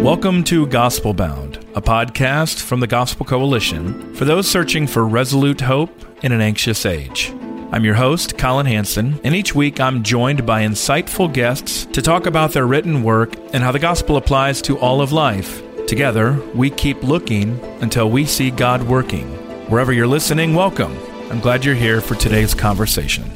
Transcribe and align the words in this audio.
Welcome 0.00 0.42
to 0.44 0.66
Gospel 0.66 1.14
Bound, 1.14 1.56
a 1.74 1.80
podcast 1.80 2.60
from 2.60 2.80
the 2.80 2.86
Gospel 2.86 3.24
Coalition 3.24 4.14
for 4.14 4.24
those 4.24 4.50
searching 4.50 4.86
for 4.86 5.06
resolute 5.06 5.60
hope 5.60 5.90
in 6.24 6.32
an 6.32 6.40
anxious 6.40 6.84
age. 6.84 7.32
I'm 7.70 7.84
your 7.84 7.94
host, 7.94 8.36
Colin 8.36 8.66
Hansen, 8.66 9.20
and 9.22 9.34
each 9.34 9.54
week 9.54 9.80
I'm 9.80 10.02
joined 10.02 10.44
by 10.44 10.62
insightful 10.62 11.32
guests 11.32 11.86
to 11.86 12.02
talk 12.02 12.26
about 12.26 12.52
their 12.52 12.66
written 12.66 13.02
work 13.02 13.34
and 13.52 13.62
how 13.62 13.72
the 13.72 13.78
gospel 13.78 14.16
applies 14.16 14.60
to 14.62 14.78
all 14.78 15.00
of 15.00 15.12
life. 15.12 15.62
Together, 15.86 16.32
we 16.54 16.70
keep 16.70 17.02
looking 17.02 17.60
until 17.80 18.10
we 18.10 18.24
see 18.24 18.50
God 18.50 18.82
working. 18.82 19.28
Wherever 19.68 19.92
you're 19.92 20.06
listening, 20.06 20.54
welcome. 20.54 20.96
I'm 21.30 21.40
glad 21.40 21.64
you're 21.64 21.74
here 21.74 22.00
for 22.00 22.14
today's 22.14 22.54
conversation. 22.54 23.30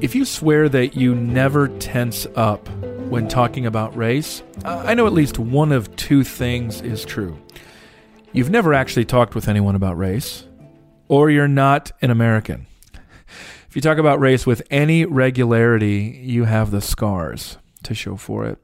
If 0.00 0.14
you 0.14 0.24
swear 0.24 0.68
that 0.70 0.96
you 0.96 1.14
never 1.14 1.68
tense 1.68 2.26
up 2.34 2.68
when 3.10 3.26
talking 3.26 3.66
about 3.66 3.96
race, 3.96 4.40
I 4.64 4.94
know 4.94 5.04
at 5.08 5.12
least 5.12 5.36
one 5.36 5.72
of 5.72 5.94
two 5.96 6.22
things 6.22 6.80
is 6.80 7.04
true. 7.04 7.36
You've 8.32 8.50
never 8.50 8.72
actually 8.72 9.04
talked 9.04 9.34
with 9.34 9.48
anyone 9.48 9.74
about 9.74 9.98
race, 9.98 10.44
or 11.08 11.28
you're 11.28 11.48
not 11.48 11.90
an 12.00 12.12
American. 12.12 12.68
If 13.68 13.74
you 13.74 13.82
talk 13.82 13.98
about 13.98 14.20
race 14.20 14.46
with 14.46 14.62
any 14.70 15.04
regularity, 15.04 16.20
you 16.22 16.44
have 16.44 16.70
the 16.70 16.80
scars 16.80 17.58
to 17.82 17.94
show 17.94 18.14
for 18.14 18.46
it. 18.46 18.58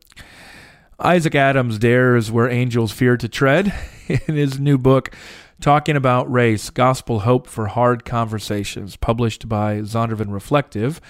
Isaac 1.00 1.34
Adams 1.34 1.78
dares 1.80 2.30
where 2.30 2.48
angels 2.48 2.92
fear 2.92 3.16
to 3.16 3.28
tread 3.28 3.74
in 4.08 4.36
his 4.36 4.60
new 4.60 4.78
book, 4.78 5.12
talking 5.60 5.96
about 5.96 6.30
race, 6.30 6.70
gospel 6.70 7.20
hope 7.20 7.48
for 7.48 7.66
hard 7.66 8.04
conversations, 8.04 8.94
published 8.94 9.48
by 9.48 9.78
Zondervan 9.78 10.32
Reflective. 10.32 11.00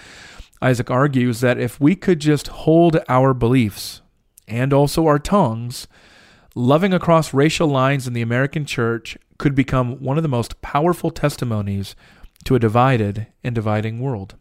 Isaac 0.62 0.90
argues 0.90 1.40
that 1.40 1.58
if 1.58 1.80
we 1.80 1.94
could 1.94 2.20
just 2.20 2.48
hold 2.48 2.98
our 3.08 3.34
beliefs 3.34 4.00
and 4.48 4.72
also 4.72 5.06
our 5.06 5.18
tongues, 5.18 5.86
loving 6.54 6.94
across 6.94 7.34
racial 7.34 7.68
lines 7.68 8.06
in 8.06 8.14
the 8.14 8.22
American 8.22 8.64
church 8.64 9.18
could 9.38 9.54
become 9.54 10.00
one 10.00 10.16
of 10.16 10.22
the 10.22 10.28
most 10.28 10.60
powerful 10.62 11.10
testimonies 11.10 11.94
to 12.44 12.54
a 12.54 12.58
divided 12.58 13.26
and 13.44 13.54
dividing 13.54 14.00
world. 14.00 14.34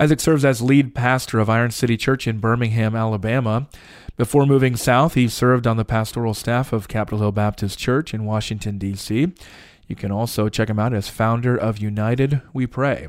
Isaac 0.00 0.20
serves 0.20 0.44
as 0.44 0.62
lead 0.62 0.94
pastor 0.94 1.38
of 1.38 1.50
Iron 1.50 1.70
City 1.70 1.96
Church 1.96 2.26
in 2.26 2.38
Birmingham, 2.38 2.96
Alabama. 2.96 3.68
Before 4.16 4.46
moving 4.46 4.76
south, 4.76 5.14
he 5.14 5.28
served 5.28 5.66
on 5.66 5.76
the 5.76 5.84
pastoral 5.84 6.32
staff 6.32 6.72
of 6.72 6.88
Capitol 6.88 7.18
Hill 7.18 7.32
Baptist 7.32 7.78
Church 7.78 8.14
in 8.14 8.24
Washington, 8.24 8.78
D.C. 8.78 9.32
You 9.86 9.96
can 9.96 10.10
also 10.10 10.48
check 10.48 10.70
him 10.70 10.78
out 10.78 10.94
as 10.94 11.08
founder 11.08 11.56
of 11.56 11.78
United 11.78 12.40
We 12.54 12.66
Pray. 12.66 13.08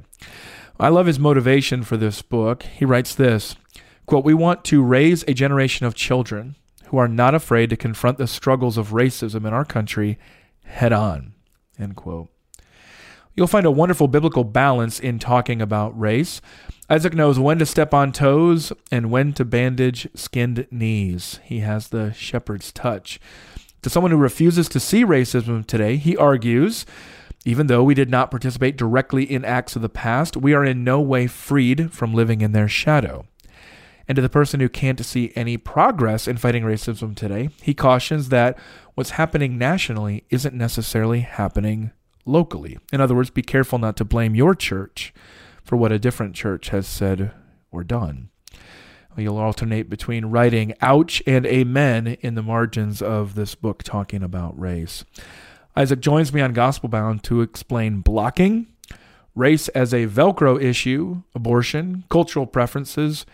I 0.79 0.89
love 0.89 1.05
his 1.05 1.19
motivation 1.19 1.83
for 1.83 1.97
this 1.97 2.21
book. 2.21 2.63
He 2.63 2.85
writes 2.85 3.13
this 3.15 3.55
quote, 4.05 4.25
We 4.25 4.33
want 4.33 4.63
to 4.65 4.83
raise 4.83 5.23
a 5.27 5.33
generation 5.33 5.85
of 5.85 5.95
children 5.95 6.55
who 6.85 6.97
are 6.97 7.07
not 7.07 7.35
afraid 7.35 7.69
to 7.69 7.77
confront 7.77 8.17
the 8.17 8.27
struggles 8.27 8.77
of 8.77 8.89
racism 8.89 9.45
in 9.47 9.53
our 9.53 9.65
country 9.65 10.17
head 10.63 10.93
on. 10.93 11.33
End 11.79 11.95
quote. 11.95 12.29
You'll 13.35 13.47
find 13.47 13.65
a 13.65 13.71
wonderful 13.71 14.07
biblical 14.07 14.43
balance 14.43 14.99
in 14.99 15.17
talking 15.17 15.61
about 15.61 15.99
race. 15.99 16.39
Isaac 16.89 17.15
knows 17.15 17.39
when 17.39 17.57
to 17.59 17.65
step 17.65 17.93
on 17.93 18.11
toes 18.11 18.71
and 18.91 19.09
when 19.09 19.33
to 19.33 19.45
bandage 19.45 20.07
skinned 20.13 20.67
knees. 20.69 21.39
He 21.43 21.59
has 21.59 21.87
the 21.87 22.13
shepherd's 22.13 22.71
touch. 22.71 23.19
To 23.81 23.89
someone 23.89 24.11
who 24.11 24.17
refuses 24.17 24.69
to 24.69 24.79
see 24.79 25.03
racism 25.03 25.65
today, 25.65 25.97
he 25.97 26.15
argues 26.15 26.85
even 27.45 27.67
though 27.67 27.83
we 27.83 27.93
did 27.93 28.09
not 28.09 28.31
participate 28.31 28.77
directly 28.77 29.23
in 29.23 29.43
acts 29.43 29.75
of 29.75 29.81
the 29.81 29.89
past, 29.89 30.37
we 30.37 30.53
are 30.53 30.63
in 30.63 30.83
no 30.83 31.01
way 31.01 31.27
freed 31.27 31.91
from 31.91 32.13
living 32.13 32.41
in 32.41 32.53
their 32.53 32.67
shadow. 32.67 33.25
And 34.07 34.15
to 34.15 34.21
the 34.21 34.29
person 34.29 34.59
who 34.59 34.69
can't 34.69 35.03
see 35.05 35.31
any 35.35 35.57
progress 35.57 36.27
in 36.27 36.37
fighting 36.37 36.63
racism 36.63 37.15
today, 37.15 37.49
he 37.61 37.73
cautions 37.73 38.29
that 38.29 38.57
what's 38.95 39.11
happening 39.11 39.57
nationally 39.57 40.25
isn't 40.29 40.53
necessarily 40.53 41.21
happening 41.21 41.91
locally. 42.25 42.77
In 42.91 43.01
other 43.01 43.15
words, 43.15 43.29
be 43.29 43.41
careful 43.41 43.79
not 43.79 43.95
to 43.97 44.05
blame 44.05 44.35
your 44.35 44.55
church 44.55 45.13
for 45.63 45.77
what 45.77 45.91
a 45.91 45.99
different 45.99 46.35
church 46.35 46.69
has 46.69 46.87
said 46.87 47.31
or 47.71 47.83
done. 47.83 48.29
You'll 49.15 49.37
alternate 49.37 49.89
between 49.89 50.25
writing 50.25 50.73
ouch 50.81 51.21
and 51.27 51.45
amen 51.45 52.17
in 52.21 52.35
the 52.35 52.41
margins 52.41 53.01
of 53.01 53.35
this 53.35 53.53
book 53.53 53.83
talking 53.83 54.23
about 54.23 54.59
race. 54.59 55.05
Isaac 55.75 56.01
joins 56.01 56.31
me 56.31 56.41
on 56.41 56.53
Gospel 56.53 56.87
Bound 56.87 57.23
to 57.23 57.41
explain 57.41 58.01
blocking, 58.01 58.67
race 59.35 59.69
as 59.69 59.93
a 59.93 60.05
Velcro 60.05 60.61
issue, 60.61 61.23
abortion, 61.33 62.03
cultural 62.09 62.45
preferences, 62.45 63.25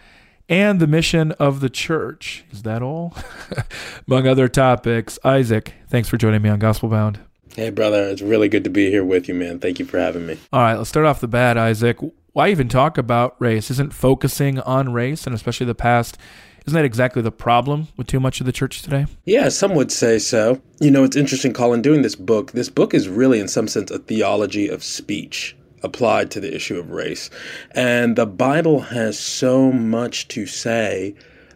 and 0.48 0.80
the 0.80 0.88
mission 0.88 1.34
of 1.34 1.60
the 1.60 1.70
church. 1.70 2.46
Is 2.52 2.64
that 2.64 2.82
all? 2.82 3.14
Among 4.08 4.26
other 4.26 4.48
topics. 4.48 5.20
Isaac, 5.24 5.74
thanks 5.90 6.08
for 6.08 6.18
joining 6.18 6.42
me 6.42 6.50
on 6.50 6.60
Gospel 6.60 6.90
Bound. 6.90 7.20
Hey, 7.56 7.72
brother. 7.72 8.08
It's 8.08 8.22
really 8.22 8.48
good 8.48 8.64
to 8.64 8.70
be 8.70 8.90
here 8.90 9.04
with 9.04 9.28
you, 9.28 9.34
man. 9.34 9.60
Thank 9.60 9.80
you 9.80 9.86
for 9.86 10.00
having 10.00 10.26
me. 10.26 10.38
All 10.54 10.62
right, 10.62 10.76
let's 10.76 10.90
start 10.90 11.06
off 11.06 11.20
the 11.20 11.28
bat, 11.28 11.58
Isaac. 11.58 11.98
Why 12.32 12.50
even 12.50 12.70
talk 12.70 12.98
about 12.98 13.36
race? 13.40 13.70
Isn't 13.70 13.94
focusing 13.94 14.60
on 14.62 14.94
race, 14.94 15.26
and 15.26 15.36
especially 15.36 15.66
the 15.66 15.76
past 15.76 16.18
isn't 16.66 16.76
that 16.76 16.86
exactly 16.86 17.22
the 17.22 17.32
problem 17.32 17.88
with 17.98 18.08
too 18.08 18.20
much 18.20 18.40
of 18.40 18.46
the 18.46 18.52
church 18.52 18.82
today? 18.82 19.06
Yeah, 19.26 19.50
some 19.50 19.76
would 19.76 19.92
say 19.92 20.20
so. 20.20 20.62
You 20.80 20.92
know, 20.92 21.04
it's 21.04 21.16
interesting, 21.16 21.54
Colin, 21.54 21.82
doing 21.82 22.02
this 22.02 22.16
book. 22.16 22.52
This 22.52 22.70
book 22.70 22.94
is 22.94 23.10
really, 23.10 23.40
in 23.40 23.48
some 23.48 23.68
sense, 23.68 23.92
a 23.92 24.00
theology 24.00 24.68
of 24.68 24.84
speech 24.84 25.56
applied 25.84 26.32
to 26.32 26.40
the 26.40 26.54
issue 26.54 26.78
of 26.78 26.92
race. 26.92 27.30
And 27.72 28.16
the 28.16 28.26
Bible 28.26 28.82
has 28.82 29.18
so 29.18 29.72
much 29.72 30.28
to 30.30 30.46
say 30.46 31.16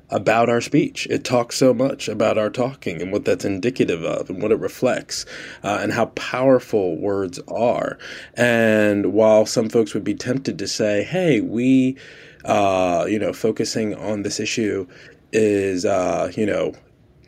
about 0.09 0.47
our 0.47 0.61
speech. 0.61 1.07
It 1.09 1.23
talks 1.23 1.57
so 1.57 1.73
much 1.73 2.07
about 2.07 2.37
our 2.37 2.49
talking 2.49 3.01
and 3.01 3.11
what 3.11 3.25
that's 3.25 3.45
indicative 3.45 4.03
of 4.03 4.29
and 4.29 4.41
what 4.41 4.51
it 4.51 4.59
reflects 4.59 5.25
uh, 5.63 5.79
and 5.81 5.91
how 5.91 6.05
powerful 6.07 6.97
words 6.97 7.39
are. 7.47 7.97
And 8.35 9.13
while 9.13 9.45
some 9.45 9.69
folks 9.69 9.93
would 9.93 10.03
be 10.03 10.13
tempted 10.13 10.59
to 10.59 10.67
say, 10.67 11.03
hey, 11.03 11.41
we 11.41 11.97
uh, 12.45 13.05
you 13.07 13.19
know, 13.19 13.33
focusing 13.33 13.95
on 13.95 14.23
this 14.23 14.39
issue 14.39 14.87
is, 15.31 15.85
uh, 15.85 16.31
you 16.35 16.45
know, 16.45 16.73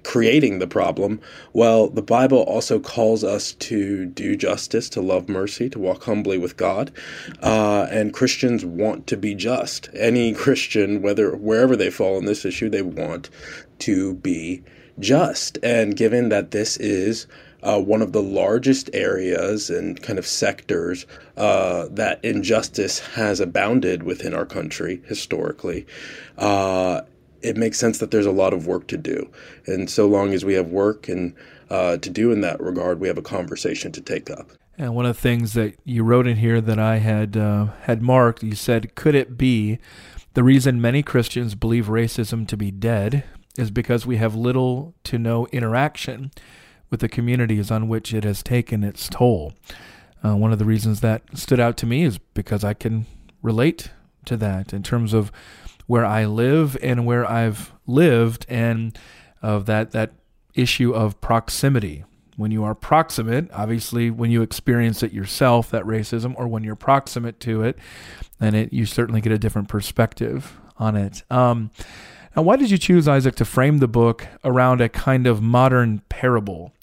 creating 0.06 0.60
the 0.60 0.68
problem. 0.68 1.20
Well, 1.52 1.90
the 1.90 2.02
Bible 2.02 2.40
also 2.44 2.80
calls 2.80 3.24
us 3.24 3.54
to 3.54 4.06
do 4.06 4.36
justice, 4.36 4.88
to 4.90 5.02
love 5.02 5.28
mercy, 5.28 5.70
to 5.72 5.80
walk 5.80 6.04
humbly 6.04 6.38
with 6.38 6.58
God. 6.58 6.92
Uh, 7.42 7.88
and 7.90 8.14
Christians 8.14 8.64
want 8.64 9.08
to 9.08 9.18
be 9.18 9.34
just. 9.34 9.90
Any 9.94 10.34
Christian, 10.46 11.02
whether 11.02 11.36
wherever 11.36 11.76
they 11.76 11.90
fall 11.90 12.18
in 12.18 12.26
this 12.26 12.46
issue, 12.46 12.70
they 12.70 12.84
want 12.84 13.30
to 13.80 14.14
be 14.14 14.64
just. 15.00 15.58
And 15.64 15.98
given 15.98 16.30
that 16.30 16.52
this 16.52 16.78
is 16.78 17.28
uh, 17.66 17.80
one 17.80 18.02
of 18.02 18.12
the 18.12 18.22
largest 18.22 18.90
areas 18.94 19.70
and 19.70 20.02
kind 20.02 20.20
of 20.20 20.26
sectors 20.26 21.06
uh, 21.36 21.88
that 21.90 22.24
injustice 22.24 23.00
has 23.00 23.40
abounded 23.40 24.04
within 24.04 24.34
our 24.34 24.46
country 24.46 25.02
historically. 25.06 25.86
Uh, 26.38 27.02
it 27.42 27.58
makes 27.58 27.78
sense 27.78 27.98
that 27.98 28.12
there's 28.12 28.26
a 28.26 28.32
lot 28.32 28.54
of 28.54 28.68
work 28.68 28.88
to 28.88 28.98
do. 28.98 29.30
And 29.66 29.90
so 29.90 30.08
long 30.08 30.32
as 30.34 30.46
we 30.46 30.54
have 30.54 30.68
work 30.68 31.10
and 31.10 31.34
uh, 31.70 31.98
to 31.98 32.10
do 32.10 32.32
in 32.32 32.42
that 32.42 32.60
regard, 32.62 33.00
we 33.00 33.08
have 33.08 33.18
a 33.18 33.24
conversation 33.24 33.92
to 33.94 34.02
take 34.02 34.30
up. 34.30 34.52
And 34.78 34.94
one 34.94 35.06
of 35.06 35.16
the 35.16 35.22
things 35.22 35.54
that 35.54 35.76
you 35.84 36.04
wrote 36.04 36.28
in 36.28 36.38
here 36.38 36.62
that 36.62 36.80
I 36.80 36.98
had 36.98 37.36
uh, 37.36 37.68
had 37.84 38.02
marked, 38.02 38.44
you 38.44 38.56
said, 38.56 38.94
could 38.94 39.16
it 39.16 39.38
be 39.38 39.80
the 40.34 40.44
reason 40.44 40.82
many 40.82 41.02
Christians 41.02 41.56
believe 41.56 41.86
racism 41.86 42.48
to 42.50 42.58
be 42.58 42.70
dead 42.70 43.24
is 43.58 43.72
because 43.72 44.06
we 44.06 44.18
have 44.18 44.36
little 44.36 44.94
to 45.06 45.18
no 45.18 45.48
interaction 45.48 46.30
with 46.90 47.00
the 47.00 47.10
communities 47.10 47.72
on 47.72 47.88
which 47.88 48.14
it 48.14 48.24
has 48.24 48.44
taken 48.44 48.84
its 48.84 49.10
toll. 49.10 49.54
Uh, 50.24 50.36
one 50.36 50.52
of 50.52 50.60
the 50.60 50.66
reasons 50.66 51.02
that 51.02 51.22
stood 51.34 51.60
out 51.60 51.78
to 51.78 51.86
me 51.86 52.04
is 52.04 52.18
because 52.18 52.64
I 52.64 52.74
can 52.74 53.06
relate 53.42 53.92
to 54.26 54.38
that 54.38 54.74
in 54.74 54.84
terms 54.84 55.14
of 55.14 55.32
where 55.88 56.06
I 56.06 56.26
live 56.26 56.76
and 56.82 57.06
where 57.06 57.30
I've 57.30 57.72
lived, 57.86 58.46
and 58.50 58.98
of 59.42 59.66
that 59.68 59.92
that 59.92 60.14
issue 60.56 60.94
of 60.94 61.20
proximity. 61.22 62.04
When 62.38 62.52
you 62.52 62.64
are 62.66 62.76
proximate, 62.76 63.50
obviously, 63.54 64.10
when 64.10 64.30
you 64.30 64.42
experience 64.42 65.04
it 65.04 65.14
yourself, 65.14 65.70
that 65.70 65.84
racism, 65.84 66.34
or 66.38 66.48
when 66.48 66.64
you're 66.64 66.76
proximate 66.76 67.40
to 67.42 67.64
it, 67.64 67.78
then 68.40 68.56
it 68.56 68.74
you 68.74 68.86
certainly 68.86 69.22
get 69.22 69.32
a 69.32 69.38
different 69.38 69.70
perspective 69.70 70.60
on 70.78 70.96
it. 70.98 71.24
Um, 71.30 71.72
now, 72.36 72.42
why 72.42 72.58
did 72.58 72.70
you 72.70 72.78
choose 72.78 73.08
Isaac 73.08 73.36
to 73.36 73.46
frame 73.46 73.78
the 73.78 73.88
book 73.88 74.28
around 74.44 74.82
a 74.82 74.90
kind 74.90 75.28
of 75.28 75.42
modern 75.42 76.02
parable? 76.10 76.74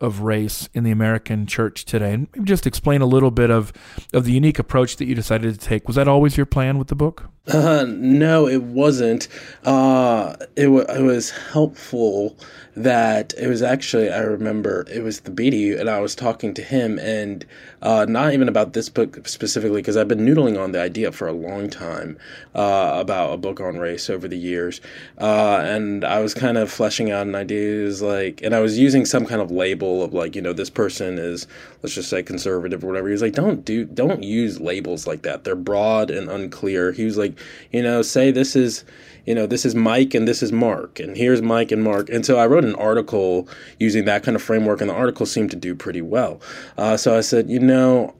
Of 0.00 0.20
race 0.20 0.68
in 0.74 0.84
the 0.84 0.90
American 0.90 1.46
church 1.46 1.84
today. 1.84 2.12
And 2.12 2.28
maybe 2.34 2.46
just 2.46 2.66
explain 2.66 3.00
a 3.00 3.06
little 3.06 3.30
bit 3.30 3.50
of, 3.50 3.72
of 4.12 4.24
the 4.24 4.32
unique 4.32 4.58
approach 4.58 4.96
that 4.96 5.06
you 5.06 5.14
decided 5.14 5.58
to 5.58 5.66
take. 5.66 5.86
Was 5.86 5.96
that 5.96 6.08
always 6.08 6.36
your 6.36 6.46
plan 6.46 6.78
with 6.78 6.88
the 6.88 6.94
book? 6.94 7.30
Uh, 7.48 7.86
no, 7.88 8.46
it 8.46 8.62
wasn't. 8.62 9.26
Uh, 9.64 10.36
it, 10.54 10.64
w- 10.64 10.84
it 10.88 11.02
was 11.02 11.30
helpful 11.30 12.36
that 12.76 13.34
it 13.36 13.48
was 13.48 13.60
actually, 13.60 14.08
I 14.08 14.20
remember, 14.20 14.86
it 14.88 15.02
was 15.02 15.20
the 15.20 15.30
Beatty, 15.32 15.74
and 15.74 15.90
I 15.90 15.98
was 15.98 16.14
talking 16.14 16.54
to 16.54 16.62
him, 16.62 16.98
and 17.00 17.44
uh, 17.82 18.06
not 18.08 18.34
even 18.34 18.48
about 18.48 18.72
this 18.72 18.88
book 18.88 19.26
specifically, 19.26 19.80
because 19.80 19.96
I've 19.96 20.06
been 20.06 20.20
noodling 20.20 20.62
on 20.62 20.70
the 20.72 20.80
idea 20.80 21.10
for 21.10 21.26
a 21.26 21.32
long 21.32 21.70
time 21.70 22.18
uh, 22.54 22.98
about 23.00 23.32
a 23.32 23.36
book 23.36 23.60
on 23.60 23.78
race 23.78 24.08
over 24.08 24.28
the 24.28 24.38
years. 24.38 24.80
Uh, 25.20 25.60
and 25.64 26.04
I 26.04 26.20
was 26.20 26.34
kind 26.34 26.56
of 26.56 26.70
fleshing 26.70 27.10
out 27.10 27.26
an 27.26 27.34
idea, 27.34 27.90
like, 28.00 28.42
and 28.42 28.54
I 28.54 28.60
was 28.60 28.78
using 28.78 29.04
some 29.04 29.26
kind 29.26 29.40
of 29.40 29.50
label 29.50 30.04
of 30.04 30.14
like, 30.14 30.36
you 30.36 30.42
know, 30.42 30.52
this 30.52 30.70
person 30.70 31.18
is, 31.18 31.48
let's 31.82 31.94
just 31.94 32.10
say 32.10 32.22
conservative 32.22 32.84
or 32.84 32.88
whatever. 32.88 33.08
He 33.08 33.12
was 33.12 33.22
like, 33.22 33.34
don't 33.34 33.64
do, 33.64 33.86
don't 33.86 34.22
use 34.22 34.60
labels 34.60 35.06
like 35.06 35.22
that. 35.22 35.42
They're 35.42 35.56
broad 35.56 36.10
and 36.10 36.30
unclear. 36.30 36.92
He 36.92 37.04
was 37.04 37.16
like, 37.16 37.37
you 37.72 37.82
know, 37.82 38.02
say 38.02 38.30
this 38.30 38.56
is, 38.56 38.84
you 39.26 39.34
know, 39.34 39.46
this 39.46 39.64
is 39.64 39.74
Mike 39.74 40.14
and 40.14 40.26
this 40.26 40.42
is 40.42 40.52
Mark, 40.52 41.00
and 41.00 41.16
here's 41.16 41.42
Mike 41.42 41.70
and 41.70 41.82
Mark. 41.82 42.08
And 42.08 42.24
so 42.24 42.38
I 42.38 42.46
wrote 42.46 42.64
an 42.64 42.74
article 42.76 43.48
using 43.78 44.04
that 44.06 44.22
kind 44.22 44.36
of 44.36 44.42
framework, 44.42 44.80
and 44.80 44.90
the 44.90 44.94
article 44.94 45.26
seemed 45.26 45.50
to 45.50 45.56
do 45.56 45.74
pretty 45.74 46.02
well. 46.02 46.40
Uh, 46.76 46.96
so 46.96 47.16
I 47.16 47.20
said, 47.20 47.50
you 47.50 47.60
know, 47.60 48.14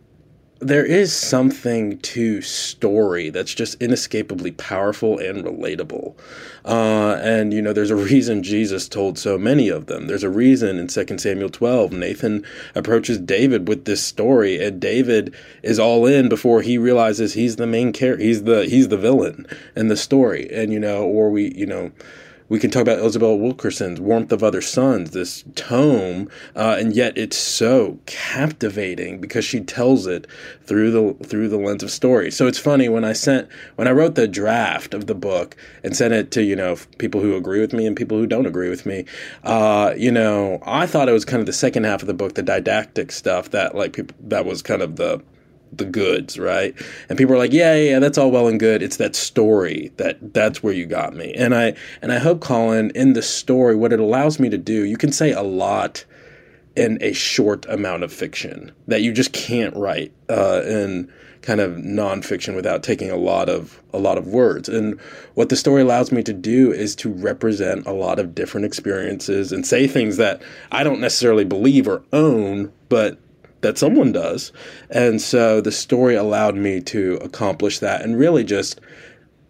there 0.60 0.84
is 0.84 1.12
something 1.12 1.98
to 1.98 2.42
story 2.42 3.30
that's 3.30 3.54
just 3.54 3.80
inescapably 3.80 4.50
powerful 4.52 5.18
and 5.18 5.44
relatable. 5.44 6.16
Uh, 6.64 7.16
and, 7.22 7.54
you 7.54 7.62
know, 7.62 7.72
there's 7.72 7.90
a 7.90 7.96
reason 7.96 8.42
Jesus 8.42 8.88
told 8.88 9.18
so 9.18 9.38
many 9.38 9.68
of 9.68 9.86
them. 9.86 10.08
There's 10.08 10.24
a 10.24 10.30
reason 10.30 10.78
in 10.78 10.88
2 10.88 11.18
Samuel 11.18 11.48
12, 11.48 11.92
Nathan 11.92 12.44
approaches 12.74 13.18
David 13.18 13.68
with 13.68 13.84
this 13.84 14.02
story, 14.02 14.62
and 14.62 14.80
David 14.80 15.32
is 15.62 15.78
all 15.78 16.06
in 16.06 16.28
before 16.28 16.62
he 16.62 16.76
realizes 16.76 17.34
he's 17.34 17.56
the 17.56 17.66
main 17.66 17.92
character. 17.92 18.24
He's 18.24 18.42
the, 18.42 18.64
he's 18.64 18.88
the 18.88 18.98
villain 18.98 19.46
in 19.76 19.88
the 19.88 19.96
story. 19.96 20.48
And, 20.52 20.72
you 20.72 20.80
know, 20.80 21.04
or 21.04 21.30
we, 21.30 21.54
you 21.54 21.66
know, 21.66 21.92
we 22.48 22.58
can 22.58 22.70
talk 22.70 22.82
about 22.82 22.98
Isabel 22.98 23.38
Wilkerson's 23.38 24.00
Warmth 24.00 24.32
of 24.32 24.42
Other 24.42 24.62
Suns, 24.62 25.10
this 25.10 25.44
tome, 25.54 26.28
uh, 26.56 26.76
and 26.78 26.94
yet 26.94 27.16
it's 27.16 27.36
so 27.36 27.98
captivating 28.06 29.20
because 29.20 29.44
she 29.44 29.60
tells 29.60 30.06
it 30.06 30.26
through 30.64 30.90
the 30.90 31.24
through 31.24 31.48
the 31.48 31.58
lens 31.58 31.82
of 31.82 31.90
story. 31.90 32.30
So 32.30 32.46
it's 32.46 32.58
funny 32.58 32.88
when 32.88 33.04
I 33.04 33.12
sent 33.12 33.48
when 33.76 33.86
I 33.86 33.92
wrote 33.92 34.14
the 34.14 34.28
draft 34.28 34.94
of 34.94 35.06
the 35.06 35.14
book 35.14 35.56
and 35.82 35.96
sent 35.96 36.14
it 36.14 36.30
to 36.32 36.42
you 36.42 36.56
know 36.56 36.76
people 36.98 37.20
who 37.20 37.36
agree 37.36 37.60
with 37.60 37.72
me 37.72 37.86
and 37.86 37.96
people 37.96 38.16
who 38.16 38.26
don't 38.26 38.46
agree 38.46 38.70
with 38.70 38.86
me. 38.86 39.04
Uh, 39.44 39.94
you 39.96 40.10
know, 40.10 40.60
I 40.64 40.86
thought 40.86 41.08
it 41.08 41.12
was 41.12 41.24
kind 41.24 41.40
of 41.40 41.46
the 41.46 41.52
second 41.52 41.84
half 41.84 42.02
of 42.02 42.06
the 42.06 42.14
book, 42.14 42.34
the 42.34 42.42
didactic 42.42 43.12
stuff 43.12 43.50
that 43.50 43.74
like 43.74 43.92
people 43.92 44.16
that 44.20 44.46
was 44.46 44.62
kind 44.62 44.82
of 44.82 44.96
the 44.96 45.22
the 45.72 45.84
goods, 45.84 46.38
right? 46.38 46.74
And 47.08 47.18
people 47.18 47.34
are 47.34 47.38
like, 47.38 47.52
yeah, 47.52 47.74
yeah, 47.74 47.90
yeah, 47.90 47.98
that's 47.98 48.18
all 48.18 48.30
well 48.30 48.48
and 48.48 48.58
good. 48.58 48.82
It's 48.82 48.96
that 48.96 49.14
story 49.14 49.92
that 49.96 50.34
that's 50.34 50.62
where 50.62 50.72
you 50.72 50.86
got 50.86 51.14
me. 51.14 51.32
And 51.34 51.54
I 51.54 51.74
and 52.02 52.12
I 52.12 52.18
hope 52.18 52.40
Colin 52.40 52.90
in 52.94 53.12
the 53.12 53.22
story 53.22 53.76
what 53.76 53.92
it 53.92 54.00
allows 54.00 54.38
me 54.38 54.48
to 54.50 54.58
do, 54.58 54.84
you 54.84 54.96
can 54.96 55.12
say 55.12 55.32
a 55.32 55.42
lot 55.42 56.04
in 56.76 56.98
a 57.00 57.12
short 57.12 57.66
amount 57.66 58.04
of 58.04 58.12
fiction 58.12 58.70
that 58.86 59.02
you 59.02 59.12
just 59.12 59.32
can't 59.32 59.74
write 59.74 60.12
uh, 60.28 60.62
in 60.64 61.10
kind 61.42 61.60
of 61.60 61.72
nonfiction 61.72 62.54
without 62.54 62.82
taking 62.82 63.10
a 63.10 63.16
lot 63.16 63.48
of 63.48 63.80
a 63.92 63.98
lot 63.98 64.18
of 64.18 64.28
words. 64.28 64.68
And 64.68 65.00
what 65.34 65.48
the 65.48 65.56
story 65.56 65.82
allows 65.82 66.12
me 66.12 66.22
to 66.22 66.32
do 66.32 66.72
is 66.72 66.94
to 66.96 67.10
represent 67.10 67.86
a 67.86 67.92
lot 67.92 68.18
of 68.18 68.34
different 68.34 68.64
experiences 68.64 69.52
and 69.52 69.66
say 69.66 69.86
things 69.86 70.16
that 70.18 70.42
I 70.72 70.84
don't 70.84 71.00
necessarily 71.00 71.44
believe 71.44 71.88
or 71.88 72.02
own, 72.12 72.72
but 72.88 73.18
that 73.60 73.78
someone 73.78 74.12
does. 74.12 74.52
And 74.90 75.20
so 75.20 75.60
the 75.60 75.72
story 75.72 76.14
allowed 76.14 76.54
me 76.54 76.80
to 76.82 77.18
accomplish 77.22 77.78
that 77.80 78.02
and 78.02 78.18
really 78.18 78.44
just 78.44 78.80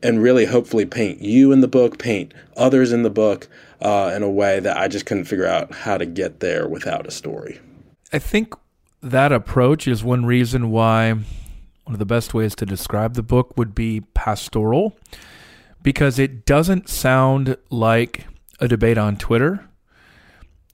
and 0.03 0.23
really 0.23 0.45
hopefully 0.45 0.87
paint 0.87 1.21
you 1.21 1.51
in 1.51 1.61
the 1.61 1.69
book, 1.69 1.99
paint 1.99 2.33
others 2.57 2.93
in 2.93 3.03
the 3.03 3.11
book 3.11 3.49
uh, 3.81 4.13
in 4.15 4.23
a 4.23 4.31
way 4.31 4.61
that 4.61 4.77
I 4.77 4.89
just 4.89 5.07
couldn't 5.07 5.25
figure 5.25 5.47
out 5.47 5.75
how 5.75 5.99
to 5.99 6.07
get 6.07 6.41
there 6.41 6.69
without 6.69 7.07
a 7.07 7.11
story. 7.11 7.61
I 8.13 8.19
think 8.19 8.55
that 9.03 9.33
approach 9.33 9.89
is 9.89 10.05
one 10.05 10.25
reason 10.25 10.71
why 10.71 11.13
one 11.13 11.95
of 11.95 11.99
the 11.99 12.07
best 12.07 12.35
ways 12.35 12.55
to 12.57 12.67
describe 12.67 13.15
the 13.15 13.23
book 13.23 13.57
would 13.57 13.75
be 13.75 14.03
pastoral 14.15 14.97
because 15.83 16.19
it 16.19 16.45
doesn't 16.45 16.89
sound 16.89 17.57
like 17.71 18.27
a 18.61 18.69
debate 18.69 18.99
on 18.99 19.17
Twitter. 19.17 19.65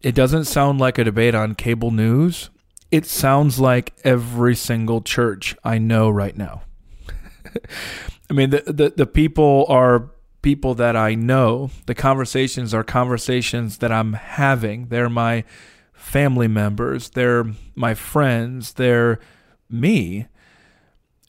It 0.03 0.15
doesn't 0.15 0.45
sound 0.45 0.81
like 0.81 0.99
a 0.99 1.05
debate 1.05 1.35
on 1.35 1.55
cable 1.55 1.91
news 1.91 2.51
it 2.95 3.07
sounds 3.07 3.59
like 3.59 3.93
every 4.05 4.55
single 4.55 5.01
church 5.01 5.57
I 5.65 5.79
know 5.79 6.09
right 6.09 6.37
now. 6.37 6.63
I 8.31 8.33
mean, 8.33 8.51
the, 8.51 8.63
the, 8.67 8.93
the 8.97 9.07
people 9.07 9.67
are 9.69 10.13
people 10.43 10.77
that 10.77 10.95
I 10.95 11.17
know. 11.17 11.73
The 11.87 11.97
conversations 11.97 12.73
are 12.73 12.85
conversations 12.85 13.79
that 13.79 13.91
I'm 13.91 14.13
having. 14.13 14.91
They're 14.91 15.09
my 15.09 15.43
family 15.93 16.47
members. 16.47 17.09
They're 17.11 17.45
my 17.75 17.95
friends. 17.95 18.75
They're 18.75 19.19
me. 19.69 20.29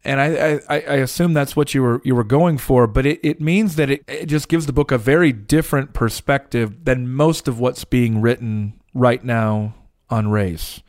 And 0.03 0.21
I, 0.21 0.59
I, 0.69 0.75
I 0.81 0.95
assume 0.97 1.33
that's 1.33 1.55
what 1.55 1.73
you 1.73 1.81
were 1.81 1.99
you 2.05 2.13
were 2.13 2.23
going 2.23 2.59
for, 2.59 2.85
but 2.85 3.07
it, 3.07 3.19
it 3.23 3.41
means 3.41 3.75
that 3.77 3.89
it, 3.89 4.03
it 4.07 4.27
just 4.27 4.49
gives 4.49 4.67
the 4.67 4.73
book 4.73 4.91
a 4.91 4.99
very 4.99 5.31
different 5.31 5.93
perspective 5.93 6.85
than 6.85 7.09
most 7.09 7.47
of 7.47 7.59
what's 7.59 7.85
being 7.85 8.21
written 8.21 8.79
right 8.93 9.23
now 9.23 9.73
on 10.11 10.29
race. 10.29 10.83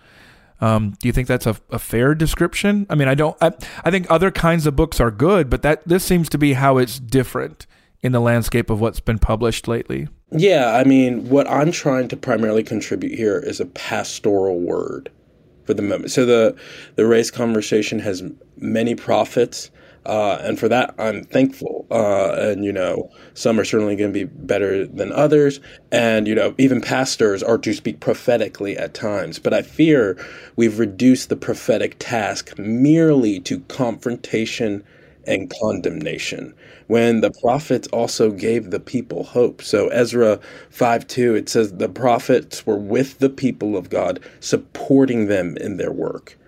Um, 0.61 0.95
do 1.01 1.09
you 1.09 1.13
think 1.13 1.29
that's 1.29 1.47
a, 1.47 1.57
a, 1.71 1.79
fair 1.79 2.15
description? 2.15 2.87
I 2.89 2.95
mean, 2.95 3.09
I 3.09 3.15
don't. 3.15 3.37
I, 3.43 3.53
I 3.85 3.91
think 3.91 4.07
other 4.09 4.31
kinds 4.31 4.67
of 4.67 4.75
books 4.75 5.01
are 5.01 5.11
good, 5.11 5.51
but 5.51 5.63
that 5.63 5.87
this 5.87 6.05
seems 6.05 6.29
to 6.31 6.39
be 6.39 6.55
how 6.55 6.79
it's 6.79 6.99
different 6.99 7.67
in 8.03 8.13
the 8.13 8.21
landscape 8.21 8.71
of 8.71 8.81
what's 8.81 9.01
been 9.01 9.19
published 9.19 9.69
lately. 9.69 10.09
Yeah, 10.33 10.75
I 10.75 10.85
mean, 10.85 11.29
what 11.29 11.49
I'm 11.51 11.73
trying 11.73 12.09
to 12.09 12.17
primarily 12.17 12.63
contribute 12.63 13.17
here 13.17 13.39
is 13.39 13.61
a 13.61 13.67
pastoral 13.67 14.59
word 14.59 15.11
for 15.65 15.75
the 15.75 15.83
moment. 15.83 16.11
So 16.11 16.25
the 16.25 16.57
the 16.95 17.07
race 17.07 17.31
conversation 17.31 17.99
has 17.99 18.23
many 18.57 18.95
prophets 18.95 19.71
uh, 20.07 20.39
and 20.43 20.59
for 20.59 20.69
that, 20.69 20.95
I'm 20.99 21.25
thankful. 21.25 21.87
Uh, 21.91 22.33
and, 22.39 22.65
you 22.65 22.73
know, 22.73 23.11
some 23.35 23.59
are 23.61 23.65
certainly 23.65 23.97
going 23.97 24.13
to 24.13 24.19
be 24.19 24.25
better 24.25 24.87
than 24.87 25.13
others. 25.13 25.61
And, 25.93 26.29
you 26.29 26.35
know, 26.35 26.55
even 26.59 26.81
pastors 26.81 27.43
are 27.43 27.59
to 27.59 27.75
speak 27.75 28.01
prophetically 28.01 28.77
at 28.77 28.95
times. 28.95 29.39
But 29.39 29.53
I 29.53 29.63
fear 29.63 30.17
we've 30.57 30.79
reduced 30.79 31.29
the 31.29 31.37
prophetic 31.37 31.97
task 31.99 32.57
merely 32.59 33.41
to 33.41 33.61
confrontation 33.61 34.85
and 35.27 35.53
condemnation 35.61 36.55
when 36.87 37.21
the 37.21 37.33
prophets 37.43 37.89
also 37.89 38.31
gave 38.31 38.71
the 38.71 38.81
people 38.81 39.25
hope. 39.25 39.61
So 39.61 39.89
Ezra 39.89 40.39
5 40.71 41.07
2, 41.07 41.35
it 41.35 41.49
says 41.49 41.73
the 41.73 41.89
prophets 41.89 42.65
were 42.65 42.79
with 42.79 43.19
the 43.19 43.31
people 43.31 43.77
of 43.77 43.91
God, 43.91 44.21
supporting 44.41 45.27
them 45.27 45.57
in 45.57 45.77
their 45.77 45.93
work. 45.93 46.39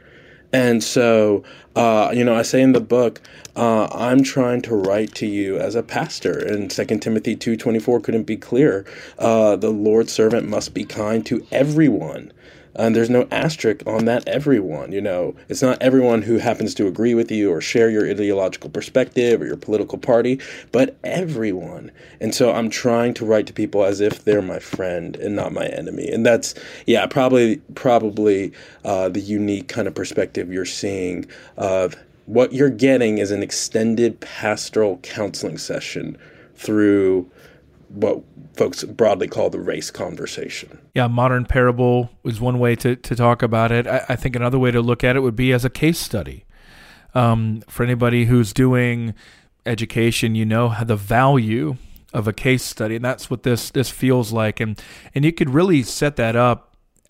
And 0.53 0.83
so, 0.83 1.43
uh, 1.77 2.11
you 2.15 2.25
know, 2.25 2.35
I 2.35 2.43
say 2.43 2.63
in 2.63 2.73
the 2.73 2.81
book, 2.81 3.21
uh, 3.55 3.89
I'm 3.93 4.23
trying 4.23 4.63
to 4.63 4.75
write 4.75 5.15
to 5.17 5.27
you 5.27 5.59
as 5.59 5.75
a 5.75 5.83
pastor. 5.83 6.39
And 6.39 6.71
2 6.71 6.85
Timothy 6.99 7.37
2.24 7.37 8.03
couldn't 8.03 8.23
be 8.23 8.37
clearer. 8.37 8.85
Uh, 9.19 9.57
the 9.57 9.71
Lord's 9.71 10.13
servant 10.13 10.49
must 10.49 10.75
be 10.75 10.85
kind 10.85 11.27
to 11.27 11.45
everyone, 11.51 12.33
and 12.79 12.95
there's 12.95 13.11
no 13.11 13.27
asterisk 13.33 13.83
on 13.87 14.05
that 14.05 14.27
everyone. 14.29 14.93
You 14.93 15.01
know, 15.01 15.35
it's 15.49 15.61
not 15.61 15.83
everyone 15.83 16.23
who 16.23 16.39
happens 16.39 16.75
to 16.75 16.87
agree 16.87 17.13
with 17.15 17.31
you 17.33 17.51
or 17.51 17.61
share 17.61 17.91
your 17.91 18.09
ideological 18.09 18.71
perspective 18.71 19.43
or 19.43 19.47
your 19.47 19.57
political 19.57 19.99
party, 19.99 20.41
but 20.71 20.97
everyone. 21.03 21.91
And 22.21 22.33
so 22.33 22.53
I'm 22.53 22.71
trying 22.71 23.15
to 23.15 23.27
write 23.27 23.49
to 23.49 23.53
people 23.53 23.85
as 23.85 24.01
if 24.01 24.25
they're 24.25 24.41
my 24.41 24.61
friend 24.61 25.17
and 25.17 25.35
not 25.35 25.53
my 25.53 25.67
enemy. 25.67 26.09
And 26.09 26.25
that's, 26.25 26.55
yeah, 26.87 27.05
probably 27.07 27.57
probably 27.75 28.53
uh, 28.85 29.09
the 29.09 29.21
unique 29.21 29.67
kind 29.67 29.89
of 29.89 29.95
perspective 29.97 30.38
you're 30.47 30.65
seeing 30.65 31.27
of 31.57 31.97
what 32.27 32.53
you're 32.53 32.71
getting 32.71 33.19
is 33.19 33.31
an 33.31 33.43
extended 33.43 34.21
pastoral 34.21 34.99
counseling 34.99 35.59
session 35.59 36.17
through 36.55 37.31
what 37.89 38.23
folks 38.55 38.85
broadly 38.85 39.27
call 39.27 39.49
the 39.51 39.61
race 39.61 39.91
conversation. 39.91 40.79
Yeah, 40.95 41.07
modern 41.07 41.47
parable 41.47 42.11
is 42.25 42.41
one 42.41 42.59
way 42.59 42.77
to, 42.77 42.97
to 42.97 43.17
talk 43.17 43.43
about 43.43 43.73
it. 43.73 43.87
I, 43.87 44.05
I 44.11 44.17
think 44.17 44.37
another 44.37 44.59
way 44.59 44.71
to 44.71 44.83
look 44.83 45.03
at 45.03 45.17
it 45.17 45.21
would 45.21 45.37
be 45.37 45.53
as 45.53 45.65
a 45.65 45.71
case 45.71 45.99
study. 45.99 46.45
Um, 47.15 47.63
for 47.69 47.83
anybody 47.83 48.27
who's 48.27 48.53
doing 48.53 49.15
education, 49.65 50.35
you 50.35 50.45
know 50.45 50.75
the 50.85 50.97
value 50.97 51.77
of 52.13 52.29
a 52.29 52.33
case 52.33 52.63
study, 52.63 52.97
and 52.97 53.05
that's 53.05 53.31
what 53.31 53.43
this 53.43 53.71
this 53.71 53.89
feels 53.89 54.33
like. 54.33 54.61
And 54.61 54.81
and 55.15 55.25
you 55.25 55.33
could 55.33 55.51
really 55.51 55.83
set 55.83 56.17
that 56.17 56.37
up 56.37 56.68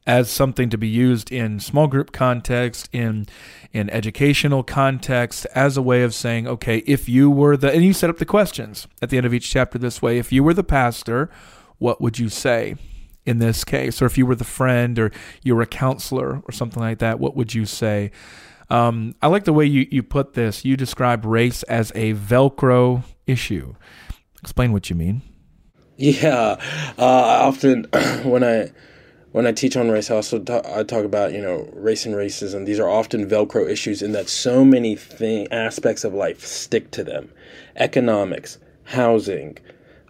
as 0.09 0.31
something 0.31 0.71
to 0.71 0.79
be 0.79 0.89
used 0.89 1.31
in 1.31 1.61
small 1.61 1.87
group 1.87 2.11
context, 2.11 2.89
in 2.93 3.27
in 3.73 3.91
educational 3.91 4.63
context, 4.65 5.47
as 5.55 5.77
a 5.77 5.83
way 5.83 6.03
of 6.03 6.15
saying, 6.15 6.49
okay, 6.49 6.79
if 6.79 7.09
you 7.09 7.31
were 7.31 7.57
the 7.57 7.71
and 7.71 7.85
you 7.85 7.93
set 7.93 8.09
up 8.09 8.17
the 8.17 8.25
questions 8.25 8.89
at 9.03 9.11
the 9.11 9.19
end 9.19 9.27
of 9.27 9.35
each 9.35 9.51
chapter 9.51 9.79
this 9.79 10.01
way, 10.01 10.19
if 10.19 10.33
you 10.33 10.43
were 10.43 10.55
the 10.55 10.65
pastor, 10.65 11.31
what 11.77 12.01
would 12.01 12.19
you 12.19 12.29
say? 12.29 12.75
in 13.27 13.41
this 13.41 13.63
case, 13.63 14.01
or 14.01 14.07
if 14.07 14.17
you 14.17 14.25
were 14.25 14.35
the 14.35 14.43
friend 14.43 14.99
or 14.99 15.13
you 15.43 15.55
were 15.55 15.61
a 15.61 15.67
counselor 15.67 16.41
or 16.49 16.51
something 16.51 16.83
like 16.83 16.97
that, 16.99 17.21
what 17.21 17.37
would 17.37 17.53
you 17.53 17.67
say? 17.67 18.11
Um, 18.71 19.15
I 19.21 19.27
like 19.27 19.45
the 19.45 19.53
way 19.53 19.67
you, 19.67 19.87
you 19.91 20.03
put 20.03 20.33
this. 20.33 20.65
You 20.65 20.79
describe 20.79 21.27
race 21.27 21.63
as 21.65 21.93
a 21.95 22.15
Velcro 22.15 23.05
issue. 23.27 23.75
Explain 24.41 24.73
what 24.73 24.89
you 24.89 24.97
mean. 24.97 25.21
Yeah, 25.99 26.57
uh, 26.97 27.03
often 27.03 27.85
when 28.23 28.43
I 28.43 28.71
when 29.33 29.47
I 29.47 29.53
teach 29.53 29.77
on 29.77 29.91
race, 29.91 30.11
I 30.11 30.17
also 30.17 30.39
talk, 30.39 30.65
I 30.67 30.83
talk 30.83 31.05
about 31.05 31.33
you 31.33 31.41
know 31.41 31.69
race 31.73 32.07
and 32.07 32.15
racism. 32.15 32.65
These 32.67 32.81
are 32.81 32.89
often 32.89 33.29
Velcro 33.29 33.69
issues 33.69 34.03
in 34.03 34.13
that 34.13 34.29
so 34.29 34.65
many 34.65 34.97
thing, 34.97 35.49
aspects 35.51 36.05
of 36.05 36.15
life 36.15 36.45
stick 36.45 36.91
to 36.93 37.05
them: 37.05 37.31
economics, 37.77 38.59
housing, 38.85 39.59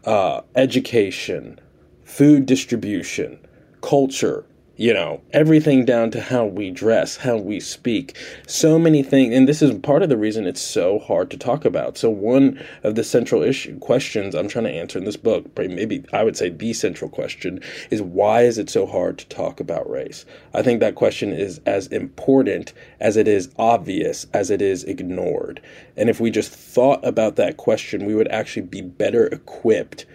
uh, 0.05 0.43
education, 0.55 1.59
food 2.05 2.47
distribution, 2.47 3.39
culture, 3.81 4.45
you 4.79 4.95
know, 4.95 5.21
everything 5.33 5.85
down 5.85 6.09
to 6.09 6.21
how 6.21 6.47
we 6.47 6.71
dress, 6.71 7.17
how 7.17 7.37
we 7.37 7.59
speak. 7.59 8.17
So 8.47 8.79
many 8.79 9.03
things, 9.03 9.35
and 9.35 9.49
this 9.49 9.61
is 9.61 9.77
part 9.81 10.05
of 10.05 10.09
the 10.09 10.17
reason 10.17 10.47
it's 10.47 10.61
so 10.61 11.01
hard 11.01 11.33
to 11.33 11.37
talk 11.37 11.65
about. 11.65 11.99
So, 11.99 12.09
one 12.09 12.65
of 12.85 12.95
the 12.95 13.03
central 13.03 13.43
issue 13.43 13.77
questions 13.81 14.37
I'm 14.37 14.47
trying 14.47 14.67
to 14.67 14.71
answer 14.71 14.97
in 14.97 15.05
this 15.05 15.17
book, 15.17 15.47
maybe 15.59 16.05
I 16.13 16.23
would 16.23 16.37
say 16.37 16.49
the 16.49 16.73
central 16.73 17.11
question, 17.11 17.61
is 17.91 18.01
why 18.01 18.43
is 18.43 18.57
it 18.57 18.71
so 18.71 18.87
hard 18.87 19.19
to 19.19 19.27
talk 19.27 19.59
about 19.59 19.91
race? 19.91 20.25
I 20.55 20.63
think 20.63 20.79
that 20.79 20.95
question 20.95 21.33
is 21.33 21.61
as 21.67 21.89
important 21.89 22.73
as 23.01 23.17
it 23.17 23.27
is 23.27 23.51
obvious 23.59 24.27
as 24.33 24.49
it 24.49 24.63
is 24.63 24.85
ignored. 24.85 25.61
And 25.97 26.09
if 26.09 26.21
we 26.21 26.31
just 26.31 26.53
thought 26.53 27.05
about 27.05 27.35
that 27.35 27.57
question, 27.57 28.07
we 28.07 28.15
would 28.15 28.29
actually 28.29 28.63
be 28.63 28.83
better 28.83 29.27
equipped 29.27 30.07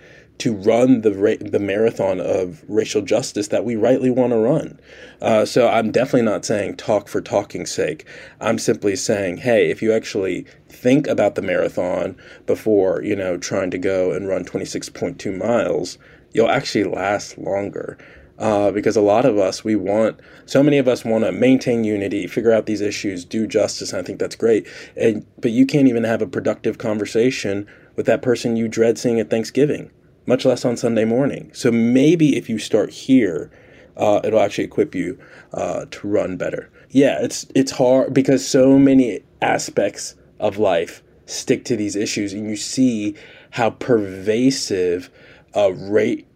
to 0.43 0.51
run 0.51 0.99
the 1.03 1.13
ra- 1.13 1.35
the 1.39 1.57
marathon 1.57 2.19
of 2.19 2.65
racial 2.67 3.01
justice 3.01 3.47
that 3.47 3.63
we 3.63 3.77
rightly 3.77 4.09
want 4.09 4.33
to 4.33 4.37
run. 4.37 4.77
Uh, 5.21 5.45
so 5.45 5.69
I'm 5.69 5.89
definitely 5.89 6.23
not 6.23 6.43
saying 6.43 6.75
talk 6.75 7.07
for 7.07 7.21
talking's 7.21 7.71
sake. 7.71 8.05
I'm 8.41 8.59
simply 8.59 8.97
saying, 8.97 9.37
hey, 9.37 9.71
if 9.71 9.81
you 9.81 9.93
actually 9.93 10.45
think 10.67 11.07
about 11.07 11.35
the 11.35 11.41
marathon 11.41 12.17
before 12.45 13.01
you 13.03 13.15
know 13.15 13.37
trying 13.37 13.71
to 13.71 13.77
go 13.77 14.11
and 14.11 14.27
run 14.27 14.43
26.2 14.43 15.37
miles, 15.37 15.97
you'll 16.33 16.49
actually 16.49 16.83
last 16.83 17.37
longer. 17.37 17.97
Uh, 18.37 18.69
because 18.71 18.97
a 18.97 19.01
lot 19.01 19.23
of 19.23 19.37
us, 19.37 19.63
we 19.63 19.77
want, 19.77 20.19
so 20.45 20.61
many 20.61 20.77
of 20.77 20.89
us 20.89 21.05
want 21.05 21.23
to 21.23 21.31
maintain 21.31 21.85
unity, 21.85 22.27
figure 22.27 22.51
out 22.51 22.65
these 22.65 22.81
issues, 22.81 23.23
do 23.23 23.47
justice, 23.47 23.93
and 23.93 24.01
I 24.01 24.03
think 24.03 24.19
that's 24.19 24.35
great. 24.35 24.67
And 24.97 25.25
but 25.39 25.51
you 25.51 25.65
can't 25.65 25.87
even 25.87 26.03
have 26.03 26.21
a 26.21 26.27
productive 26.27 26.79
conversation 26.79 27.65
with 27.95 28.07
that 28.07 28.21
person 28.21 28.57
you 28.57 28.67
dread 28.67 28.97
seeing 28.97 29.21
at 29.21 29.29
Thanksgiving 29.29 29.89
much 30.25 30.45
less 30.45 30.65
on 30.65 30.77
Sunday 30.77 31.05
morning. 31.05 31.51
So 31.53 31.71
maybe 31.71 32.37
if 32.37 32.49
you 32.49 32.59
start 32.59 32.89
here, 32.89 33.51
uh, 33.97 34.21
it'll 34.23 34.39
actually 34.39 34.65
equip 34.65 34.95
you 34.95 35.19
uh, 35.53 35.85
to 35.91 36.07
run 36.07 36.37
better. 36.37 36.69
Yeah, 36.89 37.17
it's 37.21 37.45
it's 37.55 37.71
hard 37.71 38.13
because 38.13 38.47
so 38.47 38.77
many 38.77 39.21
aspects 39.41 40.15
of 40.39 40.57
life 40.57 41.03
stick 41.25 41.65
to 41.65 41.75
these 41.75 41.95
issues, 41.95 42.33
and 42.33 42.49
you 42.49 42.55
see 42.55 43.15
how 43.51 43.71
pervasive 43.71 45.09
uh, 45.55 45.73
rate 45.73 46.27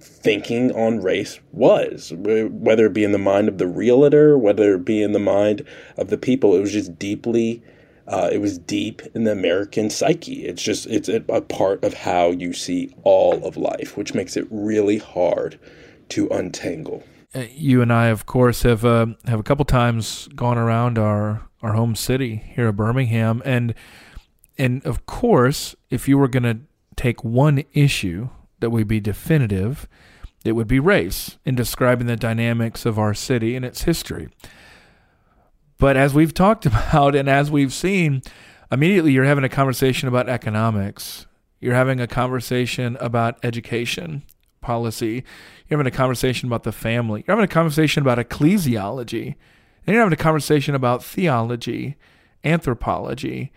thinking 0.00 0.72
on 0.72 1.02
race 1.02 1.40
was, 1.52 2.12
whether 2.16 2.86
it 2.86 2.94
be 2.94 3.04
in 3.04 3.12
the 3.12 3.18
mind 3.18 3.48
of 3.48 3.58
the 3.58 3.66
realtor, 3.66 4.38
whether 4.38 4.74
it 4.74 4.84
be 4.84 5.02
in 5.02 5.12
the 5.12 5.18
mind 5.18 5.64
of 5.96 6.08
the 6.08 6.18
people. 6.18 6.54
It 6.54 6.60
was 6.60 6.72
just 6.72 6.98
deeply 6.98 7.62
uh, 8.06 8.28
it 8.30 8.38
was 8.38 8.58
deep 8.58 9.02
in 9.14 9.24
the 9.24 9.32
American 9.32 9.90
psyche. 9.90 10.44
It's 10.46 10.62
just 10.62 10.86
it's 10.86 11.08
a, 11.08 11.20
part 11.20 11.82
of 11.84 11.94
how 11.94 12.30
you 12.30 12.52
see 12.52 12.94
all 13.02 13.44
of 13.44 13.56
life, 13.56 13.96
which 13.96 14.14
makes 14.14 14.36
it 14.36 14.46
really 14.50 14.98
hard 14.98 15.58
to 16.10 16.28
untangle. 16.28 17.02
Uh, 17.34 17.44
you 17.52 17.82
and 17.82 17.92
I, 17.92 18.06
of 18.06 18.26
course, 18.26 18.62
have 18.62 18.84
uh, 18.84 19.06
have 19.26 19.40
a 19.40 19.44
couple 19.44 19.64
times 19.64 20.28
gone 20.34 20.58
around 20.58 20.98
our 20.98 21.48
our 21.62 21.72
home 21.72 21.94
city 21.94 22.42
here 22.54 22.68
at 22.68 22.76
Birmingham, 22.76 23.42
and 23.44 23.74
and 24.58 24.84
of 24.84 25.06
course, 25.06 25.74
if 25.90 26.06
you 26.06 26.18
were 26.18 26.28
going 26.28 26.42
to 26.42 26.58
take 26.96 27.24
one 27.24 27.64
issue 27.72 28.28
that 28.60 28.70
would 28.70 28.86
be 28.86 29.00
definitive, 29.00 29.88
it 30.44 30.52
would 30.52 30.68
be 30.68 30.78
race 30.78 31.38
in 31.44 31.54
describing 31.54 32.06
the 32.06 32.16
dynamics 32.16 32.84
of 32.84 32.98
our 32.98 33.14
city 33.14 33.56
and 33.56 33.64
its 33.64 33.82
history. 33.82 34.28
But 35.78 35.96
as 35.96 36.14
we've 36.14 36.34
talked 36.34 36.66
about 36.66 37.14
and 37.14 37.28
as 37.28 37.50
we've 37.50 37.72
seen, 37.72 38.22
immediately 38.70 39.12
you're 39.12 39.24
having 39.24 39.44
a 39.44 39.48
conversation 39.48 40.08
about 40.08 40.28
economics. 40.28 41.26
You're 41.60 41.74
having 41.74 42.00
a 42.00 42.06
conversation 42.06 42.96
about 43.00 43.42
education 43.42 44.22
policy. 44.60 45.24
You're 45.68 45.78
having 45.78 45.92
a 45.92 45.96
conversation 45.96 46.48
about 46.48 46.64
the 46.64 46.72
family. 46.72 47.24
You're 47.26 47.36
having 47.36 47.48
a 47.48 47.52
conversation 47.52 48.02
about 48.02 48.18
ecclesiology. 48.18 49.36
And 49.86 49.94
you're 49.94 50.02
having 50.02 50.12
a 50.12 50.22
conversation 50.22 50.74
about 50.74 51.04
theology, 51.04 51.96
anthropology. 52.42 53.52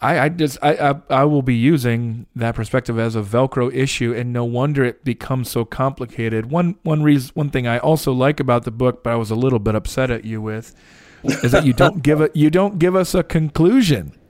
I, 0.00 0.18
I 0.20 0.28
just 0.28 0.58
I, 0.62 0.74
I, 0.74 0.94
I 1.08 1.24
will 1.24 1.42
be 1.42 1.54
using 1.54 2.26
that 2.36 2.54
perspective 2.54 2.98
as 2.98 3.16
a 3.16 3.22
Velcro 3.22 3.74
issue, 3.74 4.12
and 4.14 4.32
no 4.32 4.44
wonder 4.44 4.84
it 4.84 5.04
becomes 5.04 5.50
so 5.50 5.64
complicated. 5.64 6.50
One 6.50 6.76
one 6.82 7.02
reason 7.02 7.30
one 7.34 7.50
thing 7.50 7.66
I 7.66 7.78
also 7.78 8.12
like 8.12 8.38
about 8.38 8.64
the 8.64 8.70
book, 8.70 9.02
but 9.02 9.12
I 9.14 9.16
was 9.16 9.30
a 9.30 9.34
little 9.34 9.58
bit 9.58 9.74
upset 9.74 10.10
at 10.10 10.24
you 10.24 10.42
with, 10.42 10.74
is 11.24 11.52
that 11.52 11.64
you 11.64 11.72
don't 11.72 12.02
give 12.02 12.20
it 12.20 12.36
you 12.36 12.50
don't 12.50 12.78
give 12.78 12.94
us 12.94 13.14
a 13.14 13.22
conclusion. 13.22 14.12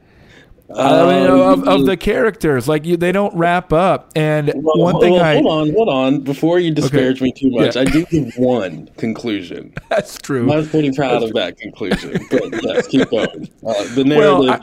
Uh, 0.69 1.07
I 1.07 1.15
mean, 1.15 1.31
of, 1.31 1.69
of, 1.69 1.87
the 1.87 1.97
characters, 1.97 2.67
like 2.67 2.85
you, 2.85 2.97
they 2.97 3.13
don't 3.13 3.33
wrap 3.37 3.73
up. 3.73 4.11
And 4.17 4.53
well, 4.57 4.79
one 4.79 5.01
thing 5.01 5.13
well, 5.13 5.23
I 5.23 5.35
hold 5.35 5.47
on, 5.47 5.73
hold 5.73 5.89
on, 5.89 6.21
before 6.23 6.59
you 6.59 6.73
disparage 6.73 7.19
okay. 7.19 7.27
me 7.27 7.33
too 7.33 7.51
much, 7.51 7.77
yeah. 7.77 7.83
I 7.83 7.85
do 7.85 8.05
give 8.07 8.37
one 8.37 8.89
conclusion. 8.97 9.73
That's 9.91 10.19
true. 10.19 10.51
I 10.51 10.57
was 10.57 10.69
pretty 10.69 10.91
proud 10.91 11.23
That's 11.23 11.27
of 11.27 11.35
that 11.35 11.57
conclusion. 11.59 12.27
But 12.33 12.65
yes, 12.65 12.89
keep 12.89 13.09
going. 13.11 13.49
Uh, 13.65 13.95
the 13.95 14.03
narrative. 14.03 14.19
Well, 14.19 14.51
I, 14.51 14.61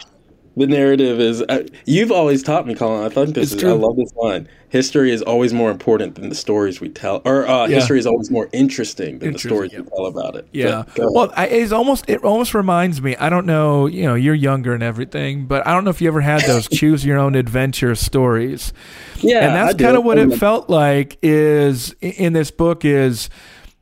the 0.55 0.67
narrative 0.67 1.19
is 1.19 1.41
uh, 1.43 1.65
you've 1.85 2.11
always 2.11 2.43
taught 2.43 2.67
me 2.67 2.75
colin 2.75 3.03
i 3.05 3.09
think 3.09 3.33
this 3.35 3.45
it's 3.45 3.53
is 3.53 3.61
true. 3.61 3.71
i 3.71 3.73
love 3.73 3.95
this 3.95 4.13
line. 4.15 4.47
History 4.69 5.11
is 5.11 5.21
always 5.21 5.53
more 5.53 5.69
important 5.69 6.15
than 6.15 6.29
the 6.29 6.35
stories 6.35 6.81
we 6.81 6.89
tell 6.89 7.21
or 7.25 7.47
uh, 7.47 7.67
yeah. 7.67 7.75
history 7.75 7.99
is 7.99 8.07
always 8.07 8.31
more 8.31 8.49
interesting 8.53 9.19
than 9.19 9.29
interesting, 9.29 9.49
the 9.49 9.55
stories 9.55 9.71
yeah. 9.71 9.81
we 9.81 9.89
tell 9.89 10.05
about 10.07 10.35
it. 10.35 10.47
Yeah. 10.51 10.85
Well 10.97 11.31
I, 11.35 11.45
it's 11.45 11.71
almost 11.71 12.05
it 12.07 12.23
almost 12.23 12.55
reminds 12.55 12.99
me 12.99 13.15
i 13.17 13.29
don't 13.29 13.45
know 13.45 13.85
you 13.85 14.03
know 14.03 14.15
you're 14.15 14.33
younger 14.33 14.73
and 14.73 14.81
everything 14.81 15.45
but 15.45 15.65
i 15.67 15.73
don't 15.73 15.83
know 15.83 15.91
if 15.91 16.01
you 16.01 16.07
ever 16.07 16.21
had 16.21 16.41
those 16.41 16.67
choose 16.79 17.05
your 17.05 17.19
own 17.19 17.35
adventure 17.35 17.93
stories. 17.93 18.73
Yeah 19.17 19.45
and 19.45 19.55
that's 19.55 19.79
kind 19.79 19.95
of 19.95 20.03
what 20.03 20.17
it 20.17 20.37
felt 20.39 20.71
like 20.71 21.19
is 21.21 21.93
in 22.01 22.33
this 22.33 22.49
book 22.49 22.83
is 22.83 23.29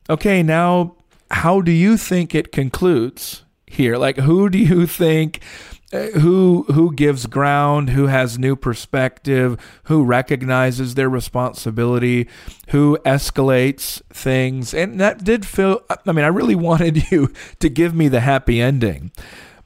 okay 0.10 0.44
now 0.44 0.98
how 1.32 1.62
do 1.62 1.72
you 1.72 1.96
think 1.98 2.36
it 2.36 2.52
concludes 2.52 3.44
here? 3.66 3.98
Like 3.98 4.18
who 4.18 4.50
do 4.50 4.58
you 4.58 4.86
think 4.86 5.42
who 5.92 6.66
who 6.70 6.94
gives 6.94 7.26
ground, 7.26 7.90
who 7.90 8.08
has 8.08 8.40
new 8.40 8.56
perspective, 8.56 9.58
who 9.84 10.04
recognizes 10.04 10.96
their 10.96 11.10
responsibility, 11.10 12.28
who 12.70 12.98
escalates 13.06 14.02
things. 14.10 14.74
And 14.74 15.00
that 15.00 15.24
did 15.24 15.46
feel 15.46 15.82
I 15.90 16.12
mean, 16.12 16.26
I 16.26 16.30
really 16.30 16.56
wanted 16.72 17.12
you 17.12 17.32
to 17.60 17.70
give 17.70 17.94
me 17.94 18.08
the 18.08 18.22
happy 18.22 18.62
ending. 18.62 19.12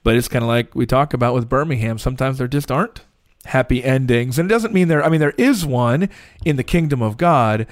But 0.02 0.16
it's 0.16 0.28
kind 0.28 0.42
of 0.42 0.48
like 0.48 0.74
we 0.74 0.86
talk 0.86 1.14
about 1.14 1.34
with 1.34 1.48
Birmingham, 1.48 1.98
sometimes 1.98 2.38
there 2.38 2.48
just 2.48 2.70
aren't 2.70 3.02
happy 3.46 3.82
endings. 3.82 4.38
And 4.38 4.50
it 4.50 4.54
doesn't 4.54 4.74
mean 4.74 4.88
there 4.88 5.04
I 5.04 5.08
mean 5.08 5.20
there 5.20 5.34
is 5.38 5.64
one 5.64 6.08
in 6.44 6.56
the 6.56 6.64
kingdom 6.64 7.02
of 7.02 7.16
God, 7.16 7.66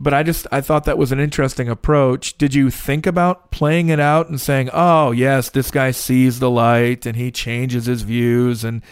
but 0.00 0.14
I 0.14 0.22
just 0.22 0.46
I 0.50 0.62
thought 0.62 0.84
that 0.84 0.96
was 0.96 1.12
an 1.12 1.20
interesting 1.20 1.68
approach. 1.68 2.38
Did 2.38 2.54
you 2.54 2.70
think 2.70 3.06
about 3.06 3.50
playing 3.50 3.90
it 3.90 4.00
out 4.00 4.30
and 4.30 4.40
saying, 4.40 4.70
"Oh, 4.72 5.10
yes, 5.10 5.50
this 5.50 5.70
guy 5.70 5.90
sees 5.90 6.40
the 6.40 6.50
light 6.50 7.04
and 7.04 7.16
he 7.16 7.30
changes 7.30 7.84
his 7.84 8.02
views." 8.02 8.64
And 8.64 8.82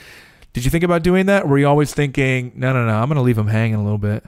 did 0.53 0.67
you 0.67 0.71
think 0.71 0.85
about 0.85 1.03
doing 1.03 1.27
that? 1.27 1.49
Were 1.49 1.59
you 1.59 1.67
always 1.67 1.95
thinking, 1.95 2.53
"No, 2.55 2.75
no, 2.75 2.85
no, 2.85 2.93
I'm 2.93 3.09
going 3.09 3.17
to 3.17 3.23
leave 3.23 3.38
him 3.38 3.47
hanging 3.47 3.77
a 3.77 3.83
little 3.83 3.99
bit"? 3.99 4.23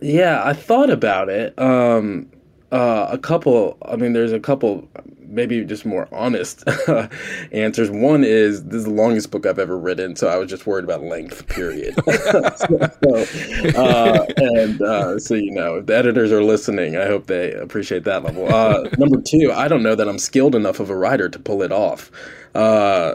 Yeah, 0.00 0.40
I 0.44 0.52
thought 0.52 0.88
about 0.88 1.28
it. 1.28 1.58
Um, 1.58 2.28
uh, 2.72 3.08
a 3.10 3.18
couple. 3.18 3.76
I 3.82 3.96
mean, 3.96 4.12
there's 4.12 4.32
a 4.32 4.40
couple 4.40 4.88
maybe 5.30 5.64
just 5.64 5.86
more 5.86 6.08
honest 6.12 6.64
answers. 7.52 7.90
One 7.90 8.24
is 8.24 8.64
this 8.64 8.76
is 8.76 8.84
the 8.84 8.90
longest 8.90 9.30
book 9.30 9.46
I've 9.46 9.58
ever 9.58 9.78
written, 9.78 10.16
so 10.16 10.28
I 10.28 10.36
was 10.36 10.50
just 10.50 10.66
worried 10.66 10.84
about 10.84 11.02
length. 11.02 11.46
Period. 11.48 11.94
so, 12.06 13.80
uh, 13.80 14.26
and 14.36 14.82
uh, 14.82 15.18
so 15.18 15.34
you 15.34 15.52
know, 15.52 15.76
if 15.76 15.86
the 15.86 15.96
editors 15.96 16.32
are 16.32 16.42
listening, 16.42 16.96
I 16.96 17.06
hope 17.06 17.26
they 17.26 17.52
appreciate 17.52 18.04
that 18.04 18.24
level. 18.24 18.52
Uh, 18.52 18.88
number 18.98 19.20
two, 19.20 19.52
I 19.54 19.68
don't 19.68 19.82
know 19.82 19.94
that 19.94 20.08
I'm 20.08 20.18
skilled 20.18 20.54
enough 20.54 20.80
of 20.80 20.90
a 20.90 20.96
writer 20.96 21.28
to 21.28 21.38
pull 21.38 21.62
it 21.62 21.72
off. 21.72 22.10
Uh, 22.54 23.14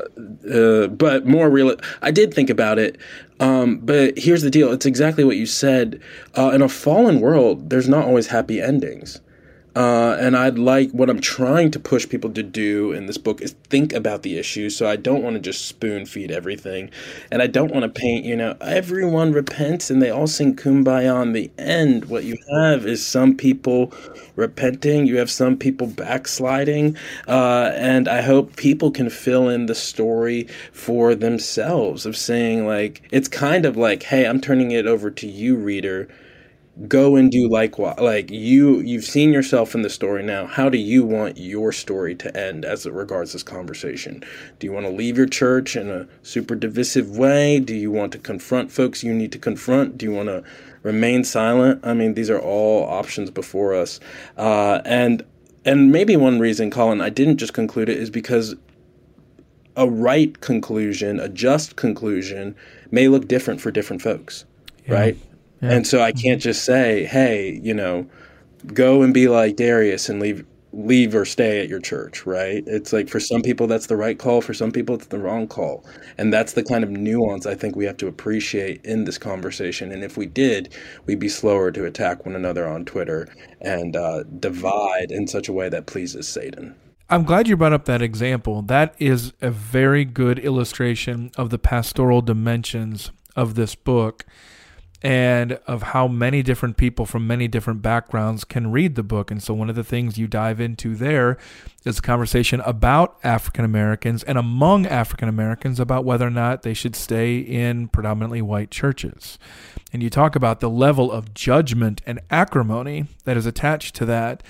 uh, 0.50 0.88
but 0.88 1.26
more 1.26 1.50
real, 1.50 1.76
I 2.02 2.12
did 2.12 2.34
think 2.34 2.50
about 2.50 2.80
it. 2.80 2.98
Um, 3.42 3.80
but 3.80 4.18
here's 4.18 4.42
the 4.42 4.50
deal: 4.50 4.72
it's 4.72 4.86
exactly 4.86 5.26
what 5.26 5.36
you 5.36 5.46
said. 5.46 6.02
in 6.38 6.62
a 6.62 6.70
fallen 6.70 7.20
world, 7.20 7.70
there's 7.70 7.90
not 7.90 8.06
always 8.06 8.28
happy 8.28 8.62
endings. 8.62 9.20
Uh, 9.76 10.16
and 10.20 10.38
I'd 10.38 10.58
like 10.58 10.92
what 10.92 11.10
I'm 11.10 11.20
trying 11.20 11.70
to 11.72 11.80
push 11.80 12.08
people 12.08 12.30
to 12.32 12.44
do 12.44 12.94
in 12.94 13.08
this 13.08 13.18
book 13.18 13.42
is 13.42 13.52
think 13.70 13.92
about 13.92 14.22
the 14.22 14.38
issues. 14.38 14.76
So 14.76 14.88
I 14.88 14.96
don't 14.96 15.22
want 15.22 15.36
to 15.36 15.40
just 15.42 15.66
spoon 15.66 16.06
feed 16.06 16.32
everything. 16.32 16.90
And 17.30 17.42
I 17.42 17.48
don't 17.48 17.74
want 17.74 17.84
to 17.84 17.90
paint, 17.90 18.24
you 18.24 18.38
know, 18.38 18.56
everyone 18.62 19.34
repents 19.34 19.90
and 19.90 20.02
they 20.02 20.10
all 20.10 20.28
sing 20.28 20.56
kumbaya 20.56 21.14
on 21.14 21.34
the 21.34 21.52
end. 21.58 22.06
What 22.06 22.24
you 22.24 22.38
have 22.54 22.86
is 22.86 23.06
some 23.06 23.36
people 23.36 23.94
repenting, 24.38 25.08
you 25.08 25.18
have 25.18 25.30
some 25.30 25.58
people 25.58 25.88
backsliding. 25.88 26.96
Uh, 27.28 27.72
and 27.76 28.08
I 28.08 28.22
hope 28.22 28.56
people 28.56 28.92
can 28.92 29.10
fill 29.10 29.50
in 29.50 29.66
the 29.66 29.76
story 29.76 30.48
for 30.72 31.16
themselves 31.16 32.06
of 32.06 32.16
saying, 32.16 32.66
like, 32.66 33.02
it's 33.12 33.28
kind 33.28 33.66
of 33.66 33.76
like, 33.76 34.04
hey, 34.04 34.26
I'm 34.26 34.40
turning 34.40 34.72
it 34.72 34.88
over 34.88 35.12
to 35.12 35.28
you, 35.28 35.58
reader 35.58 36.08
go 36.88 37.16
and 37.16 37.32
do 37.32 37.48
likewise. 37.50 38.00
Like 38.00 38.30
you 38.30 38.80
you've 38.80 39.06
seen 39.06 39.32
yourself 39.32 39.76
in 39.76 39.82
the 39.82 39.90
story 39.90 40.24
now. 40.24 40.46
How 40.46 40.70
do 40.70 40.78
you 40.78 41.04
want 41.04 41.38
your 41.38 41.72
story 41.72 42.16
to 42.16 42.38
end 42.38 42.66
as 42.66 42.86
it 42.86 42.94
regards 42.94 43.34
this 43.34 43.44
conversation? 43.44 44.24
Do 44.60 44.68
you 44.68 44.74
want 44.74 44.86
to 44.86 44.92
leave 44.92 45.18
your 45.18 45.28
church 45.28 45.76
in 45.76 45.90
a 45.90 46.08
super 46.24 46.56
divisive 46.56 47.18
way? 47.18 47.60
Do 47.60 47.76
you 47.76 47.92
want 47.92 48.12
to 48.14 48.18
confront 48.18 48.72
folks 48.72 49.04
you 49.04 49.14
need 49.14 49.32
to 49.32 49.40
confront? 49.40 49.98
Do 49.98 50.06
you 50.06 50.12
want 50.12 50.30
to 50.30 50.44
remain 50.84 51.24
silent? 51.24 51.80
I 51.84 51.94
mean 51.94 52.14
these 52.14 52.30
are 52.30 52.40
all 52.40 52.86
options 52.86 53.32
before 53.32 53.74
us. 53.74 54.00
Uh, 54.38 54.82
and 54.86 55.24
and 55.66 55.92
maybe 55.92 56.16
one 56.16 56.40
reason 56.40 56.70
colin 56.70 57.02
i 57.02 57.10
didn't 57.10 57.38
just 57.38 57.54
conclude 57.54 57.90
it 57.90 57.98
is 57.98 58.10
because 58.10 58.56
a 59.76 59.90
right 59.90 60.40
conclusion 60.40 61.20
a 61.20 61.28
just 61.28 61.76
conclusion 61.76 62.56
may 62.92 63.08
look 63.08 63.28
different 63.28 63.60
for 63.60 63.72
different 63.72 64.02
folks 64.02 64.46
yeah. 64.86 64.94
right 64.94 65.18
yeah. 65.62 65.72
And 65.72 65.88
so 65.88 66.02
I 66.02 66.12
can't 66.12 66.42
just 66.42 66.64
say, 66.64 67.06
"Hey, 67.06 67.60
you 67.64 67.74
know, 67.74 68.08
go 68.74 69.02
and 69.02 69.14
be 69.14 69.28
like 69.28 69.56
Darius 69.56 70.10
and 70.10 70.20
leave 70.20 70.46
leave 70.74 71.16
or 71.16 71.24
stay 71.24 71.62
at 71.62 71.70
your 71.70 71.80
church," 71.80 72.26
right? 72.26 72.64
It's 72.68 72.92
like 72.92 73.08
for 73.08 73.20
some 73.20 73.42
people 73.42 73.68
that's 73.68 73.88
the 73.88 73.96
right 73.96 74.18
call, 74.18 74.42
for 74.42 74.54
some 74.54 74.72
people 74.72 74.96
it's 74.96 75.08
the 75.08 75.20
wrong 75.20 75.48
call. 75.48 75.86
And 76.18 76.34
that's 76.34 76.54
the 76.54 76.64
kind 76.64 76.84
of 76.84 76.90
nuance 76.90 77.46
I 77.46 77.56
think 77.56 77.76
we 77.76 77.86
have 77.86 77.98
to 77.98 78.08
appreciate 78.08 78.84
in 78.86 79.06
this 79.06 79.18
conversation. 79.18 79.92
And 79.92 80.04
if 80.04 80.18
we 80.18 80.26
did, 80.26 80.74
we'd 81.06 81.20
be 81.20 81.30
slower 81.30 81.72
to 81.72 81.86
attack 81.86 82.26
one 82.26 82.36
another 82.36 82.68
on 82.68 82.86
Twitter 82.86 83.28
and 83.62 83.96
uh, 83.96 84.24
divide 84.40 85.12
in 85.12 85.28
such 85.28 85.48
a 85.48 85.54
way 85.54 85.70
that 85.70 85.86
pleases 85.86 86.28
Satan. 86.28 86.76
I'm 87.08 87.24
glad 87.24 87.48
you 87.48 87.56
brought 87.56 87.74
up 87.74 87.86
that 87.86 88.02
example. 88.02 88.64
That 88.64 88.96
is 88.98 89.32
a 89.40 89.52
very 89.52 90.06
good 90.06 90.40
illustration 90.40 91.30
of 91.38 91.52
the 91.52 91.60
pastoral 91.60 92.22
dimensions 92.22 93.12
of 93.36 93.54
this 93.54 93.76
book 93.76 94.26
and 95.02 95.54
of 95.68 95.84
how 95.84 96.08
many 96.08 96.42
different 96.42 96.78
people 96.78 97.06
from 97.06 97.28
many 97.28 97.48
different 97.48 97.82
backgrounds 97.82 98.44
can 98.44 98.72
read 98.72 98.96
the 98.96 99.04
book. 99.04 99.30
And 99.30 99.42
so, 99.44 99.54
one 99.54 99.70
of 99.70 99.76
the 99.76 99.84
things 99.84 100.18
you 100.18 100.28
dive 100.28 100.60
into 100.60 100.96
there 100.96 101.38
is 101.84 102.00
a 102.00 102.02
conversation 102.02 102.62
about 102.62 103.18
African 103.24 103.66
Americans 103.66 104.24
and 104.24 104.38
among 104.38 104.88
African 104.88 105.28
Americans 105.28 105.80
about 105.80 106.06
whether 106.06 106.26
or 106.26 106.32
not 106.32 106.64
they 106.64 106.74
should 106.74 106.96
stay 106.96 107.38
in 107.38 107.88
predominantly 107.90 108.42
white 108.42 108.72
churches. 108.72 109.38
And 109.92 110.02
you 110.02 110.10
talk 110.10 110.36
about 110.36 110.60
the 110.60 110.70
level 110.70 111.12
of 111.12 111.34
judgment 111.34 112.02
and 112.06 112.20
acrimony 112.32 113.06
that 113.26 113.38
is 113.38 113.46
attached 113.46 113.96
to 113.96 114.06
that. 114.06 114.44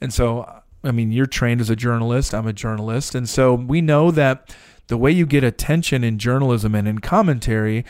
And 0.00 0.12
so, 0.12 0.62
I 0.82 0.90
mean, 0.90 1.12
you're 1.12 1.26
trained 1.26 1.60
as 1.60 1.70
a 1.70 1.76
journalist, 1.76 2.34
I'm 2.34 2.46
a 2.46 2.52
journalist. 2.52 3.14
And 3.14 3.28
so, 3.28 3.54
we 3.54 3.80
know 3.80 4.10
that 4.10 4.54
the 4.88 4.96
way 4.96 5.10
you 5.10 5.26
get 5.26 5.44
attention 5.44 6.02
in 6.02 6.18
journalism 6.18 6.74
and 6.74 6.88
in 6.88 6.98
commentary 6.98 7.84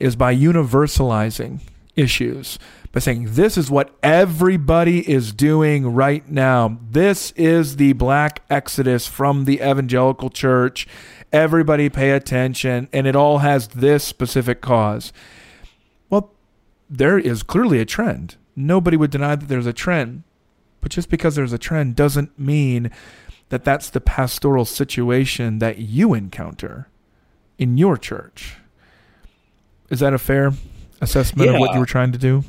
is 0.00 0.16
by 0.16 0.34
universalizing 0.34 1.60
issues, 1.96 2.58
by 2.92 3.00
saying, 3.00 3.34
this 3.34 3.56
is 3.56 3.70
what 3.70 3.94
everybody 4.02 5.08
is 5.08 5.32
doing 5.32 5.94
right 5.94 6.28
now. 6.28 6.78
This 6.90 7.32
is 7.32 7.76
the 7.76 7.92
black 7.92 8.42
exodus 8.50 9.06
from 9.06 9.44
the 9.44 9.56
evangelical 9.56 10.30
church. 10.30 10.86
Everybody 11.32 11.88
pay 11.88 12.10
attention, 12.10 12.88
and 12.92 13.06
it 13.06 13.16
all 13.16 13.38
has 13.38 13.68
this 13.68 14.04
specific 14.04 14.60
cause. 14.60 15.12
Well, 16.10 16.32
there 16.88 17.18
is 17.18 17.42
clearly 17.42 17.80
a 17.80 17.84
trend. 17.84 18.36
Nobody 18.54 18.96
would 18.96 19.10
deny 19.10 19.34
that 19.34 19.48
there's 19.48 19.66
a 19.66 19.72
trend. 19.72 20.22
But 20.80 20.92
just 20.92 21.08
because 21.08 21.34
there's 21.34 21.52
a 21.52 21.58
trend 21.58 21.96
doesn't 21.96 22.38
mean 22.38 22.90
that 23.48 23.64
that's 23.64 23.90
the 23.90 24.00
pastoral 24.00 24.64
situation 24.64 25.58
that 25.58 25.78
you 25.78 26.14
encounter 26.14 26.88
in 27.58 27.78
your 27.78 27.96
church. 27.96 28.56
Is 29.94 30.00
that 30.00 30.12
a 30.12 30.18
fair 30.18 30.50
assessment 31.00 31.48
yeah. 31.48 31.54
of 31.54 31.60
what 31.60 31.72
you 31.72 31.78
were 31.78 31.86
trying 31.86 32.10
to 32.10 32.18
do? 32.18 32.42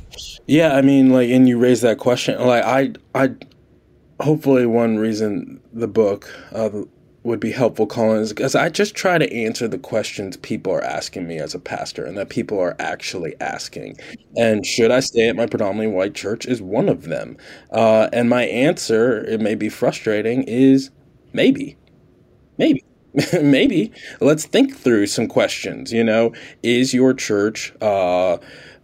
Yeah, 0.48 0.74
I 0.74 0.82
mean, 0.82 1.10
like, 1.10 1.30
and 1.30 1.48
you 1.48 1.60
raised 1.60 1.82
that 1.82 1.96
question. 1.96 2.44
Like, 2.44 2.64
I, 2.64 2.92
I, 3.14 3.30
hopefully, 4.18 4.66
one 4.66 4.98
reason 4.98 5.60
the 5.72 5.86
book 5.86 6.28
uh, 6.50 6.70
would 7.22 7.38
be 7.38 7.52
helpful, 7.52 7.86
Colin, 7.86 8.20
is 8.20 8.32
because 8.32 8.56
I 8.56 8.68
just 8.68 8.96
try 8.96 9.16
to 9.16 9.32
answer 9.32 9.68
the 9.68 9.78
questions 9.78 10.36
people 10.38 10.72
are 10.72 10.82
asking 10.82 11.28
me 11.28 11.38
as 11.38 11.54
a 11.54 11.60
pastor, 11.60 12.04
and 12.04 12.18
that 12.18 12.30
people 12.30 12.58
are 12.58 12.74
actually 12.80 13.36
asking. 13.40 13.96
And 14.36 14.66
should 14.66 14.90
I 14.90 14.98
stay 14.98 15.28
at 15.28 15.36
my 15.36 15.46
predominantly 15.46 15.94
white 15.94 16.16
church 16.16 16.46
is 16.46 16.60
one 16.60 16.88
of 16.88 17.04
them. 17.04 17.36
Uh, 17.70 18.08
and 18.12 18.28
my 18.28 18.46
answer, 18.46 19.24
it 19.24 19.40
may 19.40 19.54
be 19.54 19.68
frustrating, 19.68 20.42
is 20.48 20.90
maybe, 21.32 21.76
maybe. 22.58 22.82
maybe. 23.42 23.92
Let's 24.20 24.44
think 24.46 24.76
through 24.76 25.06
some 25.06 25.26
questions 25.26 25.92
you 25.92 26.04
know? 26.04 26.32
Is 26.62 26.94
your 26.94 27.14
church 27.14 27.72
uh, 27.80 28.38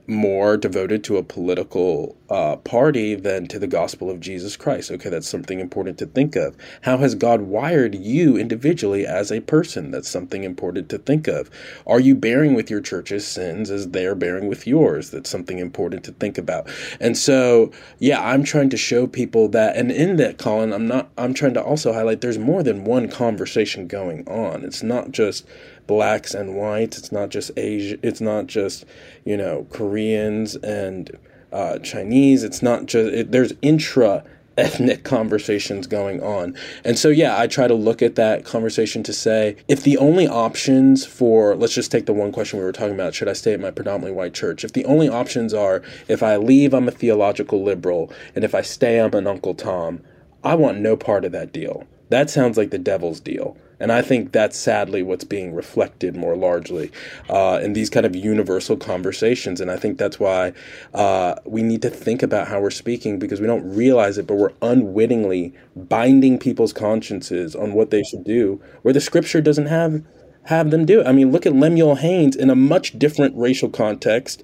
more 0.07 0.57
devoted 0.57 1.05
to 1.05 1.17
a 1.17 1.23
political 1.23 2.17
uh, 2.29 2.57
party 2.57 3.15
than 3.15 3.47
to 3.47 3.59
the 3.59 3.67
gospel 3.67 4.11
of 4.11 4.21
Jesus 4.21 4.57
Christ. 4.57 4.91
Okay, 4.91 5.09
that's 5.09 5.29
something 5.29 5.61
important 5.61 5.99
to 5.99 6.07
think 6.07 6.35
of. 6.35 6.57
How 6.83 6.97
has 6.97 7.15
God 7.15 7.43
wired 7.43 7.95
you 7.95 8.37
individually 8.37 9.07
as 9.07 9.31
a 9.31 9.41
person? 9.41 9.91
That's 9.91 10.09
something 10.09 10.43
important 10.45 10.89
to 10.89 10.99
think 10.99 11.29
of. 11.29 11.51
Are 11.87 12.01
you 12.01 12.15
bearing 12.15 12.55
with 12.55 12.71
your 12.71 12.81
church's 12.81 13.27
sins 13.27 13.71
as 13.71 13.91
they're 13.91 14.15
bearing 14.15 14.49
with 14.49 14.67
yours? 14.67 15.11
That's 15.11 15.31
something 15.31 15.59
important 15.59 16.05
to 16.05 16.13
think 16.13 16.39
about. 16.39 16.69
And 17.01 17.17
so, 17.17 17.71
yeah, 17.99 18.27
I'm 18.27 18.45
trying 18.45 18.71
to 18.71 18.77
show 18.77 19.07
people 19.07 19.49
that, 19.49 19.77
and 19.77 19.93
in 19.93 20.17
that, 20.17 20.39
Colin, 20.39 20.73
I'm 20.73 20.87
not, 20.87 21.11
I'm 21.19 21.35
trying 21.35 21.55
to 21.55 21.63
also 21.63 21.93
highlight 21.93 22.23
there's 22.23 22.39
more 22.39 22.63
than 22.63 22.85
one 22.85 23.09
conversation 23.09 23.87
going 23.87 24.27
on. 24.27 24.65
It's 24.65 24.83
not 24.83 25.13
just 25.13 25.47
blacks 25.87 26.35
and 26.35 26.57
whites. 26.57 26.99
It's 26.99 27.13
not 27.13 27.31
just 27.31 27.51
Asia. 27.57 27.99
It's 28.03 28.21
not 28.21 28.47
just 28.47 28.85
you 29.25 29.37
know 29.37 29.67
Koreans 29.71 30.57
and 30.57 31.17
uh, 31.53 31.79
Chinese. 31.79 32.43
It's 32.43 32.63
not 32.63 32.87
just 32.87 33.13
it, 33.13 33.33
there's 33.33 33.53
intra 33.63 34.25
ethnic 34.57 35.05
conversations 35.05 35.87
going 35.87 36.23
on. 36.23 36.57
And 36.85 36.99
so, 36.99 37.09
yeah, 37.09 37.39
I 37.39 37.47
try 37.47 37.67
to 37.69 37.75
look 37.75 38.03
at 38.03 38.17
that 38.17 38.45
conversation 38.45 39.03
to 39.05 39.13
say 39.13 39.57
if 39.69 39.83
the 39.83 39.99
only 39.99 40.27
options 40.29 41.05
for, 41.05 41.55
let's 41.57 41.75
just 41.75 41.91
take 41.91 42.07
the 42.07 42.13
one 42.13 42.33
question 42.33 42.59
we 42.59 42.65
were 42.65 42.73
talking 42.73 42.95
about 42.95 43.15
should 43.15 43.29
I 43.29 43.33
stay 43.33 43.55
at 43.55 43.61
my 43.61 43.71
predominantly 43.71 44.13
white 44.13 44.35
church? 44.35 44.65
If 44.65 44.73
the 44.73 44.85
only 44.85 45.09
options 45.09 45.55
are 45.55 45.83
if 46.09 46.23
I 46.23 46.37
leave, 46.37 46.75
I'm 46.75 46.89
a 46.89 46.93
theological 46.93 47.63
liberal, 47.63 48.13
and 48.35 48.45
if 48.45 48.55
I 48.55 48.63
stay, 48.63 49.01
I'm 49.01 49.15
an 49.15 49.27
Uncle 49.27 49.55
Tom, 49.55 50.03
I 50.45 50.55
want 50.55 50.81
no 50.81 50.97
part 50.97 51.25
of 51.25 51.33
that 51.33 51.53
deal. 51.53 51.87
That 52.09 52.29
sounds 52.29 52.59
like 52.59 52.71
the 52.71 52.79
devil's 52.79 53.21
deal. 53.21 53.57
And 53.83 53.91
I 53.91 54.01
think 54.01 54.31
that's 54.31 54.57
sadly 54.57 55.03
what's 55.03 55.25
being 55.25 55.53
reflected 55.53 56.17
more 56.17 56.37
largely 56.37 56.93
uh, 57.29 57.59
in 57.61 57.73
these 57.73 57.91
kind 57.91 58.07
of 58.07 58.15
universal 58.15 58.77
conversations. 58.77 59.61
And 59.61 59.73
I 59.73 59.77
think 59.77 59.99
that's 59.99 60.21
why 60.21 60.53
uh, 60.95 61.35
we 61.45 61.63
need 61.63 61.83
to 61.83 61.91
think 61.91 62.23
about 62.23 62.47
how 62.47 62.61
we're 62.61 62.71
speaking 62.71 63.19
because 63.19 63.41
we 63.41 63.47
don't 63.49 63.69
realize 63.75 64.19
it, 64.19 64.27
but 64.29 64.37
we're 64.37 64.53
unwittingly 64.63 65.53
binding 65.75 66.39
people's 66.39 66.73
consciences 66.73 67.57
on 67.57 67.73
what 67.73 67.91
they 67.91 68.05
should 68.05 68.23
do 68.23 68.61
where 68.83 68.95
the 68.95 69.01
scripture 69.01 69.41
doesn't 69.41 69.67
have 69.67 70.05
have 70.45 70.71
them 70.71 70.85
do 70.85 71.01
it. 71.01 71.07
I 71.07 71.13
mean, 71.13 71.31
look 71.31 71.47
at 71.47 71.55
Lemuel 71.55 71.97
Haynes 71.97 72.37
in 72.37 72.51
a 72.51 72.57
much 72.57 72.99
different 72.99 73.37
racial 73.37 73.69
context 73.69 74.43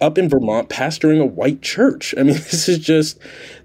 up 0.00 0.18
in 0.18 0.28
Vermont 0.28 0.68
pastoring 0.68 1.20
a 1.20 1.26
white 1.26 1.62
church. 1.62 2.14
I 2.16 2.22
mean, 2.22 2.34
this 2.50 2.68
is 2.68 2.78
just, 2.78 3.18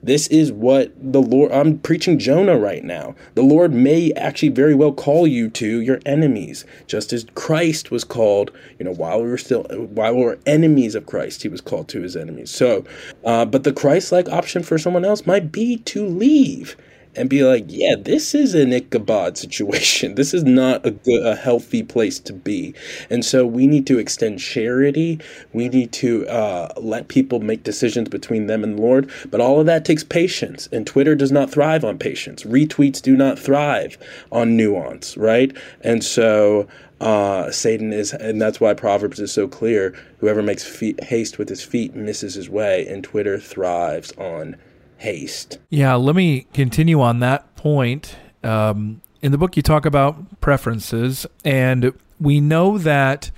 this 0.03 0.27
is 0.27 0.51
what 0.51 0.91
the 0.99 1.21
Lord, 1.21 1.51
I'm 1.51 1.79
preaching 1.79 2.19
Jonah 2.19 2.57
right 2.57 2.83
now. 2.83 3.15
The 3.35 3.41
Lord 3.41 3.73
may 3.73 4.11
actually 4.13 4.49
very 4.49 4.75
well 4.75 4.93
call 4.93 5.27
you 5.27 5.49
to 5.51 5.79
your 5.81 5.99
enemies, 6.05 6.65
just 6.87 7.13
as 7.13 7.25
Christ 7.35 7.91
was 7.91 8.03
called, 8.03 8.51
you 8.79 8.85
know, 8.85 8.93
while 8.93 9.21
we 9.21 9.29
were 9.29 9.37
still, 9.37 9.63
while 9.63 10.15
we 10.15 10.23
were 10.23 10.39
enemies 10.45 10.95
of 10.95 11.05
Christ, 11.05 11.43
he 11.43 11.49
was 11.49 11.61
called 11.61 11.87
to 11.89 12.01
his 12.01 12.15
enemies. 12.15 12.51
So, 12.51 12.83
uh, 13.23 13.45
but 13.45 13.63
the 13.63 13.73
Christ 13.73 14.11
like 14.11 14.29
option 14.29 14.63
for 14.63 14.77
someone 14.77 15.05
else 15.05 15.25
might 15.25 15.51
be 15.51 15.77
to 15.77 16.05
leave 16.05 16.75
and 17.15 17.29
be 17.29 17.43
like, 17.43 17.65
yeah, 17.67 17.95
this 17.97 18.35
is 18.35 18.53
an 18.55 18.73
Ichabod 18.73 19.37
situation. 19.37 20.15
This 20.25 20.33
is 20.33 20.43
not 20.43 20.85
a 20.85 20.91
good, 20.91 21.25
a 21.25 21.35
healthy 21.35 21.83
place 21.83 22.19
to 22.19 22.33
be. 22.33 22.73
And 23.09 23.23
so 23.23 23.45
we 23.45 23.67
need 23.67 23.85
to 23.87 23.99
extend 23.99 24.39
charity. 24.39 25.19
We 25.53 25.69
need 25.69 25.91
to 25.93 26.27
uh, 26.27 26.73
let 26.77 27.09
people 27.09 27.39
make 27.39 27.63
decisions 27.63 28.09
between 28.09 28.47
them 28.47 28.63
and 28.63 28.77
the 28.77 28.81
Lord. 28.81 29.11
But 29.29 29.41
all 29.41 29.59
of 29.59 29.65
that 29.65 29.85
takes 29.85 30.03
patience. 30.03 30.67
And 30.71 30.87
Twitter 30.87 31.15
does 31.15 31.31
not 31.31 31.51
thrive 31.51 31.83
on 31.83 31.99
patience. 31.99 32.43
Retweets 32.43 33.01
do 33.01 33.15
not 33.15 33.37
thrive 33.37 33.97
on 34.31 34.55
nuance, 34.55 35.17
right? 35.17 35.55
And 35.81 36.03
so 36.03 36.67
uh, 37.01 37.51
Satan 37.51 37.91
is, 37.91 38.13
and 38.13 38.41
that's 38.41 38.59
why 38.59 38.73
Proverbs 38.73 39.19
is 39.19 39.31
so 39.31 39.47
clear. 39.47 39.95
Whoever 40.19 40.41
makes 40.41 40.63
feet, 40.63 41.03
haste 41.03 41.37
with 41.37 41.49
his 41.49 41.63
feet 41.63 41.95
misses 41.95 42.35
his 42.35 42.49
way, 42.49 42.87
and 42.87 43.03
Twitter 43.03 43.37
thrives 43.37 44.11
on 44.13 44.55
haste. 44.97 45.59
Yeah, 45.69 45.95
let 45.95 46.15
me 46.15 46.47
continue 46.53 47.01
on 47.01 47.19
that 47.19 47.55
point. 47.55 48.15
Um, 48.43 49.01
in 49.21 49.31
the 49.31 49.37
book, 49.37 49.57
you 49.57 49.63
talk 49.63 49.85
about 49.85 50.39
preferences, 50.41 51.25
and 51.43 51.93
we 52.19 52.39
know 52.39 52.77
that 52.77 53.31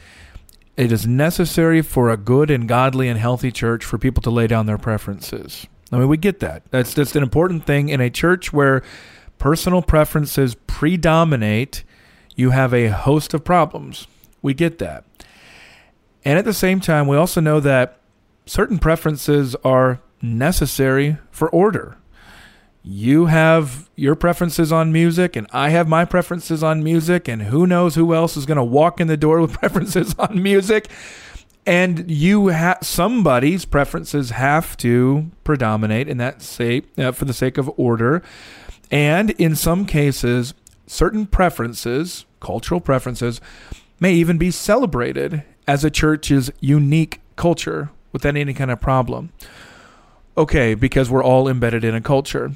it 0.75 0.91
is 0.91 1.07
necessary 1.07 1.81
for 1.81 2.09
a 2.09 2.17
good 2.17 2.51
and 2.51 2.67
godly 2.67 3.07
and 3.07 3.19
healthy 3.19 3.51
church 3.51 3.83
for 3.83 3.97
people 3.97 4.21
to 4.23 4.29
lay 4.29 4.47
down 4.47 4.65
their 4.65 4.77
preferences. 4.77 5.65
I 5.91 5.97
mean, 5.97 6.07
we 6.07 6.17
get 6.17 6.39
that. 6.41 6.63
That's 6.69 6.93
just 6.93 7.15
an 7.15 7.23
important 7.23 7.65
thing 7.65 7.89
in 7.89 8.01
a 8.01 8.09
church 8.09 8.51
where 8.51 8.83
personal 9.37 9.81
preferences 9.81 10.55
predominate. 10.67 11.83
You 12.35 12.51
have 12.51 12.73
a 12.73 12.87
host 12.87 13.33
of 13.33 13.43
problems. 13.43 14.07
We 14.41 14.53
get 14.53 14.77
that. 14.79 15.05
And 16.23 16.37
at 16.37 16.45
the 16.45 16.53
same 16.53 16.79
time, 16.81 17.07
we 17.07 17.15
also 17.15 17.39
know 17.41 17.59
that 17.61 17.99
certain 18.45 18.77
preferences 18.77 19.55
are 19.63 19.99
necessary 20.21 21.17
for 21.31 21.49
order. 21.49 21.97
You 22.83 23.25
have 23.25 23.89
your 23.95 24.15
preferences 24.15 24.71
on 24.71 24.93
music, 24.93 25.35
and 25.35 25.45
I 25.51 25.69
have 25.69 25.89
my 25.89 26.05
preferences 26.05 26.63
on 26.63 26.83
music, 26.83 27.27
and 27.27 27.43
who 27.43 27.67
knows 27.67 27.95
who 27.95 28.13
else 28.13 28.37
is 28.37 28.45
going 28.45 28.57
to 28.57 28.63
walk 28.63 29.01
in 29.01 29.07
the 29.07 29.17
door 29.17 29.41
with 29.41 29.53
preferences 29.59 30.15
on 30.17 30.41
music. 30.41 30.87
And 31.65 32.09
you 32.09 32.47
have 32.47 32.77
somebody's 32.81 33.65
preferences 33.65 34.29
have 34.29 34.77
to 34.77 35.29
predominate 35.43 36.07
in 36.07 36.17
that 36.19 36.41
sake 36.41 36.85
uh, 36.97 37.11
for 37.11 37.25
the 37.25 37.33
sake 37.33 37.57
of 37.57 37.69
order. 37.75 38.23
And 38.89 39.31
in 39.31 39.53
some 39.53 39.85
cases, 39.85 40.53
certain 40.85 41.25
preferences, 41.25 42.25
cultural 42.39 42.79
preferences, 42.79 43.41
may 43.99 44.13
even 44.13 44.37
be 44.37 44.49
celebrated 44.49 45.43
as 45.67 45.83
a 45.83 45.91
church's 45.91 46.49
unique 46.61 47.19
culture 47.35 47.89
without 48.13 48.37
any 48.37 48.53
kind 48.53 48.71
of 48.71 48.79
problem. 48.79 49.33
Okay, 50.37 50.75
because 50.75 51.09
we're 51.09 51.23
all 51.23 51.47
embedded 51.47 51.83
in 51.83 51.95
a 51.95 52.01
culture. 52.01 52.51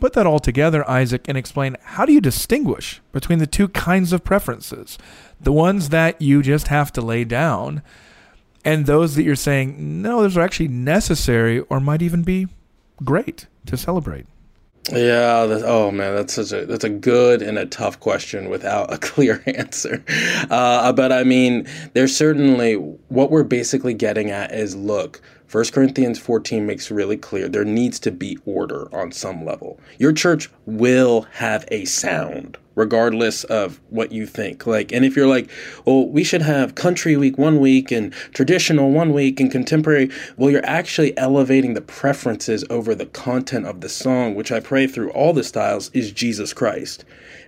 Put 0.00 0.14
that 0.14 0.26
all 0.26 0.38
together, 0.38 0.88
Isaac, 0.88 1.28
and 1.28 1.36
explain 1.36 1.76
how 1.82 2.06
do 2.06 2.12
you 2.12 2.20
distinguish 2.20 3.02
between 3.12 3.38
the 3.38 3.46
two 3.46 3.68
kinds 3.68 4.12
of 4.12 4.24
preferences? 4.24 4.98
The 5.38 5.52
ones 5.52 5.90
that 5.90 6.20
you 6.22 6.42
just 6.42 6.68
have 6.68 6.90
to 6.94 7.02
lay 7.02 7.24
down, 7.24 7.82
and 8.64 8.86
those 8.86 9.14
that 9.16 9.24
you're 9.24 9.36
saying, 9.36 10.00
no, 10.00 10.22
those 10.22 10.36
are 10.36 10.40
actually 10.40 10.68
necessary 10.68 11.60
or 11.60 11.80
might 11.80 12.00
even 12.00 12.22
be 12.22 12.48
great 13.04 13.46
to 13.66 13.76
celebrate. 13.76 14.26
Yeah. 14.90 15.46
Oh 15.64 15.92
man, 15.92 16.16
that's 16.16 16.34
such 16.34 16.50
a 16.52 16.66
that's 16.66 16.82
a 16.82 16.88
good 16.88 17.40
and 17.40 17.56
a 17.56 17.66
tough 17.66 18.00
question 18.00 18.48
without 18.50 18.92
a 18.92 18.98
clear 18.98 19.42
answer. 19.46 20.02
Uh, 20.50 20.92
but 20.92 21.12
I 21.12 21.22
mean, 21.22 21.68
there's 21.92 22.16
certainly 22.16 22.74
what 22.74 23.30
we're 23.30 23.44
basically 23.44 23.94
getting 23.94 24.30
at 24.30 24.52
is 24.52 24.74
look. 24.74 25.20
1 25.52 25.64
Corinthians 25.66 26.18
14 26.18 26.64
makes 26.64 26.90
really 26.90 27.18
clear 27.18 27.46
there 27.46 27.62
needs 27.62 28.00
to 28.00 28.10
be 28.10 28.38
order 28.46 28.88
on 28.90 29.12
some 29.12 29.44
level. 29.44 29.78
Your 29.98 30.14
church 30.14 30.48
will 30.66 31.22
have 31.32 31.66
a 31.70 31.84
sound 31.84 32.58
regardless 32.74 33.44
of 33.44 33.80
what 33.90 34.12
you 34.12 34.26
think. 34.26 34.66
Like, 34.66 34.92
and 34.92 35.04
if 35.04 35.16
you're 35.16 35.26
like, 35.26 35.50
well, 35.84 36.08
we 36.08 36.24
should 36.24 36.42
have 36.42 36.74
country 36.74 37.16
week 37.16 37.38
one 37.38 37.60
week 37.60 37.90
and 37.90 38.12
traditional 38.32 38.90
one 38.90 39.12
week 39.12 39.40
and 39.40 39.50
contemporary, 39.50 40.10
well, 40.36 40.50
you're 40.50 40.64
actually 40.64 41.16
elevating 41.18 41.74
the 41.74 41.80
preferences 41.80 42.64
over 42.70 42.94
the 42.94 43.06
content 43.06 43.66
of 43.66 43.80
the 43.80 43.88
song, 43.88 44.34
which 44.34 44.50
I 44.50 44.60
pray 44.60 44.86
through 44.86 45.10
all 45.10 45.32
the 45.32 45.44
styles 45.44 45.90
is 45.92 46.12
Jesus 46.12 46.52
Christ. 46.52 47.04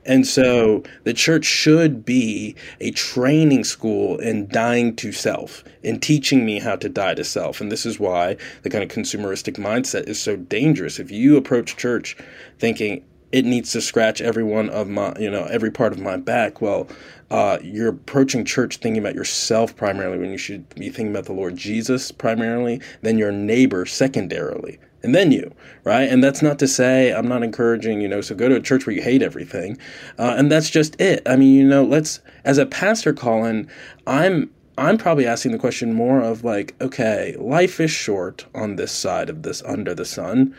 And 0.07 0.27
so 0.27 0.83
the 1.05 1.15
church 1.15 1.47
should 1.47 2.05
be 2.05 2.55
a 2.81 2.91
training 2.91 3.65
school 3.65 4.19
in 4.19 4.49
dying 4.49 4.95
to 4.97 5.13
self, 5.13 5.65
in 5.83 5.99
teaching 5.99 6.45
me 6.45 6.59
how 6.61 6.77
to 6.77 6.91
die 6.91 7.15
to 7.15 7.25
self. 7.25 7.61
And 7.61 7.73
this 7.73 7.87
is 7.87 7.99
why 7.99 8.37
the 8.63 8.71
kind 8.71 8.85
of 8.85 8.91
consumeristic 8.91 9.57
mindset 9.57 10.07
is 10.07 10.21
so 10.21 10.37
dangerous. 10.37 10.99
If 10.99 11.11
you 11.11 11.39
approach 11.39 11.79
church 11.79 12.19
thinking, 12.65 13.05
it 13.31 13.45
needs 13.45 13.73
to 13.73 13.81
scratch 13.83 14.23
every 14.23 14.43
one 14.43 14.71
of 14.71 14.89
my, 14.89 15.13
you 15.21 15.31
know, 15.31 15.45
every 15.51 15.71
part 15.71 15.93
of 15.93 16.01
my 16.01 16.17
back. 16.17 16.63
Well, 16.63 16.89
uh, 17.31 17.59
you're 17.63 17.91
approaching 17.91 18.43
church 18.43 18.79
thinking 18.79 19.03
about 19.03 19.15
yourself 19.15 19.77
primarily 19.77 20.17
when 20.17 20.31
you 20.31 20.39
should 20.39 20.67
be 20.75 20.89
thinking 20.89 21.11
about 21.11 21.27
the 21.27 21.35
Lord 21.35 21.59
Jesus 21.59 22.11
primarily, 22.11 22.81
then 23.03 23.19
your 23.19 23.33
neighbor 23.33 23.85
secondarily, 23.85 24.79
and 25.03 25.15
then 25.15 25.31
you, 25.31 25.55
right? 25.85 26.09
And 26.09 26.25
that's 26.25 26.41
not 26.41 26.59
to 26.61 26.67
say 26.67 27.13
I'm 27.13 27.29
not 27.29 27.43
encouraging, 27.43 28.01
you 28.01 28.09
know, 28.09 28.23
so 28.23 28.35
go 28.35 28.49
to 28.49 28.57
a 28.57 28.63
church 28.63 28.87
where 28.87 28.97
you 28.97 29.03
hate 29.03 29.21
everything. 29.21 29.77
Uh, 30.19 30.35
and 30.39 30.51
that's 30.51 30.71
just 30.71 30.99
it. 30.99 31.21
I 31.27 31.37
mean, 31.37 31.55
you 31.55 31.65
know, 31.65 31.85
let's, 31.85 32.21
as 32.47 32.57
a 32.57 32.65
pastor, 32.65 33.13
Colin, 33.13 33.69
I'm, 34.07 34.51
I'm 34.79 34.97
probably 34.97 35.27
asking 35.27 35.53
the 35.53 35.59
question 35.59 35.93
more 35.93 36.23
of 36.23 36.45
like, 36.45 36.75
okay, 36.81 37.37
life 37.39 37.79
is 37.79 37.91
short 37.91 38.47
on 38.55 38.77
this 38.77 38.91
side 38.91 39.29
of 39.29 39.43
this 39.43 39.63
under 39.65 39.95
the 39.95 40.07
sun 40.07 40.57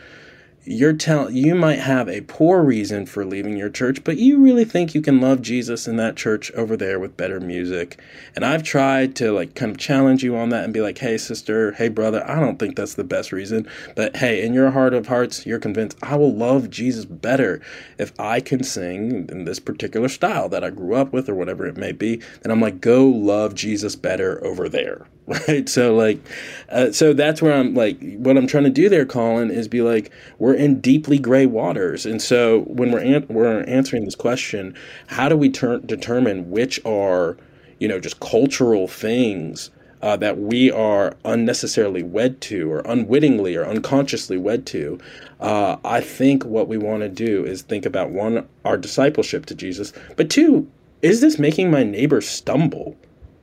you're 0.66 0.92
tell 0.92 1.30
you 1.30 1.54
might 1.54 1.78
have 1.78 2.08
a 2.08 2.22
poor 2.22 2.62
reason 2.62 3.06
for 3.06 3.24
leaving 3.24 3.56
your 3.56 3.70
church, 3.70 4.02
but 4.02 4.16
you 4.16 4.38
really 4.38 4.64
think 4.64 4.94
you 4.94 5.00
can 5.00 5.20
love 5.20 5.40
Jesus 5.40 5.86
in 5.86 5.96
that 5.96 6.16
church 6.16 6.50
over 6.52 6.76
there 6.76 6.98
with 6.98 7.16
better 7.16 7.38
music. 7.38 8.00
And 8.34 8.44
I've 8.44 8.64
tried 8.64 9.14
to 9.16 9.30
like 9.30 9.54
kind 9.54 9.70
of 9.70 9.78
challenge 9.78 10.24
you 10.24 10.36
on 10.36 10.48
that 10.48 10.64
and 10.64 10.74
be 10.74 10.80
like, 10.80 10.98
"Hey 10.98 11.18
sister, 11.18 11.72
hey 11.72 11.88
brother, 11.88 12.28
I 12.28 12.40
don't 12.40 12.58
think 12.58 12.74
that's 12.74 12.94
the 12.94 13.04
best 13.04 13.30
reason, 13.30 13.68
but 13.94 14.16
hey, 14.16 14.44
in 14.44 14.54
your 14.54 14.72
heart 14.72 14.92
of 14.92 15.06
hearts, 15.06 15.46
you're 15.46 15.60
convinced 15.60 15.98
I 16.02 16.16
will 16.16 16.34
love 16.34 16.68
Jesus 16.68 17.04
better 17.04 17.60
if 17.96 18.12
I 18.18 18.40
can 18.40 18.64
sing 18.64 19.28
in 19.30 19.44
this 19.44 19.60
particular 19.60 20.08
style 20.08 20.48
that 20.48 20.64
I 20.64 20.70
grew 20.70 20.96
up 20.96 21.12
with 21.12 21.28
or 21.28 21.34
whatever 21.36 21.66
it 21.66 21.76
may 21.76 21.92
be." 21.92 22.20
Then 22.42 22.50
I'm 22.50 22.60
like, 22.60 22.80
"Go 22.80 23.06
love 23.06 23.54
Jesus 23.54 23.94
better 23.94 24.44
over 24.44 24.68
there." 24.68 25.06
Right? 25.48 25.68
So 25.68 25.94
like 25.94 26.20
uh, 26.68 26.92
so 26.92 27.12
that's 27.12 27.42
where 27.42 27.52
I'm 27.52 27.74
like 27.74 27.98
what 28.18 28.36
I'm 28.36 28.46
trying 28.46 28.64
to 28.64 28.70
do 28.70 28.88
there, 28.88 29.04
Colin, 29.04 29.50
is 29.50 29.66
be 29.68 29.82
like, 29.82 30.12
we're 30.38 30.54
in 30.54 30.80
deeply 30.80 31.18
gray 31.18 31.46
waters. 31.46 32.06
And 32.06 32.22
so 32.22 32.60
when 32.62 32.92
we're 32.92 33.00
an- 33.00 33.26
we're 33.28 33.62
answering 33.64 34.04
this 34.04 34.14
question, 34.14 34.74
how 35.08 35.28
do 35.28 35.36
we 35.36 35.50
ter- 35.50 35.78
determine 35.80 36.50
which 36.50 36.80
are, 36.84 37.36
you 37.80 37.88
know, 37.88 37.98
just 37.98 38.20
cultural 38.20 38.86
things 38.86 39.70
uh, 40.02 40.16
that 40.16 40.38
we 40.38 40.70
are 40.70 41.16
unnecessarily 41.24 42.04
wed 42.04 42.40
to 42.42 42.70
or 42.70 42.80
unwittingly 42.84 43.56
or 43.56 43.66
unconsciously 43.66 44.36
wed 44.38 44.64
to? 44.66 44.98
Uh, 45.40 45.76
I 45.84 46.00
think 46.02 46.44
what 46.44 46.68
we 46.68 46.78
want 46.78 47.02
to 47.02 47.08
do 47.08 47.44
is 47.44 47.62
think 47.62 47.84
about 47.84 48.10
one, 48.10 48.46
our 48.64 48.76
discipleship 48.76 49.46
to 49.46 49.56
Jesus, 49.56 49.92
but 50.16 50.30
two, 50.30 50.70
is 51.02 51.20
this 51.20 51.38
making 51.38 51.70
my 51.70 51.82
neighbor 51.82 52.20
stumble? 52.20 52.96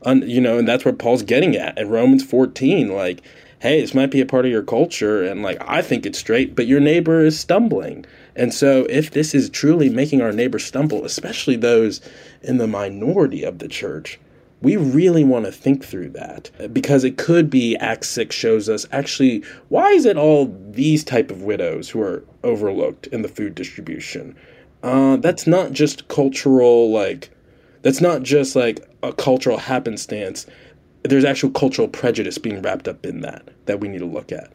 Un, 0.05 0.27
you 0.27 0.41
know, 0.41 0.57
and 0.57 0.67
that's 0.67 0.85
where 0.85 0.93
Paul's 0.93 1.23
getting 1.23 1.55
at 1.55 1.77
in 1.77 1.89
Romans 1.89 2.23
14. 2.23 2.93
Like, 2.93 3.21
hey, 3.59 3.81
this 3.81 3.93
might 3.93 4.11
be 4.11 4.21
a 4.21 4.25
part 4.25 4.45
of 4.45 4.51
your 4.51 4.63
culture, 4.63 5.23
and 5.23 5.41
like 5.41 5.57
I 5.61 5.81
think 5.81 6.05
it's 6.05 6.19
straight, 6.19 6.55
but 6.55 6.67
your 6.67 6.79
neighbor 6.79 7.23
is 7.23 7.39
stumbling. 7.39 8.05
And 8.35 8.53
so, 8.53 8.85
if 8.89 9.11
this 9.11 9.33
is 9.33 9.49
truly 9.49 9.89
making 9.89 10.21
our 10.21 10.31
neighbor 10.31 10.59
stumble, 10.59 11.05
especially 11.05 11.55
those 11.55 12.01
in 12.41 12.57
the 12.57 12.67
minority 12.67 13.43
of 13.43 13.59
the 13.59 13.67
church, 13.67 14.19
we 14.63 14.77
really 14.77 15.25
want 15.25 15.45
to 15.45 15.51
think 15.51 15.83
through 15.83 16.09
that 16.11 16.49
because 16.73 17.03
it 17.03 17.17
could 17.17 17.49
be 17.49 17.75
Acts 17.77 18.09
6 18.09 18.33
shows 18.33 18.69
us 18.69 18.85
actually 18.93 19.43
why 19.67 19.89
is 19.89 20.05
it 20.05 20.17
all 20.17 20.57
these 20.71 21.03
type 21.03 21.29
of 21.29 21.41
widows 21.41 21.89
who 21.89 22.01
are 22.01 22.23
overlooked 22.43 23.07
in 23.07 23.23
the 23.23 23.27
food 23.27 23.55
distribution? 23.55 24.35
Uh, 24.81 25.17
that's 25.17 25.45
not 25.45 25.73
just 25.73 26.07
cultural 26.07 26.91
like 26.91 27.29
that's 27.81 27.99
not 27.99 28.23
just 28.23 28.55
like 28.55 28.79
a 29.03 29.13
cultural 29.13 29.57
happenstance 29.57 30.47
there's 31.03 31.25
actual 31.25 31.51
cultural 31.51 31.87
prejudice 31.87 32.37
being 32.37 32.61
wrapped 32.61 32.87
up 32.87 33.03
in 33.05 33.21
that 33.21 33.49
that 33.65 33.79
we 33.79 33.87
need 33.89 33.99
to 33.99 34.05
look 34.05 34.31
at. 34.31 34.53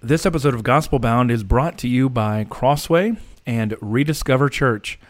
This 0.00 0.24
episode 0.24 0.54
of 0.54 0.62
Gospel 0.62 1.00
Bound 1.00 1.30
is 1.30 1.42
brought 1.42 1.76
to 1.78 1.88
you 1.88 2.08
by 2.08 2.44
Crossway 2.44 3.16
and 3.44 3.76
Rediscover 3.80 4.48
Church, 4.48 5.00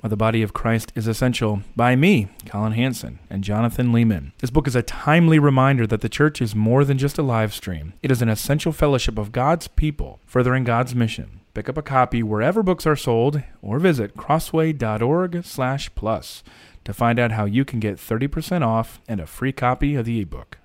where 0.00 0.08
the 0.08 0.16
body 0.16 0.42
of 0.42 0.54
Christ 0.54 0.90
is 0.94 1.06
essential, 1.06 1.60
by 1.74 1.96
me, 1.96 2.28
Colin 2.46 2.72
Hansen, 2.72 3.18
and 3.28 3.44
Jonathan 3.44 3.92
Leeman. 3.92 4.32
This 4.38 4.50
book 4.50 4.66
is 4.66 4.76
a 4.76 4.82
timely 4.82 5.38
reminder 5.38 5.86
that 5.86 6.00
the 6.00 6.08
church 6.08 6.40
is 6.40 6.54
more 6.54 6.82
than 6.84 6.96
just 6.96 7.18
a 7.18 7.22
live 7.22 7.52
stream. 7.52 7.92
It 8.02 8.10
is 8.10 8.22
an 8.22 8.30
essential 8.30 8.72
fellowship 8.72 9.18
of 9.18 9.32
God's 9.32 9.68
people, 9.68 10.20
furthering 10.24 10.64
God's 10.64 10.94
mission. 10.94 11.40
Pick 11.52 11.68
up 11.68 11.76
a 11.76 11.82
copy 11.82 12.22
wherever 12.22 12.62
books 12.62 12.86
are 12.86 12.96
sold, 12.96 13.42
or 13.60 13.78
visit 13.78 14.16
crossway.org/plus 14.16 16.42
to 16.86 16.94
find 16.94 17.18
out 17.18 17.32
how 17.32 17.44
you 17.44 17.64
can 17.64 17.80
get 17.80 17.96
30% 17.96 18.64
off 18.64 19.00
and 19.08 19.20
a 19.20 19.26
free 19.26 19.52
copy 19.52 19.96
of 19.96 20.04
the 20.04 20.20
ebook. 20.20 20.58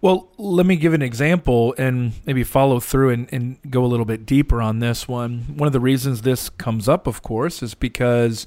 Well, 0.00 0.28
let 0.38 0.64
me 0.64 0.76
give 0.76 0.94
an 0.94 1.02
example 1.02 1.74
and 1.76 2.12
maybe 2.24 2.44
follow 2.44 2.78
through 2.78 3.10
and, 3.10 3.28
and, 3.32 3.58
go 3.70 3.84
a 3.84 3.86
little 3.86 4.04
bit 4.04 4.26
deeper 4.26 4.60
on 4.60 4.78
this 4.78 5.08
one. 5.08 5.54
One 5.56 5.66
of 5.66 5.72
the 5.72 5.80
reasons 5.80 6.22
this 6.22 6.50
comes 6.50 6.88
up, 6.88 7.06
of 7.06 7.22
course, 7.22 7.62
is 7.62 7.74
because 7.74 8.46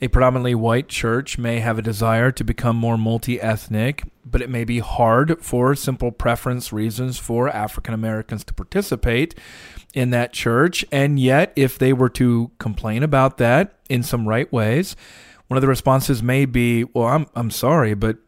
a 0.00 0.08
predominantly 0.08 0.54
white 0.54 0.88
church 0.88 1.38
may 1.38 1.60
have 1.60 1.78
a 1.78 1.82
desire 1.82 2.30
to 2.32 2.44
become 2.44 2.76
more 2.76 2.98
multi 2.98 3.40
ethnic, 3.40 4.04
but 4.24 4.42
it 4.42 4.50
may 4.50 4.64
be 4.64 4.80
hard 4.80 5.42
for 5.42 5.74
simple 5.74 6.12
preference 6.12 6.72
reasons 6.72 7.18
for 7.18 7.48
African 7.48 7.94
Americans 7.94 8.44
to 8.44 8.54
participate 8.54 9.34
in 9.94 10.10
that 10.10 10.32
church. 10.32 10.84
And 10.92 11.18
yet, 11.18 11.52
if 11.56 11.78
they 11.78 11.92
were 11.92 12.10
to 12.10 12.50
complain 12.58 13.02
about 13.02 13.38
that 13.38 13.78
in 13.88 14.02
some 14.02 14.28
right 14.28 14.52
ways, 14.52 14.96
one 15.48 15.56
of 15.56 15.62
the 15.62 15.68
responses 15.68 16.22
may 16.22 16.44
be, 16.44 16.84
"Well, 16.84 17.06
I'm 17.06 17.26
I'm 17.34 17.50
sorry, 17.50 17.94
but 17.94 18.18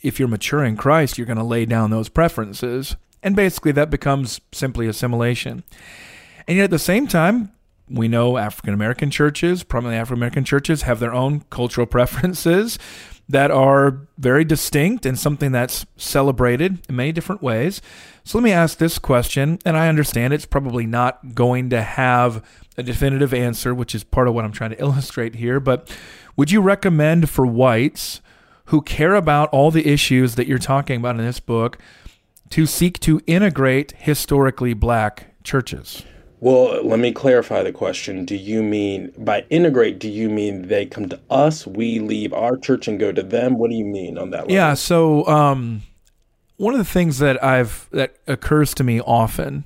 if 0.00 0.18
you're 0.18 0.28
mature 0.28 0.64
in 0.64 0.76
Christ, 0.76 1.18
you're 1.18 1.26
going 1.26 1.38
to 1.38 1.44
lay 1.44 1.66
down 1.66 1.90
those 1.90 2.08
preferences 2.08 2.96
And 3.20 3.34
basically, 3.34 3.72
that 3.72 3.90
becomes 3.90 4.40
simply 4.52 4.86
assimilation. 4.86 5.64
And 6.46 6.56
yet, 6.56 6.64
at 6.64 6.70
the 6.70 6.78
same 6.78 7.08
time, 7.08 7.50
we 7.90 8.08
know 8.08 8.36
African 8.36 8.74
American 8.74 9.10
churches, 9.10 9.62
primarily 9.62 9.98
African 9.98 10.18
American 10.18 10.44
churches, 10.44 10.82
have 10.82 11.00
their 11.00 11.14
own 11.14 11.44
cultural 11.50 11.86
preferences 11.96 12.78
that 13.28 13.50
are 13.50 14.00
very 14.16 14.44
distinct 14.44 15.04
and 15.04 15.18
something 15.18 15.52
that's 15.52 15.84
celebrated 15.96 16.78
in 16.88 16.96
many 16.96 17.12
different 17.12 17.42
ways. 17.42 17.82
So 18.24 18.38
let 18.38 18.44
me 18.44 18.52
ask 18.52 18.78
this 18.78 18.98
question, 18.98 19.58
and 19.64 19.76
I 19.76 19.88
understand 19.88 20.32
it's 20.32 20.46
probably 20.46 20.86
not 20.86 21.34
going 21.34 21.70
to 21.70 21.82
have 21.82 22.44
a 22.78 22.82
definitive 22.82 23.34
answer, 23.34 23.74
which 23.74 23.94
is 23.94 24.02
part 24.02 24.28
of 24.28 24.34
what 24.34 24.44
I'm 24.44 24.52
trying 24.52 24.70
to 24.70 24.80
illustrate 24.80 25.34
here, 25.34 25.60
but 25.60 25.94
would 26.36 26.50
you 26.50 26.60
recommend 26.60 27.28
for 27.28 27.44
whites 27.44 28.20
who 28.66 28.80
care 28.80 29.14
about 29.14 29.48
all 29.50 29.70
the 29.70 29.86
issues 29.86 30.36
that 30.36 30.46
you're 30.46 30.58
talking 30.58 30.98
about 30.98 31.18
in 31.18 31.24
this 31.24 31.40
book 31.40 31.78
to 32.50 32.64
seek 32.64 32.98
to 33.00 33.20
integrate 33.26 33.92
historically 33.92 34.72
black 34.72 35.34
churches? 35.42 36.04
Well, 36.40 36.84
let 36.84 37.00
me 37.00 37.12
clarify 37.12 37.62
the 37.62 37.72
question. 37.72 38.24
Do 38.24 38.36
you 38.36 38.62
mean 38.62 39.12
by 39.18 39.44
integrate, 39.50 39.98
do 39.98 40.08
you 40.08 40.28
mean 40.28 40.68
they 40.68 40.86
come 40.86 41.08
to 41.08 41.20
us, 41.28 41.66
we 41.66 41.98
leave 41.98 42.32
our 42.32 42.56
church 42.56 42.86
and 42.86 42.98
go 42.98 43.10
to 43.10 43.22
them? 43.22 43.58
What 43.58 43.70
do 43.70 43.76
you 43.76 43.84
mean 43.84 44.16
on 44.18 44.30
that 44.30 44.42
level? 44.42 44.54
Yeah, 44.54 44.74
so 44.74 45.26
um, 45.26 45.82
one 46.56 46.74
of 46.74 46.78
the 46.78 46.84
things 46.84 47.18
that 47.18 47.42
I've 47.42 47.88
that 47.90 48.16
occurs 48.26 48.72
to 48.74 48.84
me 48.84 49.00
often 49.00 49.64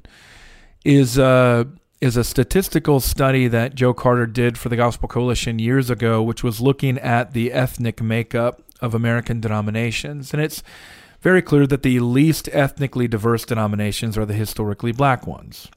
is 0.85 1.19
uh, 1.19 1.65
is 2.01 2.17
a 2.17 2.25
statistical 2.25 3.01
study 3.01 3.49
that 3.49 3.75
Joe 3.75 3.93
Carter 3.93 4.27
did 4.27 4.57
for 4.57 4.69
the 4.69 4.77
Gospel 4.77 5.09
Coalition 5.09 5.59
years 5.59 5.91
ago, 5.91 6.23
which 6.23 6.43
was 6.43 6.61
looking 6.61 6.99
at 6.99 7.33
the 7.33 7.53
ethnic 7.53 8.03
makeup 8.03 8.63
of 8.81 8.95
American 8.95 9.41
denominations. 9.41 10.33
And 10.33 10.43
it's 10.43 10.63
very 11.21 11.41
clear 11.41 11.67
that 11.67 11.83
the 11.83 12.01
least 12.01 12.49
ethnically 12.53 13.07
diverse 13.07 13.45
denominations 13.45 14.19
are 14.19 14.27
the 14.27 14.35
historically 14.35 14.91
black 14.91 15.27
ones. 15.27 15.69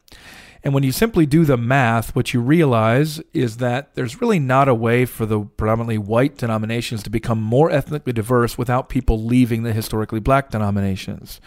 And 0.66 0.74
when 0.74 0.82
you 0.82 0.92
simply 0.92 1.28
do 1.28 1.46
the 1.46 1.58
math, 1.58 2.16
what 2.16 2.34
you 2.34 2.42
realize 2.42 3.22
is 3.34 3.58
that 3.58 3.94
there's 3.94 4.20
really 4.20 4.40
not 4.40 4.68
a 4.68 4.74
way 4.74 5.06
for 5.06 5.28
the 5.28 5.42
predominantly 5.42 6.00
white 6.00 6.38
denominations 6.38 7.04
to 7.04 7.12
become 7.12 7.40
more 7.40 7.70
ethnically 7.70 8.14
diverse 8.14 8.58
without 8.58 8.90
people 8.90 9.24
leaving 9.24 9.62
the 9.62 9.74
historically 9.74 10.20
black 10.20 10.50
denominations, 10.50 11.40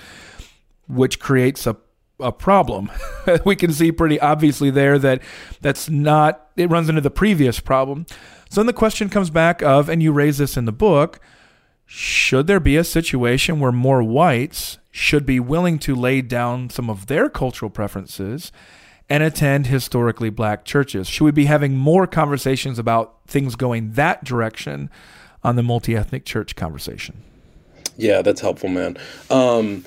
which 0.86 1.18
creates 1.18 1.66
a 1.66 1.76
a 2.20 2.32
problem. 2.32 2.90
we 3.44 3.54
can 3.54 3.72
see 3.72 3.92
pretty 3.92 4.18
obviously 4.18 4.70
there 4.70 4.98
that 4.98 5.22
that's 5.60 5.88
not 5.88 6.50
it 6.56 6.68
runs 6.68 6.88
into 6.88 7.00
the 7.00 7.10
previous 7.10 7.60
problem. 7.60 8.06
So 8.50 8.60
then 8.60 8.66
the 8.66 8.72
question 8.72 9.08
comes 9.08 9.30
back 9.30 9.62
of 9.62 9.88
and 9.88 10.02
you 10.02 10.12
raise 10.12 10.38
this 10.38 10.56
in 10.56 10.64
the 10.64 10.72
book, 10.72 11.20
should 11.86 12.48
there 12.48 12.60
be 12.60 12.76
a 12.76 12.82
situation 12.82 13.60
where 13.60 13.70
more 13.70 14.02
whites 14.02 14.78
should 14.90 15.24
be 15.24 15.38
willing 15.38 15.78
to 15.80 15.94
lay 15.94 16.20
down 16.20 16.70
some 16.70 16.90
of 16.90 17.06
their 17.06 17.28
cultural 17.28 17.70
preferences 17.70 18.50
and 19.10 19.22
attend 19.22 19.66
historically 19.66 20.30
black 20.30 20.64
churches? 20.64 21.08
Should 21.08 21.24
we 21.24 21.32
be 21.32 21.46
having 21.46 21.76
more 21.76 22.06
conversations 22.06 22.78
about 22.78 23.16
things 23.26 23.56
going 23.56 23.92
that 23.92 24.24
direction 24.24 24.90
on 25.42 25.56
the 25.56 25.62
multi 25.62 25.96
ethnic 25.96 26.24
church 26.24 26.56
conversation? 26.56 27.22
Yeah, 27.96 28.22
that's 28.22 28.40
helpful, 28.40 28.68
man. 28.68 28.96
Um, 29.30 29.84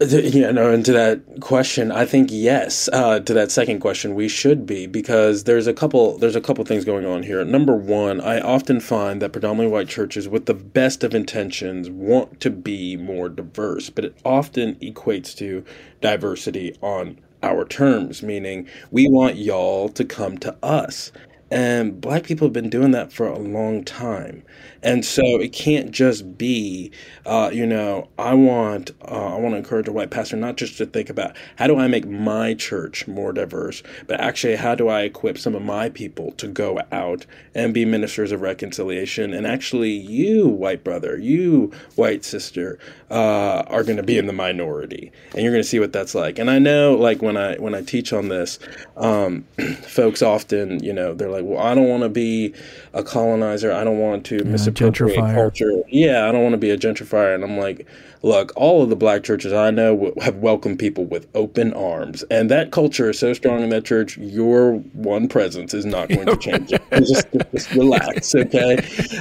yeah, 0.00 0.50
no, 0.50 0.72
and 0.72 0.82
to 0.86 0.92
that 0.92 1.40
question, 1.40 1.92
I 1.92 2.06
think 2.06 2.30
yes. 2.32 2.88
Uh, 2.90 3.20
to 3.20 3.34
that 3.34 3.50
second 3.50 3.80
question, 3.80 4.14
we 4.14 4.28
should 4.28 4.64
be 4.64 4.86
because 4.86 5.44
there's 5.44 5.66
a 5.66 5.74
couple 5.74 6.16
there's 6.16 6.36
a 6.36 6.40
couple 6.40 6.64
things 6.64 6.86
going 6.86 7.04
on 7.04 7.22
here. 7.22 7.44
Number 7.44 7.76
one, 7.76 8.20
I 8.20 8.40
often 8.40 8.80
find 8.80 9.20
that 9.20 9.32
predominantly 9.32 9.70
white 9.70 9.88
churches, 9.88 10.26
with 10.26 10.46
the 10.46 10.54
best 10.54 11.04
of 11.04 11.14
intentions, 11.14 11.90
want 11.90 12.40
to 12.40 12.50
be 12.50 12.96
more 12.96 13.28
diverse, 13.28 13.90
but 13.90 14.06
it 14.06 14.16
often 14.24 14.76
equates 14.76 15.36
to 15.36 15.64
diversity 16.00 16.74
on 16.80 17.18
our 17.42 17.64
terms, 17.64 18.22
meaning 18.22 18.66
we 18.90 19.08
want 19.08 19.36
y'all 19.36 19.88
to 19.90 20.04
come 20.04 20.38
to 20.38 20.56
us. 20.62 21.12
And 21.50 22.00
black 22.00 22.24
people 22.24 22.46
have 22.46 22.52
been 22.52 22.70
doing 22.70 22.92
that 22.92 23.12
for 23.12 23.26
a 23.26 23.38
long 23.38 23.84
time. 23.84 24.42
And 24.82 25.04
so 25.04 25.22
it 25.22 25.52
can't 25.52 25.90
just 25.90 26.38
be, 26.38 26.90
uh, 27.26 27.50
you 27.52 27.66
know, 27.66 28.08
I 28.18 28.34
want 28.34 28.92
uh, 29.02 29.34
I 29.34 29.38
want 29.38 29.52
to 29.52 29.58
encourage 29.58 29.88
a 29.88 29.92
white 29.92 30.10
pastor 30.10 30.36
not 30.36 30.56
just 30.56 30.78
to 30.78 30.86
think 30.86 31.10
about 31.10 31.36
how 31.56 31.66
do 31.66 31.76
I 31.76 31.86
make 31.86 32.06
my 32.06 32.54
church 32.54 33.06
more 33.06 33.32
diverse, 33.32 33.82
but 34.06 34.20
actually 34.20 34.56
how 34.56 34.74
do 34.74 34.88
I 34.88 35.02
equip 35.02 35.38
some 35.38 35.54
of 35.54 35.62
my 35.62 35.90
people 35.90 36.32
to 36.32 36.48
go 36.48 36.80
out 36.92 37.26
and 37.54 37.74
be 37.74 37.84
ministers 37.84 38.32
of 38.32 38.40
reconciliation. 38.40 39.34
And 39.34 39.46
actually, 39.46 39.90
you 39.90 40.48
white 40.48 40.82
brother, 40.82 41.18
you 41.18 41.72
white 41.96 42.24
sister, 42.24 42.78
uh, 43.10 43.64
are 43.66 43.82
going 43.82 43.96
to 43.96 44.02
be 44.02 44.16
in 44.16 44.26
the 44.26 44.32
minority, 44.32 45.12
and 45.32 45.42
you're 45.42 45.52
going 45.52 45.62
to 45.62 45.68
see 45.68 45.80
what 45.80 45.92
that's 45.92 46.14
like. 46.14 46.38
And 46.38 46.50
I 46.50 46.58
know, 46.58 46.94
like 46.94 47.20
when 47.20 47.36
I 47.36 47.56
when 47.56 47.74
I 47.74 47.82
teach 47.82 48.12
on 48.12 48.28
this, 48.28 48.58
um, 48.96 49.44
folks 49.82 50.22
often, 50.22 50.82
you 50.82 50.92
know, 50.92 51.12
they're 51.12 51.30
like, 51.30 51.44
well, 51.44 51.60
I 51.60 51.74
don't 51.74 51.88
want 51.88 52.02
to 52.04 52.08
be 52.08 52.54
a 52.94 53.02
colonizer. 53.02 53.72
I 53.72 53.84
don't 53.84 53.98
want 53.98 54.24
to 54.26 54.36
yeah, 54.36 54.69
misappropriate 54.70 55.34
culture. 55.34 55.82
Yeah, 55.88 56.28
I 56.28 56.32
don't 56.32 56.42
want 56.42 56.52
to 56.54 56.58
be 56.58 56.70
a 56.70 56.78
gentrifier. 56.78 57.34
And 57.34 57.44
I'm 57.44 57.58
like, 57.58 57.86
look, 58.22 58.52
all 58.56 58.82
of 58.82 58.90
the 58.90 58.96
black 58.96 59.22
churches 59.22 59.52
I 59.52 59.70
know 59.70 60.12
have 60.20 60.36
welcomed 60.36 60.78
people 60.78 61.04
with 61.04 61.26
open 61.34 61.72
arms, 61.74 62.22
and 62.30 62.50
that 62.50 62.72
culture 62.72 63.10
is 63.10 63.18
so 63.18 63.32
strong 63.32 63.62
in 63.62 63.70
that 63.70 63.84
church. 63.84 64.16
Your 64.18 64.76
one 64.92 65.28
presence 65.28 65.74
is 65.74 65.84
not 65.84 66.08
going 66.08 66.26
to 66.26 66.36
change 66.38 66.72
it. 66.72 66.82
just, 66.90 67.26
just 67.52 67.70
relax, 67.72 68.34
okay? 68.34 68.78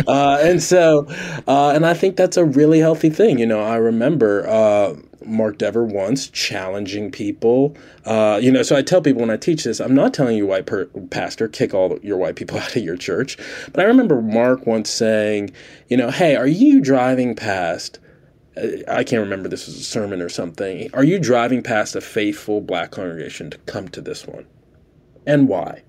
Uh, 0.07 0.39
and 0.41 0.61
so, 0.61 1.05
uh, 1.47 1.71
and 1.71 1.85
I 1.85 1.93
think 1.93 2.15
that's 2.15 2.37
a 2.37 2.45
really 2.45 2.79
healthy 2.79 3.09
thing. 3.09 3.39
You 3.39 3.45
know, 3.45 3.61
I 3.61 3.75
remember. 3.75 4.47
Uh, 4.47 4.95
Mark 5.25 5.57
Dever 5.57 5.83
once 5.83 6.27
challenging 6.29 7.11
people. 7.11 7.75
Uh, 8.05 8.39
you 8.41 8.51
know, 8.51 8.63
so 8.63 8.75
I 8.75 8.81
tell 8.81 9.01
people 9.01 9.21
when 9.21 9.29
I 9.29 9.37
teach 9.37 9.63
this, 9.63 9.79
I'm 9.79 9.95
not 9.95 10.13
telling 10.13 10.37
you, 10.37 10.47
white 10.47 10.65
per- 10.65 10.85
pastor, 11.09 11.47
kick 11.47 11.73
all 11.73 11.99
your 12.01 12.17
white 12.17 12.35
people 12.35 12.57
out 12.59 12.75
of 12.75 12.83
your 12.83 12.97
church. 12.97 13.37
But 13.71 13.81
I 13.81 13.83
remember 13.83 14.21
Mark 14.21 14.65
once 14.65 14.89
saying, 14.89 15.51
you 15.87 15.97
know, 15.97 16.11
hey, 16.11 16.35
are 16.35 16.47
you 16.47 16.81
driving 16.81 17.35
past? 17.35 17.99
Uh, 18.57 18.67
I 18.87 19.03
can't 19.03 19.21
remember 19.21 19.49
this 19.49 19.67
was 19.67 19.79
a 19.79 19.83
sermon 19.83 20.21
or 20.21 20.29
something. 20.29 20.89
Are 20.93 21.03
you 21.03 21.19
driving 21.19 21.63
past 21.63 21.95
a 21.95 22.01
faithful 22.01 22.61
black 22.61 22.91
congregation 22.91 23.49
to 23.51 23.57
come 23.59 23.89
to 23.89 24.01
this 24.01 24.25
one? 24.25 24.45
And 25.25 25.47
why? 25.47 25.83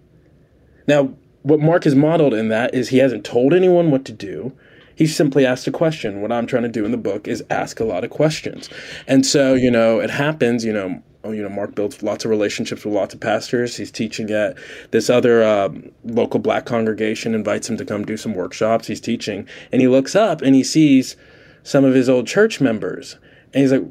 Now, 0.87 1.15
what 1.43 1.61
Mark 1.61 1.85
has 1.85 1.95
modeled 1.95 2.35
in 2.35 2.49
that 2.49 2.75
is 2.75 2.89
he 2.89 2.99
hasn't 2.99 3.25
told 3.25 3.55
anyone 3.55 3.91
what 3.91 4.05
to 4.07 4.13
do 4.13 4.53
he 5.01 5.07
simply 5.07 5.47
asked 5.47 5.67
a 5.67 5.71
question. 5.71 6.21
What 6.21 6.31
I'm 6.31 6.47
trying 6.47 6.65
to 6.65 6.69
do 6.69 6.85
in 6.85 6.91
the 6.91 6.99
book 6.99 7.27
is 7.27 7.43
ask 7.49 7.81
a 7.81 7.85
lot 7.85 8.05
of 8.05 8.11
questions. 8.11 8.69
And 9.07 9.25
so, 9.25 9.55
you 9.55 9.71
know, 9.71 9.99
it 9.99 10.11
happens, 10.11 10.63
you 10.63 10.75
know, 10.75 11.03
oh, 11.25 11.33
you 11.33 11.43
know, 11.43 11.49
Mark 11.49 11.75
builds 11.75 12.03
lots 12.03 12.27
of 12.27 12.31
relationships 12.31 12.85
with 12.85 12.93
lots 12.93 13.15
of 13.15 13.21
pastors. 13.21 13.79
He's 13.79 13.91
teaching 13.91 14.31
at 14.31 14.59
this 14.91 15.09
other 15.09 15.43
um, 15.43 15.91
local 16.05 16.39
black 16.39 16.67
congregation, 16.67 17.35
invites 17.35 17.67
him 17.67 17.79
to 17.79 17.85
come 17.87 18.05
do 18.05 18.19
some 18.19 18.35
workshops. 18.35 18.89
He's 18.89 19.01
teaching, 19.01 19.49
and 19.73 19.81
he 19.81 19.89
looks 19.89 20.15
up 20.15 20.43
and 20.43 20.55
he 20.55 20.63
sees 20.63 21.17
some 21.63 21.87
of 21.87 21.95
his 21.95 22.11
old 22.11 22.27
church 22.27 22.61
members, 22.61 23.17
and 23.55 23.63
he's 23.63 23.73
like, 23.73 23.87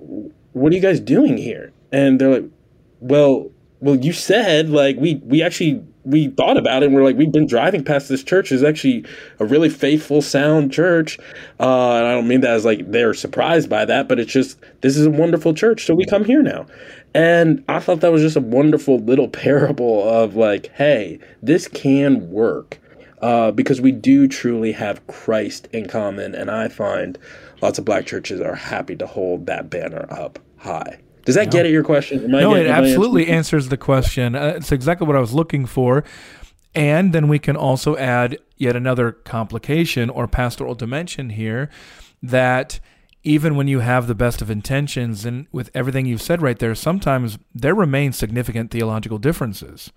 "What 0.53 0.71
are 0.71 0.75
you 0.75 0.81
guys 0.81 0.99
doing 0.99 1.37
here?" 1.37 1.73
And 1.91 2.21
they're 2.21 2.41
like, 2.41 2.51
"Well, 2.99 3.49
well, 3.79 3.95
you 3.95 4.13
said 4.13 4.69
like 4.69 4.97
we 4.97 5.15
we 5.23 5.41
actually 5.41 5.83
we 6.09 6.29
thought 6.29 6.57
about 6.57 6.83
it 6.83 6.87
and 6.87 6.95
we're 6.95 7.03
like 7.03 7.15
we've 7.15 7.31
been 7.31 7.47
driving 7.47 7.83
past 7.83 8.09
this 8.09 8.23
church. 8.23 8.51
Is 8.51 8.63
actually 8.63 9.05
a 9.39 9.45
really 9.45 9.69
faithful 9.69 10.21
sound 10.21 10.71
church. 10.71 11.19
Uh, 11.59 11.93
and 11.93 12.07
i 12.07 12.13
don't 12.13 12.27
mean 12.27 12.41
that 12.41 12.51
as 12.51 12.65
like 12.65 12.89
they're 12.91 13.13
surprised 13.13 13.69
by 13.69 13.85
that 13.85 14.07
but 14.07 14.19
it's 14.19 14.31
just 14.31 14.57
this 14.81 14.97
is 14.97 15.05
a 15.05 15.11
wonderful 15.11 15.53
church 15.53 15.85
so 15.85 15.93
we 15.93 16.05
come 16.05 16.25
here 16.25 16.41
now. 16.41 16.65
And 17.13 17.63
i 17.67 17.79
thought 17.79 18.01
that 18.01 18.11
was 18.11 18.21
just 18.21 18.35
a 18.35 18.41
wonderful 18.41 18.99
little 18.99 19.27
parable 19.45 20.07
of 20.07 20.35
like 20.35 20.67
hey 20.73 21.19
this 21.41 21.67
can 21.67 22.29
work 22.29 22.79
uh, 23.21 23.51
because 23.51 23.81
we 23.81 23.91
do 23.91 24.27
truly 24.27 24.71
have 24.71 25.05
christ 25.07 25.67
in 25.73 25.87
common 25.87 26.33
and 26.33 26.49
i 26.49 26.69
find 26.69 27.17
lots 27.61 27.77
of 27.77 27.83
black 27.83 28.05
churches 28.05 28.39
are 28.39 28.55
happy 28.55 28.95
to 28.95 29.05
hold 29.05 29.45
that 29.45 29.69
banner 29.69 30.07
up 30.09 30.39
high 30.57 30.97
does 31.25 31.35
that 31.35 31.45
no. 31.47 31.51
get 31.51 31.65
at 31.65 31.71
your 31.71 31.83
question? 31.83 32.29
no, 32.29 32.55
it 32.55 32.67
absolutely 32.67 33.27
answers 33.27 33.69
the 33.69 33.77
question. 33.77 34.35
Uh, 34.35 34.53
it's 34.57 34.71
exactly 34.71 35.05
what 35.07 35.15
I 35.15 35.19
was 35.19 35.33
looking 35.33 35.65
for. 35.65 36.03
And 36.75 37.13
then 37.13 37.27
we 37.27 37.39
can 37.39 37.55
also 37.55 37.97
add 37.97 38.37
yet 38.57 38.75
another 38.75 39.11
complication 39.11 40.09
or 40.09 40.27
pastoral 40.27 40.75
dimension 40.75 41.31
here 41.31 41.69
that 42.21 42.79
even 43.23 43.55
when 43.55 43.67
you 43.67 43.79
have 43.79 44.07
the 44.07 44.15
best 44.15 44.41
of 44.41 44.49
intentions 44.49 45.25
and 45.25 45.47
with 45.51 45.69
everything 45.73 46.05
you've 46.05 46.21
said 46.21 46.41
right 46.41 46.57
there, 46.59 46.73
sometimes 46.73 47.37
there 47.53 47.75
remain 47.75 48.13
significant 48.13 48.71
theological 48.71 49.17
differences. 49.17 49.91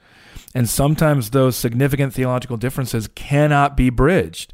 And 0.55 0.69
sometimes 0.69 1.31
those 1.31 1.57
significant 1.57 2.15
theological 2.15 2.57
differences 2.57 3.09
cannot 3.09 3.77
be 3.77 3.91
bridged 3.91 4.53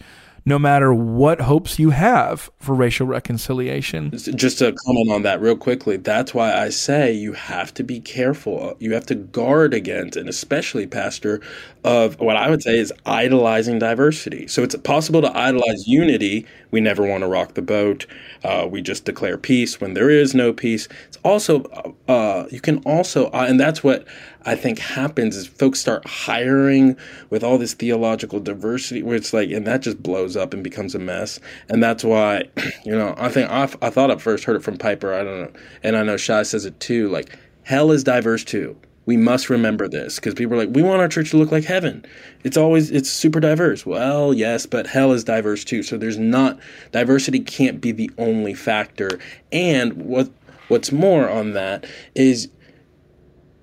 no 0.48 0.58
matter 0.58 0.94
what 0.94 1.42
hopes 1.42 1.78
you 1.78 1.90
have 1.90 2.50
for 2.58 2.74
racial 2.74 3.06
reconciliation. 3.06 4.10
Just 4.10 4.58
to 4.58 4.72
comment 4.86 5.10
on 5.10 5.22
that 5.22 5.42
real 5.42 5.56
quickly, 5.56 5.98
that's 5.98 6.32
why 6.32 6.54
I 6.54 6.70
say 6.70 7.12
you 7.12 7.34
have 7.34 7.74
to 7.74 7.82
be 7.82 8.00
careful. 8.00 8.74
You 8.80 8.94
have 8.94 9.04
to 9.06 9.14
guard 9.14 9.74
against, 9.74 10.16
and 10.16 10.28
especially, 10.28 10.86
Pastor, 10.86 11.42
of 11.84 12.18
what 12.18 12.36
I 12.36 12.48
would 12.48 12.62
say 12.62 12.78
is 12.78 12.92
idolizing 13.04 13.78
diversity. 13.78 14.48
So 14.48 14.62
it's 14.62 14.74
possible 14.76 15.20
to 15.20 15.36
idolize 15.36 15.86
unity. 15.86 16.46
We 16.70 16.80
never 16.80 17.06
want 17.06 17.22
to 17.22 17.28
rock 17.28 17.54
the 17.54 17.62
boat. 17.62 18.06
Uh, 18.42 18.66
we 18.70 18.80
just 18.80 19.04
declare 19.04 19.36
peace 19.36 19.80
when 19.80 19.92
there 19.92 20.08
is 20.08 20.34
no 20.34 20.52
peace. 20.52 20.88
It's 21.08 21.18
also, 21.24 21.64
uh, 22.08 22.46
you 22.50 22.60
can 22.60 22.78
also, 22.84 23.26
uh, 23.26 23.46
and 23.48 23.60
that's 23.60 23.84
what 23.84 24.06
I 24.48 24.54
think 24.54 24.78
happens 24.78 25.36
is 25.36 25.46
folks 25.46 25.78
start 25.78 26.06
hiring 26.06 26.96
with 27.28 27.44
all 27.44 27.58
this 27.58 27.74
theological 27.74 28.40
diversity, 28.40 29.02
where 29.02 29.14
it's 29.14 29.34
like, 29.34 29.50
and 29.50 29.66
that 29.66 29.82
just 29.82 30.02
blows 30.02 30.36
up 30.36 30.54
and 30.54 30.64
becomes 30.64 30.94
a 30.94 30.98
mess. 30.98 31.38
And 31.68 31.82
that's 31.82 32.02
why, 32.02 32.44
you 32.84 32.92
know, 32.92 33.14
I 33.18 33.28
think 33.28 33.50
I, 33.50 33.64
I 33.82 33.90
thought 33.90 34.10
at 34.10 34.22
first 34.22 34.44
heard 34.44 34.56
it 34.56 34.62
from 34.62 34.78
Piper. 34.78 35.12
I 35.12 35.22
don't 35.22 35.40
know, 35.40 35.60
and 35.82 35.96
I 35.96 36.02
know 36.02 36.16
Shai 36.16 36.44
says 36.44 36.64
it 36.64 36.80
too. 36.80 37.08
Like 37.08 37.36
hell 37.64 37.90
is 37.92 38.02
diverse 38.02 38.42
too 38.42 38.76
we 39.04 39.16
must 39.16 39.48
remember 39.48 39.88
this 39.88 40.16
because 40.16 40.34
people 40.34 40.52
are 40.52 40.58
like, 40.58 40.74
we 40.74 40.82
want 40.82 41.00
our 41.00 41.08
church 41.08 41.30
to 41.30 41.38
look 41.38 41.50
like 41.50 41.64
heaven. 41.64 42.04
It's 42.44 42.58
always 42.58 42.90
it's 42.90 43.08
super 43.08 43.40
diverse. 43.40 43.86
Well, 43.86 44.34
yes, 44.34 44.66
but 44.66 44.86
hell 44.86 45.12
is 45.12 45.24
diverse 45.24 45.64
too. 45.64 45.82
So 45.82 45.96
there's 45.96 46.18
not 46.18 46.58
diversity 46.92 47.40
can't 47.40 47.80
be 47.80 47.90
the 47.90 48.10
only 48.18 48.52
factor. 48.52 49.18
And 49.50 49.94
what 49.94 50.28
what's 50.68 50.92
more 50.92 51.26
on 51.26 51.54
that 51.54 51.86
is 52.14 52.50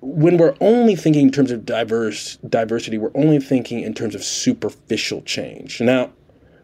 when 0.06 0.38
we're 0.38 0.54
only 0.60 0.94
thinking 0.94 1.26
in 1.26 1.32
terms 1.32 1.50
of 1.50 1.66
diverse 1.66 2.36
diversity, 2.48 2.96
we're 2.96 3.10
only 3.14 3.40
thinking 3.40 3.80
in 3.80 3.92
terms 3.92 4.14
of 4.14 4.22
superficial 4.22 5.20
change. 5.22 5.80
Now, 5.80 6.12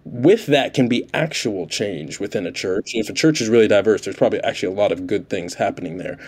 with 0.04 0.46
that 0.46 0.74
can 0.74 0.88
be 0.88 1.08
actual 1.14 1.66
change 1.66 2.18
within 2.18 2.46
a 2.46 2.52
church. 2.52 2.92
If 2.94 3.08
a 3.08 3.12
church 3.12 3.40
is 3.40 3.48
really 3.48 3.68
diverse, 3.68 4.02
there's 4.02 4.16
probably 4.16 4.42
actually 4.42 4.74
a 4.74 4.78
lot 4.78 4.90
of 4.90 5.06
good 5.06 5.28
things 5.28 5.54
happening 5.54 5.98
there. 5.98 6.18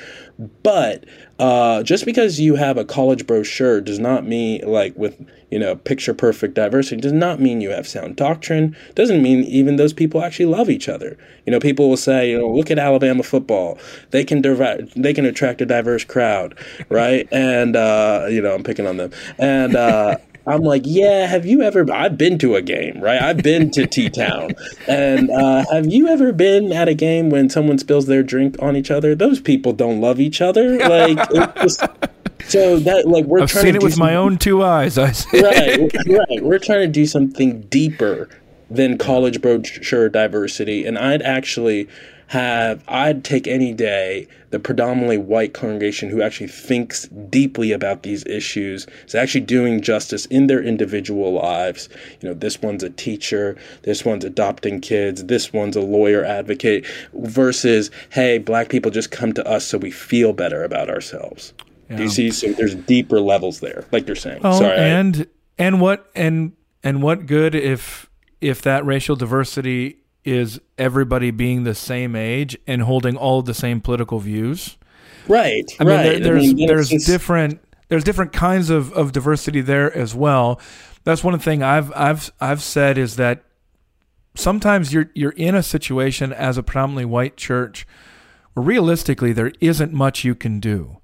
But 0.63 1.05
uh, 1.39 1.83
just 1.83 2.05
because 2.05 2.41
you 2.41 2.55
have 2.57 2.77
a 2.77 2.85
college 2.85 3.27
brochure 3.27 3.81
does 3.81 3.99
not 3.99 4.27
mean, 4.27 4.63
like 4.67 4.97
with 4.97 5.21
you 5.51 5.59
know 5.59 5.77
picture 5.77 6.15
perfect 6.15 6.55
diversity, 6.55 7.01
does 7.01 7.13
not 7.13 7.41
mean 7.41 7.61
you 7.61 7.71
have 7.71 7.87
sound 7.87 8.17
doctrine. 8.17 8.77
Doesn't 8.95 9.23
mean 9.23 9.45
even 9.45 9.77
those 9.77 9.93
people 9.93 10.23
actually 10.23 10.47
love 10.47 10.71
each 10.71 10.89
other. 10.89 11.17
You 11.47 11.53
know, 11.53 11.61
people 11.61 11.89
will 11.89 11.97
say, 11.97 12.31
you 12.31 12.39
know, 12.39 12.49
look 12.49 12.71
at 12.71 12.79
Alabama 12.79 13.23
football. 13.23 13.79
They 14.11 14.25
can 14.25 14.41
divi- 14.41 14.89
they 14.97 15.15
can 15.15 15.25
attract 15.25 15.61
a 15.61 15.67
diverse 15.67 16.05
crowd, 16.05 16.57
right? 16.89 17.29
and 17.33 17.77
uh, 17.77 18.27
you 18.29 18.41
know, 18.41 18.55
I'm 18.55 18.63
picking 18.63 18.87
on 18.87 18.97
them. 18.97 19.11
And 19.39 19.77
uh, 19.77 20.17
I'm 20.47 20.63
like, 20.63 20.83
yeah, 20.85 21.27
have 21.27 21.47
you 21.47 21.63
ever? 21.63 21.91
I've 21.91 22.19
been 22.19 22.39
to 22.39 22.55
a 22.55 22.63
game, 22.63 23.01
right? 23.01 23.21
I've 23.21 23.39
been 23.39 23.71
to 23.73 23.87
T 23.87 24.11
Town. 24.11 24.51
And 24.87 25.31
uh, 25.31 25.65
have 25.73 25.87
you 25.87 26.09
ever 26.09 26.33
been 26.33 26.71
at 26.73 26.87
a 26.89 26.95
game 26.95 27.31
when 27.31 27.49
someone 27.49 27.79
spills 27.79 28.07
their 28.07 28.23
drink 28.23 28.57
on 28.61 28.77
each 28.77 28.91
other? 28.91 29.15
Those 29.15 29.41
people 29.41 29.73
don't 29.73 30.01
love 30.01 30.21
each 30.21 30.41
other. 30.43 30.79
Like, 30.79 31.17
just, 31.57 31.81
so 32.47 32.79
that, 32.81 33.09
like, 33.09 33.25
we're 33.25 33.41
I've 33.41 33.51
trying 33.51 33.65
seen 33.65 33.73
to 33.75 33.79
it 33.79 33.83
with 33.83 33.97
my 33.97 34.15
own 34.15 34.37
two 34.37 34.63
eyes. 34.63 34.99
I 34.99 35.13
see. 35.13 35.41
right, 35.41 35.91
right. 36.07 36.45
We're 36.45 36.59
trying 36.59 36.81
to 36.81 36.89
do 36.89 37.07
something 37.07 37.63
deeper 37.63 38.29
than 38.71 38.99
college 38.99 39.41
brochure 39.41 40.09
diversity. 40.09 40.85
And 40.85 40.99
I'd 40.99 41.23
actually 41.23 41.89
have, 42.29 42.83
I'd 42.89 43.25
take 43.25 43.47
any 43.47 43.73
day 43.73 44.27
the 44.51 44.59
predominantly 44.59 45.19
white 45.19 45.53
congregation 45.53 46.09
who 46.09 46.23
actually 46.23 46.47
thinks 46.49 47.09
deeply 47.29 47.73
about 47.73 48.03
these 48.03 48.25
issues, 48.27 48.87
is 49.07 49.15
actually 49.15 49.41
doing 49.43 49.81
justice 49.81 50.27
in 50.27 50.47
their 50.47 50.63
individual 50.63 51.33
lives. 51.33 51.89
You 52.21 52.29
know, 52.29 52.35
this 52.35 52.63
one's 52.63 52.83
a 52.83 52.91
teacher, 52.91 53.57
this 53.83 54.05
one's 54.05 54.25
adopting 54.25 54.81
kids, 54.81 55.25
this 55.25 55.53
one's 55.53 55.77
a 55.77 55.81
lawyer 55.81 56.25
advocate, 56.25 56.87
versus, 57.15 57.91
hey, 58.11 58.39
black 58.39 58.69
people 58.69 58.91
just 58.91 59.11
come 59.11 59.33
to 59.33 59.47
us 59.47 59.67
so 59.67 59.79
we 59.79 59.91
feel 59.91 60.33
better 60.33 60.63
about 60.65 60.89
ourselves. 60.89 61.53
Do 61.95 62.03
you 62.03 62.09
see? 62.09 62.31
So 62.31 62.51
there's 62.53 62.75
deeper 62.75 63.21
levels 63.21 63.61
there, 63.61 63.85
like 63.93 64.07
you're 64.07 64.17
saying. 64.17 64.41
Oh, 64.43 64.59
Sorry, 64.59 64.79
I- 64.79 64.85
and 64.87 65.27
and 65.59 65.81
what 65.81 66.11
and 66.17 66.53
and 66.83 67.03
what 67.03 67.27
good 67.27 67.55
if 67.55 68.09
if 68.41 68.63
that 68.63 68.85
racial 68.87 69.17
diversity 69.17 69.99
is 70.25 70.61
everybody 70.79 71.31
being 71.31 71.65
the 71.65 71.75
same 71.75 72.17
age 72.17 72.57
and 72.67 72.83
holding 72.83 73.17
all 73.17 73.41
of 73.41 73.47
the 73.47 73.55
same 73.55 73.81
political 73.81 74.19
views? 74.19 74.77
Right, 75.29 75.65
I 75.79 75.85
mean, 75.85 75.95
right. 75.95 76.03
there, 76.05 76.21
there's 76.21 76.55
then 76.55 76.67
there's 76.67 76.89
just- 76.91 77.07
different 77.07 77.61
there's 77.89 78.05
different 78.05 78.33
kinds 78.33 78.71
of, 78.71 78.93
of 78.93 79.13
diversity 79.13 79.61
there 79.61 79.95
as 79.95 80.15
well. 80.15 80.61
That's 81.05 81.23
one 81.23 81.39
thing 81.39 81.63
I've 81.63 81.93
I've 81.95 82.33
I've 82.41 82.63
said 82.63 82.99
is 82.99 83.17
that 83.17 83.45
sometimes 84.35 84.93
you're 84.93 85.11
you're 85.15 85.33
in 85.33 85.55
a 85.55 85.63
situation 85.63 86.33
as 86.33 86.59
a 86.59 86.63
predominantly 86.63 87.05
white 87.05 87.37
church 87.37 87.87
where 88.55 88.65
realistically 88.65 89.33
there 89.33 89.53
isn't 89.61 89.93
much 89.93 90.25
you 90.25 90.35
can 90.35 90.61
do. 90.61 90.99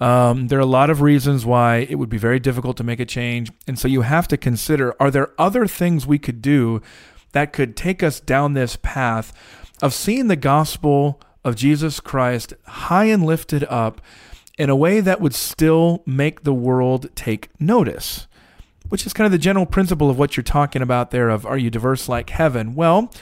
Um, 0.00 0.46
there 0.46 0.58
are 0.58 0.62
a 0.62 0.66
lot 0.66 0.90
of 0.90 1.00
reasons 1.00 1.44
why 1.44 1.78
it 1.78 1.96
would 1.96 2.08
be 2.08 2.18
very 2.18 2.38
difficult 2.38 2.76
to 2.76 2.84
make 2.84 3.00
a 3.00 3.04
change, 3.04 3.50
and 3.66 3.76
so 3.78 3.88
you 3.88 4.02
have 4.02 4.28
to 4.28 4.36
consider: 4.36 4.94
are 5.00 5.10
there 5.10 5.32
other 5.38 5.66
things 5.66 6.06
we 6.06 6.18
could 6.18 6.40
do 6.40 6.80
that 7.38 7.52
could 7.52 7.76
take 7.76 8.02
us 8.02 8.18
down 8.18 8.54
this 8.54 8.74
path 8.74 9.32
of 9.80 9.94
seeing 9.94 10.26
the 10.26 10.34
gospel 10.34 11.20
of 11.44 11.54
Jesus 11.54 12.00
Christ 12.00 12.52
high 12.66 13.04
and 13.04 13.24
lifted 13.24 13.62
up 13.68 14.00
in 14.58 14.68
a 14.68 14.74
way 14.74 14.98
that 14.98 15.20
would 15.20 15.36
still 15.36 16.02
make 16.04 16.42
the 16.42 16.52
world 16.52 17.14
take 17.14 17.48
notice? 17.60 18.26
Which 18.88 19.06
is 19.06 19.12
kind 19.12 19.26
of 19.26 19.30
the 19.30 19.38
general 19.38 19.66
principle 19.66 20.10
of 20.10 20.18
what 20.18 20.36
you're 20.36 20.42
talking 20.42 20.82
about 20.82 21.12
there 21.12 21.28
of 21.28 21.46
are 21.46 21.56
you 21.56 21.70
diverse 21.70 22.08
like 22.08 22.30
heaven? 22.30 22.74
Well, 22.74 23.12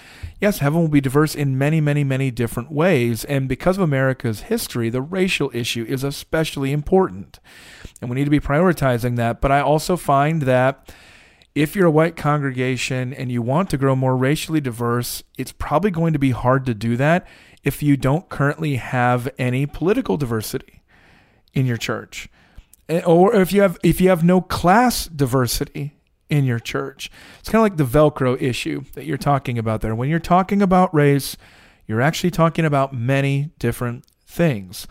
yes, 0.40 0.60
heaven 0.60 0.80
will 0.80 0.88
be 0.88 1.02
diverse 1.02 1.34
in 1.34 1.58
many, 1.58 1.82
many, 1.82 2.02
many 2.02 2.30
different 2.30 2.72
ways. 2.72 3.22
And 3.26 3.50
because 3.50 3.76
of 3.76 3.82
America's 3.82 4.42
history, 4.42 4.88
the 4.88 5.02
racial 5.02 5.50
issue 5.52 5.84
is 5.86 6.02
especially 6.02 6.72
important. 6.72 7.38
And 8.00 8.08
we 8.08 8.14
need 8.14 8.24
to 8.24 8.30
be 8.30 8.40
prioritizing 8.40 9.16
that. 9.16 9.42
But 9.42 9.52
I 9.52 9.60
also 9.60 9.98
find 9.98 10.42
that 10.42 10.90
if 11.56 11.74
you're 11.74 11.86
a 11.86 11.90
white 11.90 12.16
congregation 12.16 13.14
and 13.14 13.32
you 13.32 13.40
want 13.40 13.70
to 13.70 13.78
grow 13.78 13.96
more 13.96 14.14
racially 14.14 14.60
diverse, 14.60 15.22
it's 15.38 15.52
probably 15.52 15.90
going 15.90 16.12
to 16.12 16.18
be 16.18 16.30
hard 16.30 16.66
to 16.66 16.74
do 16.74 16.98
that 16.98 17.26
if 17.64 17.82
you 17.82 17.96
don't 17.96 18.28
currently 18.28 18.76
have 18.76 19.26
any 19.38 19.64
political 19.64 20.18
diversity 20.18 20.82
in 21.54 21.64
your 21.64 21.78
church. 21.78 22.28
Eh, 22.90 23.00
Or 23.00 23.34
if 23.34 23.54
you 23.54 23.62
have 23.62 23.78
if 23.82 24.02
you 24.02 24.10
have 24.10 24.22
no 24.22 24.42
class 24.42 25.06
diversity 25.06 25.96
in 26.28 26.44
your 26.44 26.58
church. 26.58 27.10
It's 27.38 27.48
kind 27.48 27.60
of 27.60 27.62
like 27.62 27.78
the 27.78 27.98
velcro 27.98 28.40
issue 28.40 28.82
that 28.92 29.06
you're 29.06 29.16
talking 29.16 29.58
about 29.58 29.80
there. 29.80 29.94
When 29.94 30.10
you're 30.10 30.18
talking 30.18 30.60
about 30.60 30.94
race, 30.94 31.38
you're 31.86 32.02
actually 32.02 32.32
talking 32.32 32.66
about 32.66 32.92
many 32.92 33.50
different 33.58 34.04
things. 34.26 34.86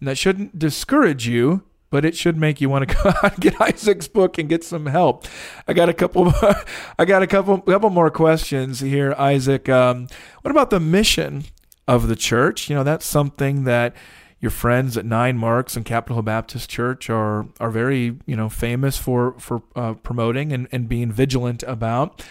And 0.00 0.08
that 0.08 0.18
shouldn't 0.18 0.58
discourage 0.58 1.28
you, 1.28 1.62
but 1.90 2.04
it 2.04 2.16
should 2.16 2.36
make 2.36 2.60
you 2.60 2.68
want 2.68 2.88
to 2.88 2.94
go 2.94 3.08
out 3.22 3.32
and 3.34 3.40
get 3.40 3.60
Isaac's 3.60 4.08
book 4.08 4.38
and 4.38 4.48
get 4.48 4.64
some 4.64 4.86
help. 4.86 5.26
I 5.66 5.72
got 5.72 5.88
a 5.88 5.94
couple. 5.94 6.32
I 6.98 7.04
got 7.04 7.22
a 7.22 7.26
couple. 7.26 7.60
couple 7.60 7.90
more 7.90 8.10
questions 8.10 8.80
here, 8.80 9.14
Isaac. 9.18 9.68
Um, 9.68 10.08
what 10.42 10.50
about 10.50 10.70
the 10.70 10.80
mission 10.80 11.44
of 11.86 12.08
the 12.08 12.16
church? 12.16 12.68
You 12.68 12.76
know, 12.76 12.84
that's 12.84 13.06
something 13.06 13.64
that 13.64 13.94
your 14.40 14.50
friends 14.50 14.96
at 14.96 15.04
Nine 15.04 15.36
Marks 15.36 15.76
and 15.76 15.84
Capitol 15.84 16.16
Hill 16.16 16.22
Baptist 16.22 16.70
Church 16.70 17.10
are 17.10 17.46
are 17.58 17.70
very 17.70 18.18
you 18.26 18.36
know 18.36 18.48
famous 18.48 18.96
for 18.96 19.34
for 19.38 19.62
uh, 19.74 19.94
promoting 19.94 20.52
and, 20.52 20.68
and 20.70 20.88
being 20.88 21.10
vigilant 21.10 21.62
about. 21.64 22.24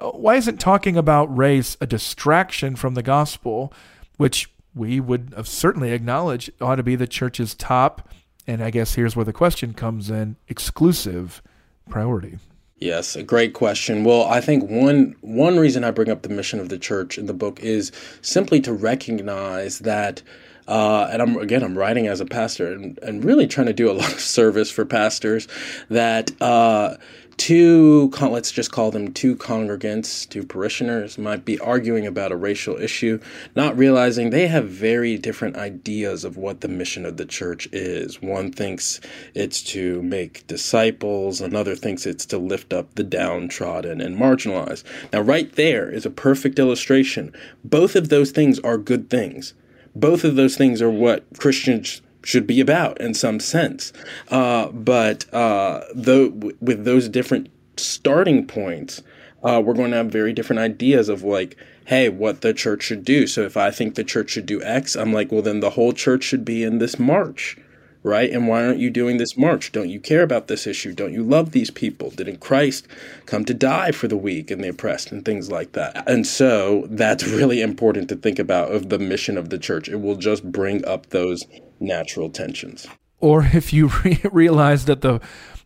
Why 0.00 0.36
isn't 0.36 0.58
talking 0.58 0.96
about 0.96 1.36
race 1.36 1.76
a 1.80 1.86
distraction 1.86 2.76
from 2.76 2.94
the 2.94 3.02
gospel, 3.02 3.72
which 4.16 4.48
we 4.72 5.00
would 5.00 5.34
certainly 5.44 5.90
acknowledge 5.90 6.50
ought 6.60 6.76
to 6.76 6.84
be 6.84 6.94
the 6.94 7.08
church's 7.08 7.54
top, 7.54 8.08
and 8.48 8.64
I 8.64 8.70
guess 8.70 8.94
here's 8.94 9.14
where 9.14 9.24
the 9.24 9.32
question 9.32 9.74
comes 9.74 10.10
in: 10.10 10.36
exclusive 10.48 11.42
priority. 11.88 12.38
Yes, 12.80 13.16
a 13.16 13.22
great 13.22 13.54
question. 13.54 14.04
Well, 14.04 14.24
I 14.24 14.40
think 14.40 14.68
one 14.68 15.14
one 15.20 15.58
reason 15.58 15.84
I 15.84 15.90
bring 15.90 16.08
up 16.08 16.22
the 16.22 16.28
mission 16.28 16.58
of 16.58 16.68
the 16.68 16.78
church 16.78 17.18
in 17.18 17.26
the 17.26 17.34
book 17.34 17.60
is 17.60 17.92
simply 18.22 18.60
to 18.62 18.72
recognize 18.72 19.80
that 19.80 20.22
uh, 20.66 21.08
and 21.10 21.20
I'm 21.20 21.36
again 21.36 21.62
I'm 21.62 21.76
writing 21.76 22.06
as 22.06 22.20
a 22.20 22.26
pastor 22.26 22.72
and, 22.72 22.98
and 23.02 23.24
really 23.24 23.46
trying 23.46 23.66
to 23.66 23.72
do 23.72 23.90
a 23.90 23.92
lot 23.92 24.12
of 24.12 24.20
service 24.36 24.70
for 24.70 24.84
pastors 24.84 25.46
that 25.90 26.30
uh, 26.40 26.96
two 27.38 28.10
let's 28.20 28.52
just 28.52 28.72
call 28.72 28.90
them 28.90 29.12
two 29.12 29.34
congregants, 29.36 30.28
two 30.28 30.44
parishioners 30.44 31.16
might 31.16 31.44
be 31.44 31.58
arguing 31.60 32.06
about 32.06 32.32
a 32.32 32.36
racial 32.36 32.76
issue, 32.76 33.18
not 33.56 33.78
realizing 33.78 34.28
they 34.28 34.48
have 34.48 34.68
very 34.68 35.16
different 35.16 35.56
ideas 35.56 36.24
of 36.24 36.36
what 36.36 36.60
the 36.60 36.68
mission 36.68 37.06
of 37.06 37.16
the 37.16 37.24
church 37.24 37.68
is. 37.72 38.20
One 38.20 38.52
thinks 38.52 39.00
it's 39.34 39.62
to 39.64 40.02
make 40.02 40.46
disciples, 40.46 41.40
another 41.40 41.74
thinks 41.74 42.04
it's 42.04 42.26
to 42.26 42.38
lift 42.38 42.72
up 42.72 42.94
the 42.94 43.04
downtrodden 43.04 44.00
and 44.00 44.16
marginalized. 44.16 44.84
Now, 45.12 45.20
right 45.20 45.50
there 45.52 45.88
is 45.88 46.04
a 46.04 46.10
perfect 46.10 46.58
illustration. 46.58 47.32
Both 47.64 47.96
of 47.96 48.08
those 48.08 48.32
things 48.32 48.58
are 48.60 48.76
good 48.76 49.08
things. 49.08 49.54
Both 49.94 50.24
of 50.24 50.36
those 50.36 50.56
things 50.56 50.82
are 50.82 50.90
what 50.90 51.24
Christians 51.38 52.02
should 52.28 52.46
be 52.46 52.60
about 52.60 53.00
in 53.00 53.14
some 53.14 53.40
sense. 53.40 53.90
Uh, 54.28 54.68
but 54.68 55.32
uh, 55.32 55.80
though 55.94 56.28
with 56.60 56.84
those 56.84 57.08
different 57.08 57.48
starting 57.78 58.46
points, 58.46 59.02
uh, 59.42 59.62
we're 59.64 59.72
going 59.72 59.92
to 59.92 59.96
have 59.96 60.08
very 60.08 60.34
different 60.34 60.60
ideas 60.60 61.08
of 61.08 61.22
like, 61.22 61.56
hey, 61.86 62.10
what 62.10 62.42
the 62.42 62.52
church 62.52 62.82
should 62.82 63.02
do. 63.02 63.26
So 63.26 63.44
if 63.44 63.56
I 63.56 63.70
think 63.70 63.94
the 63.94 64.04
church 64.04 64.28
should 64.28 64.44
do 64.44 64.62
X, 64.62 64.94
I'm 64.94 65.10
like, 65.10 65.32
well, 65.32 65.40
then 65.40 65.60
the 65.60 65.70
whole 65.70 65.94
church 65.94 66.22
should 66.22 66.44
be 66.44 66.62
in 66.62 66.78
this 66.78 66.98
march. 66.98 67.56
Right? 68.02 68.30
And 68.30 68.48
why 68.48 68.64
aren't 68.64 68.78
you 68.78 68.90
doing 68.90 69.18
this 69.18 69.36
march? 69.36 69.72
Don't 69.72 69.88
you 69.88 70.00
care 70.00 70.22
about 70.22 70.48
this 70.48 70.66
issue? 70.66 70.92
Don't 70.92 71.12
you 71.12 71.22
love 71.22 71.52
these 71.52 71.70
people? 71.70 72.10
Didn't 72.10 72.40
Christ 72.40 72.86
come 73.26 73.44
to 73.44 73.54
die 73.54 73.92
for 73.92 74.08
the 74.08 74.16
weak 74.16 74.50
and 74.50 74.62
the 74.62 74.68
oppressed 74.68 75.12
and 75.12 75.24
things 75.24 75.50
like 75.50 75.72
that? 75.72 76.08
And 76.08 76.26
so 76.26 76.86
that's 76.90 77.26
really 77.28 77.60
important 77.60 78.08
to 78.08 78.16
think 78.16 78.38
about 78.38 78.72
of 78.72 78.88
the 78.88 78.98
mission 78.98 79.36
of 79.36 79.50
the 79.50 79.58
church. 79.58 79.88
It 79.88 80.00
will 80.00 80.16
just 80.16 80.50
bring 80.50 80.84
up 80.84 81.10
those 81.10 81.44
natural 81.80 82.30
tensions. 82.30 82.86
Or 83.20 83.48
if 83.52 83.72
you 83.72 83.88
re- 84.04 84.20
realize 84.32 84.84
that 84.86 85.00
the 85.00 85.20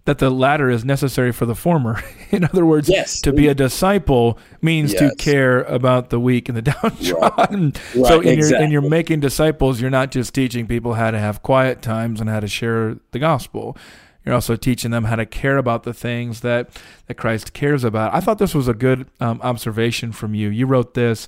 that 0.04 0.18
the 0.18 0.30
latter 0.30 0.68
is 0.68 0.84
necessary 0.84 1.30
for 1.30 1.46
the 1.46 1.54
former. 1.54 2.02
In 2.30 2.44
other 2.44 2.66
words, 2.66 2.88
yes. 2.88 3.20
to 3.20 3.32
be 3.32 3.46
a 3.46 3.54
disciple 3.54 4.38
means 4.60 4.92
yes. 4.92 5.00
to 5.00 5.16
care 5.16 5.62
about 5.62 6.10
the 6.10 6.18
weak 6.18 6.48
and 6.48 6.58
the 6.58 6.62
downtrodden. 6.72 7.72
Right. 7.94 8.06
So 8.06 8.20
in 8.20 8.28
exactly. 8.28 8.38
your 8.38 8.62
in 8.62 8.70
your 8.70 8.82
making 8.82 9.20
disciples, 9.20 9.80
you're 9.80 9.90
not 9.90 10.10
just 10.10 10.34
teaching 10.34 10.66
people 10.66 10.94
how 10.94 11.10
to 11.10 11.18
have 11.18 11.42
quiet 11.42 11.82
times 11.82 12.20
and 12.20 12.28
how 12.28 12.40
to 12.40 12.48
share 12.48 12.96
the 13.12 13.18
gospel. 13.18 13.76
You're 14.24 14.34
also 14.34 14.56
teaching 14.56 14.90
them 14.92 15.04
how 15.04 15.16
to 15.16 15.26
care 15.26 15.58
about 15.58 15.82
the 15.82 15.92
things 15.92 16.40
that, 16.40 16.70
that 17.06 17.14
Christ 17.14 17.52
cares 17.52 17.82
about. 17.82 18.14
I 18.14 18.20
thought 18.20 18.38
this 18.38 18.54
was 18.54 18.68
a 18.68 18.74
good 18.74 19.08
um, 19.20 19.40
observation 19.42 20.12
from 20.12 20.34
you. 20.34 20.48
You 20.48 20.66
wrote 20.66 20.94
this 20.94 21.26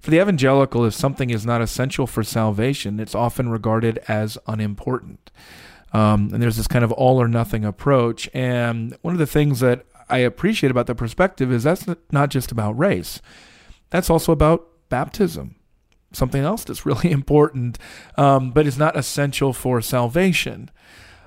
For 0.00 0.10
the 0.10 0.20
evangelical, 0.20 0.84
if 0.84 0.94
something 0.94 1.30
is 1.30 1.46
not 1.46 1.62
essential 1.62 2.06
for 2.06 2.24
salvation, 2.24 2.98
it's 2.98 3.14
often 3.14 3.48
regarded 3.48 3.98
as 4.08 4.38
unimportant. 4.46 5.30
Um, 5.92 6.30
and 6.32 6.42
there's 6.42 6.56
this 6.56 6.68
kind 6.68 6.84
of 6.84 6.92
all 6.92 7.20
or 7.20 7.28
nothing 7.28 7.64
approach. 7.64 8.28
And 8.32 8.96
one 9.02 9.14
of 9.14 9.18
the 9.18 9.26
things 9.26 9.60
that 9.60 9.84
I 10.08 10.18
appreciate 10.18 10.70
about 10.70 10.86
the 10.86 10.94
perspective 10.94 11.52
is 11.52 11.62
that's 11.62 11.86
not 12.10 12.30
just 12.30 12.50
about 12.50 12.78
race, 12.78 13.20
that's 13.90 14.10
also 14.10 14.32
about 14.32 14.66
baptism, 14.88 15.56
something 16.12 16.42
else 16.42 16.64
that's 16.64 16.86
really 16.86 17.10
important, 17.10 17.78
um, 18.16 18.50
but 18.50 18.66
is 18.66 18.78
not 18.78 18.96
essential 18.96 19.52
for 19.52 19.80
salvation. 19.80 20.70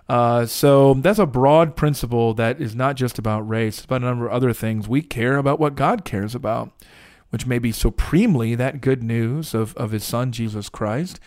Uh, 0.08 0.46
so 0.46 0.94
that's 0.96 1.18
a 1.18 1.26
broad 1.26 1.76
principle 1.76 2.36
that 2.36 2.62
is 2.62 2.76
not 2.76 2.96
just 2.96 3.18
about 3.18 3.48
race, 3.48 3.86
but 3.88 4.02
a 4.04 4.06
number 4.06 4.28
of 4.28 4.34
other 4.34 4.54
things. 4.54 4.88
We 4.88 5.02
care 5.02 5.38
about 5.38 5.60
what 5.60 5.74
God 5.74 6.06
cares 6.06 6.36
about, 6.36 6.72
which 7.32 7.48
may 7.48 7.58
be 7.58 7.72
supremely 7.72 8.54
that 8.54 8.82
good 8.82 9.02
news 9.02 9.56
of, 9.56 9.76
of 9.78 9.92
his 9.92 10.04
son, 10.04 10.32
Jesus 10.32 10.70
Christ 10.70 11.20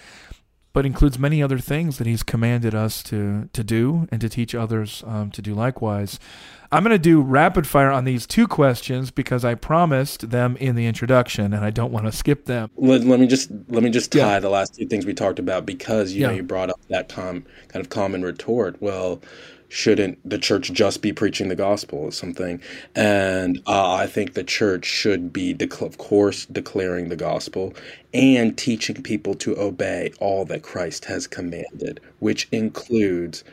but 0.72 0.86
includes 0.86 1.18
many 1.18 1.42
other 1.42 1.58
things 1.58 1.98
that 1.98 2.06
he's 2.06 2.22
commanded 2.22 2.74
us 2.74 3.02
to 3.04 3.48
to 3.52 3.64
do 3.64 4.06
and 4.10 4.20
to 4.20 4.28
teach 4.28 4.54
others 4.54 5.02
um, 5.06 5.30
to 5.30 5.42
do 5.42 5.54
likewise. 5.54 6.18
I'm 6.70 6.84
going 6.84 6.94
to 6.94 6.98
do 6.98 7.22
rapid 7.22 7.66
fire 7.66 7.90
on 7.90 8.04
these 8.04 8.26
two 8.26 8.46
questions 8.46 9.10
because 9.10 9.42
I 9.42 9.54
promised 9.54 10.28
them 10.28 10.54
in 10.58 10.74
the 10.74 10.84
introduction, 10.84 11.54
and 11.54 11.64
I 11.64 11.70
don't 11.70 11.90
want 11.92 12.04
to 12.04 12.12
skip 12.12 12.44
them. 12.44 12.70
Let, 12.76 13.04
let 13.04 13.18
me 13.18 13.26
just 13.26 13.50
let 13.68 13.82
me 13.82 13.88
just 13.88 14.12
tie 14.12 14.34
yeah. 14.34 14.38
the 14.38 14.50
last 14.50 14.74
two 14.74 14.86
things 14.86 15.06
we 15.06 15.14
talked 15.14 15.38
about 15.38 15.64
because 15.64 16.12
you 16.12 16.22
yeah. 16.22 16.26
know 16.28 16.34
you 16.34 16.42
brought 16.42 16.68
up 16.68 16.80
that 16.90 17.08
com, 17.08 17.46
kind 17.68 17.82
of 17.82 17.88
common 17.88 18.22
retort. 18.22 18.76
Well, 18.80 19.22
shouldn't 19.68 20.18
the 20.28 20.38
church 20.38 20.72
just 20.72 21.02
be 21.02 21.12
preaching 21.12 21.48
the 21.48 21.54
gospel 21.56 21.98
or 21.98 22.12
something? 22.12 22.60
And 22.94 23.60
uh, 23.66 23.92
I 23.92 24.06
think 24.06 24.34
the 24.34 24.44
church 24.44 24.86
should 24.86 25.32
be, 25.32 25.56
of 25.80 25.98
course, 25.98 26.46
declaring 26.46 27.08
the 27.08 27.16
gospel 27.16 27.74
and 28.14 28.56
teaching 28.56 29.02
people 29.02 29.34
to 29.34 29.58
obey 29.58 30.12
all 30.20 30.44
that 30.46 30.62
Christ 30.62 31.04
has 31.06 31.26
commanded, 31.26 32.00
which 32.18 32.48
includes 32.50 33.44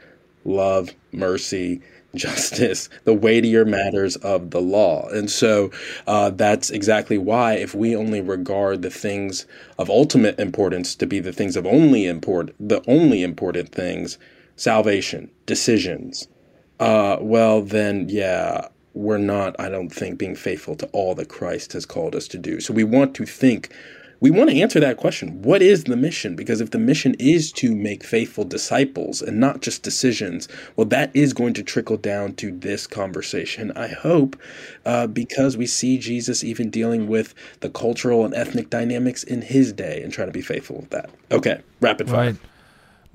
love, 0.46 0.92
mercy, 1.12 1.82
justice, 2.16 2.88
the 3.04 3.14
weightier 3.14 3.66
matters 3.66 4.16
of 4.18 4.52
the 4.52 4.62
law. 4.62 5.06
And 5.10 5.30
so 5.30 5.70
uh, 6.08 6.30
that's 6.30 6.70
exactly 6.70 7.18
why, 7.18 7.56
if 7.56 7.76
we 7.76 7.94
only 7.94 8.22
regard 8.22 8.82
the 8.82 8.90
things 8.90 9.46
of 9.78 9.90
ultimate 9.90 10.40
importance 10.40 10.96
to 10.96 11.06
be 11.06 11.20
the 11.20 11.34
things 11.34 11.58
of 11.58 11.66
only 11.66 12.06
import, 12.06 12.56
the 12.58 12.82
only 12.88 13.22
important 13.22 13.70
things, 13.70 14.18
salvation, 14.56 15.32
decisions, 15.46 16.28
uh, 16.80 17.18
well, 17.22 17.62
then, 17.62 18.08
yeah, 18.10 18.68
we're 18.94 19.18
not, 19.18 19.60
I 19.60 19.70
don't 19.70 19.90
think, 19.90 20.18
being 20.18 20.36
faithful 20.36 20.76
to 20.78 20.88
all 20.88 21.16
that 21.16 21.30
Christ 21.30 21.74
has 21.74 21.86
called 21.86 22.16
us 22.16 22.28
to 22.30 22.38
do. 22.38 22.60
So 22.60 22.74
we 22.74 22.84
want 22.84 23.14
to 23.16 23.26
think, 23.26 23.74
we 24.22 24.32
want 24.32 24.50
to 24.50 24.62
answer 24.62 24.80
that 24.80 24.98
question. 24.98 25.42
What 25.42 25.62
is 25.62 25.84
the 25.84 25.98
mission? 25.98 26.36
Because 26.36 26.62
if 26.62 26.72
the 26.72 26.80
mission 26.80 27.14
is 27.20 27.52
to 27.54 27.76
make 27.76 28.04
faithful 28.04 28.46
disciples 28.46 29.22
and 29.22 29.40
not 29.40 29.62
just 29.62 29.84
decisions, 29.84 30.48
well, 30.76 30.86
that 30.88 31.12
is 31.14 31.34
going 31.34 31.54
to 31.56 31.64
trickle 31.64 31.98
down 31.98 32.34
to 32.36 32.52
this 32.52 32.88
conversation. 32.88 33.74
I 33.76 33.90
hope, 33.90 34.38
uh, 34.86 35.08
because 35.08 35.58
we 35.58 35.68
see 35.68 35.98
Jesus 35.98 36.44
even 36.44 36.70
dealing 36.70 37.08
with 37.08 37.36
the 37.60 37.70
cultural 37.70 38.24
and 38.24 38.34
ethnic 38.34 38.70
dynamics 38.70 39.24
in 39.24 39.42
his 39.42 39.74
day 39.74 40.02
and 40.02 40.14
trying 40.14 40.30
to 40.30 40.34
be 40.34 40.42
faithful 40.42 40.78
with 40.78 40.92
that. 40.92 41.10
Okay, 41.32 41.62
rapid 41.82 42.10
fire. 42.10 42.32
Right. 42.32 42.36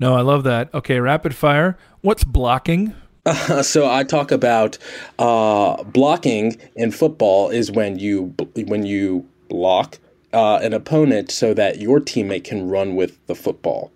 No, 0.01 0.15
I 0.15 0.21
love 0.21 0.43
that. 0.45 0.73
Okay, 0.73 0.99
rapid 0.99 1.35
fire. 1.35 1.77
What's 2.01 2.23
blocking? 2.23 2.95
Uh, 3.23 3.61
so 3.61 3.87
I 3.87 4.03
talk 4.03 4.31
about 4.31 4.79
uh, 5.19 5.83
blocking 5.83 6.57
in 6.75 6.91
football 6.91 7.51
is 7.51 7.71
when 7.71 7.99
you 7.99 8.33
when 8.65 8.83
you 8.83 9.29
block 9.47 9.99
uh, 10.33 10.55
an 10.55 10.73
opponent 10.73 11.29
so 11.29 11.53
that 11.53 11.79
your 11.79 11.99
teammate 11.99 12.43
can 12.43 12.67
run 12.67 12.95
with 12.95 13.23
the 13.27 13.35
football 13.35 13.91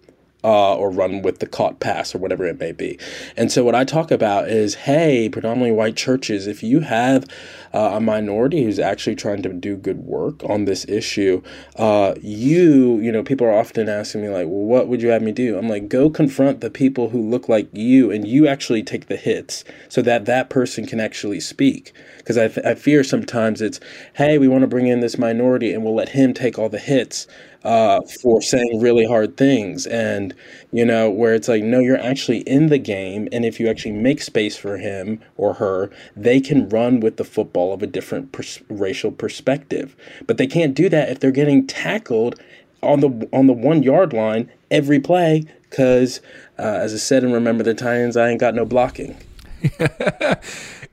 uh, 0.46 0.76
or 0.76 0.92
run 0.92 1.24
with 1.24 1.40
the 1.40 1.48
caught 1.48 1.80
pass 1.80 2.14
or 2.14 2.20
whatever 2.20 2.46
it 2.46 2.60
may 2.60 2.72
be. 2.72 3.00
And 3.36 3.52
so, 3.52 3.64
what 3.64 3.74
I 3.74 3.84
talk 3.84 4.12
about 4.12 4.48
is 4.48 4.76
hey, 4.76 5.28
predominantly 5.28 5.72
white 5.72 5.96
churches, 5.96 6.46
if 6.46 6.62
you 6.62 6.82
have 6.82 7.26
uh, 7.74 7.94
a 7.96 8.00
minority 8.00 8.64
who's 8.64 8.78
actually 8.78 9.16
trying 9.16 9.42
to 9.42 9.50
do 9.52 9.76
good 9.76 10.06
work 10.06 10.44
on 10.44 10.66
this 10.66 10.88
issue, 10.88 11.42
uh, 11.78 12.14
you, 12.22 13.00
you 13.00 13.12
know, 13.12 13.24
people 13.24 13.48
are 13.48 13.58
often 13.58 13.90
asking 13.90 14.22
me, 14.22 14.30
like, 14.30 14.46
well, 14.46 14.62
what 14.62 14.88
would 14.88 15.02
you 15.02 15.10
have 15.10 15.24
me 15.24 15.32
do? 15.32 15.58
I'm 15.58 15.68
like, 15.68 15.90
go 15.90 16.12
confront 16.12 16.62
the 16.62 16.70
people 16.70 17.10
who 17.10 17.20
look 17.20 17.50
like 17.50 17.68
you 17.74 18.12
and 18.12 18.28
you 18.28 18.48
actually 18.48 18.84
take 18.84 19.08
the 19.08 19.18
hits 19.18 19.64
so 19.90 20.04
that 20.04 20.26
that 20.26 20.52
person 20.52 20.86
can 20.86 21.00
actually 21.00 21.40
speak. 21.40 21.92
Because 22.18 22.38
I, 22.38 22.50
th- 22.50 22.66
I 22.66 22.76
fear 22.76 23.04
sometimes 23.04 23.64
it's, 23.64 23.80
hey, 24.14 24.38
we 24.38 24.48
want 24.48 24.62
to 24.62 24.68
bring 24.68 24.86
in 24.86 25.00
this 25.00 25.18
minority 25.18 25.74
and 25.74 25.84
we'll 25.84 25.96
let 25.96 26.10
him 26.10 26.36
take 26.36 26.60
all 26.60 26.70
the 26.70 26.78
hits 26.78 27.26
uh, 27.66 28.00
for 28.22 28.42
saying 28.42 28.80
really 28.80 29.06
hard 29.06 29.36
things. 29.38 29.88
And, 29.88 30.34
you 30.72 30.86
know, 30.86 31.10
where 31.10 31.34
it's 31.34 31.48
like, 31.48 31.64
no, 31.64 31.80
you're 31.80 32.00
actually 32.00 32.40
in 32.42 32.68
the 32.68 32.78
game. 32.78 33.28
And 33.32 33.44
if 33.44 33.60
you 33.60 33.68
actually 33.68 33.94
make 33.94 34.22
space 34.22 34.56
for 34.56 34.78
him 34.78 35.20
or 35.36 35.56
her, 35.56 35.90
they 36.16 36.40
can 36.40 36.70
run 36.70 37.00
with 37.00 37.18
the 37.18 37.24
football 37.24 37.74
of 37.74 37.82
a 37.82 37.88
different 37.88 38.32
pers- 38.32 38.62
racial 38.70 39.12
perspective. 39.12 39.96
But 40.28 40.38
they 40.38 40.48
can't 40.48 40.76
do 40.76 40.90
that 40.90 41.10
if 41.10 41.20
they're 41.20 41.32
getting 41.32 41.66
tackled 41.66 42.40
on 42.84 43.00
the 43.00 43.28
on 43.34 43.48
the 43.48 43.54
one 43.54 43.82
yard 43.82 44.14
line 44.14 44.52
every 44.70 45.00
play 45.00 45.46
because, 45.64 46.22
uh, 46.60 46.62
as 46.62 46.94
I 46.94 46.98
said, 46.98 47.24
and 47.24 47.34
remember 47.34 47.64
the 47.64 47.74
Titans, 47.74 48.16
I 48.16 48.30
ain't 48.30 48.40
got 48.40 48.54
no 48.54 48.64
blocking. 48.64 49.18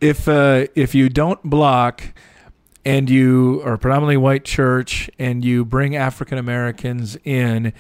if 0.01 0.27
uh, 0.27 0.67
if 0.75 0.95
you 0.95 1.11
don't 1.11 1.43
block, 1.43 2.03
and 2.85 3.09
you 3.09 3.63
are 3.65 3.75
a 3.75 3.79
predominantly 3.79 4.17
white 4.17 4.45
church 4.45 5.11
and 5.19 5.45
you 5.45 5.65
bring 5.65 5.95
African 5.95 6.39
Americans 6.39 7.17
in, 7.25 7.73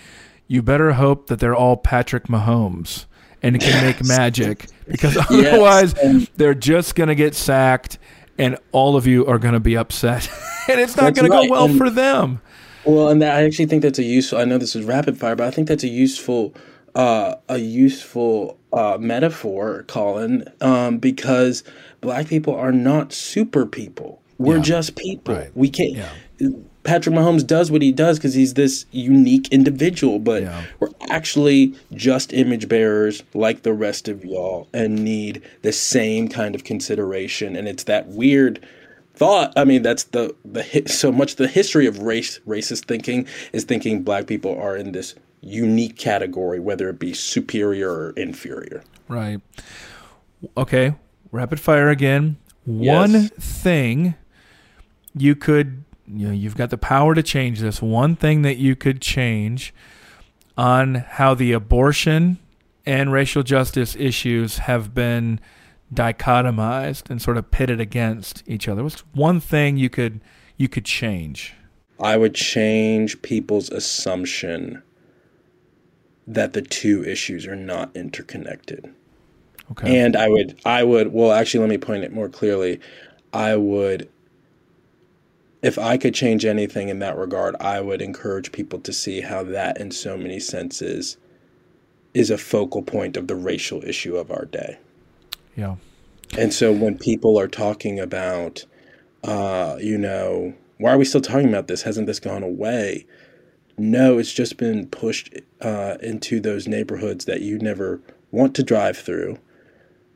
you 0.46 0.62
better 0.62 0.92
hope 0.92 1.26
that 1.26 1.40
they're 1.40 1.57
all 1.57 1.76
Patrick 1.76 2.24
Mahomes 2.24 3.07
and 3.42 3.61
can 3.61 3.84
make 3.84 4.05
magic 4.05 4.68
because 4.86 5.16
otherwise 5.16 5.94
yes. 6.00 6.28
they're 6.36 6.55
just 6.55 6.94
going 6.94 7.09
to 7.09 7.14
get 7.14 7.34
sacked 7.34 7.98
and 8.38 8.57
all 8.70 8.96
of 8.96 9.07
you 9.07 9.26
are 9.26 9.38
going 9.38 9.55
to 9.55 9.61
be 9.61 9.76
upset 9.76 10.28
and 10.68 10.80
it's 10.80 10.96
not 10.96 11.14
going 11.14 11.30
right. 11.30 11.42
to 11.42 11.48
go 11.48 11.53
well 11.53 11.64
and, 11.66 11.78
for 11.78 11.90
them. 11.90 12.40
Well, 12.84 13.09
and 13.09 13.20
that, 13.22 13.36
I 13.36 13.44
actually 13.44 13.66
think 13.66 13.82
that's 13.82 13.98
a 13.98 14.05
useful. 14.05 14.38
I 14.38 14.44
know 14.44 14.59
this 14.59 14.74
is 14.74 14.84
rapid 14.84 15.18
fire, 15.18 15.36
but 15.36 15.46
I 15.46 15.50
think 15.50 15.68
that's 15.68 15.84
a 15.84 15.88
useful, 15.88 16.55
uh, 16.94 17.36
a 17.48 17.59
useful 17.59 18.59
uh, 18.72 18.98
metaphor, 19.00 19.84
Colin, 19.86 20.44
um, 20.61 20.98
because 20.98 21.62
black 22.00 22.26
people 22.26 22.55
are 22.55 22.72
not 22.72 23.12
super 23.12 23.66
people 23.66 24.21
we're 24.43 24.57
yeah. 24.57 24.62
just 24.62 24.97
people. 24.97 25.34
Right. 25.34 25.51
We 25.55 25.70
can't. 25.70 25.93
Yeah. 25.93 26.49
Patrick 26.84 27.14
Mahomes 27.14 27.47
does 27.47 27.70
what 27.70 27.80
he 27.80 27.93
does 27.93 28.18
because 28.18 28.34
he's 28.34 28.55
this 28.55 28.86
unique 28.90 29.49
individual, 29.53 30.18
but 30.18 30.43
yeah. 30.43 30.64
we're 30.80 30.90
actually 31.11 31.74
just 31.93 32.32
image 32.32 32.68
bearers 32.68 33.22
like 33.34 33.62
the 33.62 33.72
rest 33.72 34.09
of 34.09 34.24
y'all 34.24 34.68
and 34.72 35.05
need 35.05 35.43
the 35.62 35.72
same 35.72 36.26
kind 36.26 36.55
of 36.55 36.64
consideration. 36.64 37.55
And 37.55 37.68
it's 37.68 37.84
that 37.84 38.09
weird 38.09 38.66
thought. 39.14 39.53
I 39.57 39.64
mean, 39.64 39.82
that's 39.82 40.05
the 40.05 40.34
the 40.45 40.82
so 40.86 41.12
much 41.12 41.36
the 41.36 41.47
history 41.47 41.86
of 41.86 42.01
race 42.01 42.40
racist 42.47 42.86
thinking 42.86 43.26
is 43.53 43.64
thinking 43.64 44.03
black 44.03 44.26
people 44.26 44.59
are 44.59 44.76
in 44.76 44.93
this 44.93 45.14
unique 45.40 45.97
category, 45.97 46.59
whether 46.59 46.88
it 46.88 46.99
be 46.99 47.14
superior 47.14 47.90
or 47.90 48.11
inferior. 48.16 48.82
Right. 49.09 49.40
Okay. 50.57 50.95
Rapid 51.30 51.61
fire 51.61 51.90
again. 51.90 52.38
One 52.64 53.28
thing 53.28 54.14
you 55.16 55.34
could 55.34 55.84
you 56.06 56.26
know 56.26 56.32
you've 56.32 56.56
got 56.56 56.70
the 56.70 56.78
power 56.78 57.14
to 57.14 57.22
change 57.22 57.60
this 57.60 57.80
one 57.80 58.16
thing 58.16 58.42
that 58.42 58.56
you 58.56 58.74
could 58.76 59.00
change 59.00 59.74
on 60.56 60.94
how 60.94 61.34
the 61.34 61.52
abortion 61.52 62.38
and 62.84 63.12
racial 63.12 63.42
justice 63.42 63.96
issues 63.96 64.58
have 64.58 64.92
been 64.94 65.40
dichotomized 65.94 67.10
and 67.10 67.20
sort 67.22 67.36
of 67.36 67.50
pitted 67.50 67.80
against 67.80 68.42
each 68.46 68.68
other 68.68 68.82
what's 68.82 69.00
one 69.12 69.40
thing 69.40 69.76
you 69.76 69.90
could 69.90 70.20
you 70.56 70.68
could 70.68 70.84
change 70.84 71.54
i 72.00 72.16
would 72.16 72.34
change 72.34 73.20
people's 73.22 73.70
assumption 73.70 74.82
that 76.26 76.52
the 76.52 76.62
two 76.62 77.04
issues 77.04 77.46
are 77.46 77.56
not 77.56 77.94
interconnected. 77.96 78.92
Okay. 79.70 79.98
And 80.00 80.16
I 80.16 80.28
would, 80.28 80.60
I 80.64 80.84
would, 80.84 81.12
well, 81.12 81.32
actually, 81.32 81.60
let 81.60 81.70
me 81.70 81.78
point 81.78 82.04
it 82.04 82.12
more 82.12 82.28
clearly. 82.28 82.80
I 83.32 83.56
would, 83.56 84.08
if 85.62 85.78
I 85.78 85.96
could 85.96 86.14
change 86.14 86.44
anything 86.44 86.88
in 86.88 86.98
that 86.98 87.16
regard, 87.16 87.54
I 87.60 87.80
would 87.80 88.02
encourage 88.02 88.52
people 88.52 88.80
to 88.80 88.92
see 88.92 89.20
how 89.20 89.44
that, 89.44 89.80
in 89.80 89.92
so 89.92 90.16
many 90.16 90.40
senses, 90.40 91.16
is 92.14 92.30
a 92.30 92.38
focal 92.38 92.82
point 92.82 93.16
of 93.16 93.28
the 93.28 93.36
racial 93.36 93.82
issue 93.84 94.16
of 94.16 94.30
our 94.30 94.44
day. 94.44 94.78
Yeah. 95.56 95.76
And 96.36 96.52
so 96.52 96.72
when 96.72 96.98
people 96.98 97.38
are 97.38 97.48
talking 97.48 98.00
about, 98.00 98.64
uh, 99.22 99.76
you 99.80 99.96
know, 99.98 100.54
why 100.78 100.92
are 100.92 100.98
we 100.98 101.04
still 101.04 101.20
talking 101.20 101.48
about 101.48 101.68
this? 101.68 101.82
Hasn't 101.82 102.06
this 102.06 102.20
gone 102.20 102.42
away? 102.42 103.06
No, 103.78 104.18
it's 104.18 104.32
just 104.32 104.56
been 104.56 104.88
pushed 104.88 105.34
uh, 105.60 105.96
into 106.02 106.40
those 106.40 106.66
neighborhoods 106.66 107.24
that 107.26 107.40
you 107.40 107.58
never 107.58 108.00
want 108.30 108.54
to 108.56 108.62
drive 108.62 108.96
through. 108.98 109.38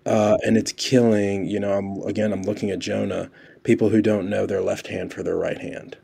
Uh, 0.04 0.36
and 0.44 0.56
it's 0.56 0.72
killing, 0.72 1.46
you 1.46 1.60
know, 1.60 1.72
I'm, 1.72 2.02
again, 2.02 2.32
I'm 2.32 2.42
looking 2.42 2.70
at 2.70 2.78
Jonah, 2.78 3.30
people 3.66 3.90
who 3.90 4.00
don't 4.00 4.30
know 4.30 4.46
their 4.46 4.62
left 4.62 4.86
hand 4.86 5.12
for 5.12 5.24
their 5.24 5.36
right 5.36 5.58
hand. 5.58 5.96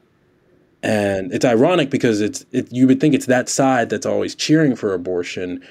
And 0.82 1.32
it's 1.32 1.44
ironic 1.44 1.90
because 1.90 2.20
it's 2.20 2.44
it, 2.50 2.72
you 2.72 2.88
would 2.88 3.00
think 3.00 3.14
it's 3.14 3.26
that 3.26 3.48
side 3.48 3.88
that's 3.88 4.04
always 4.04 4.34
cheering 4.34 4.74
for 4.74 4.92
abortion, 4.92 5.62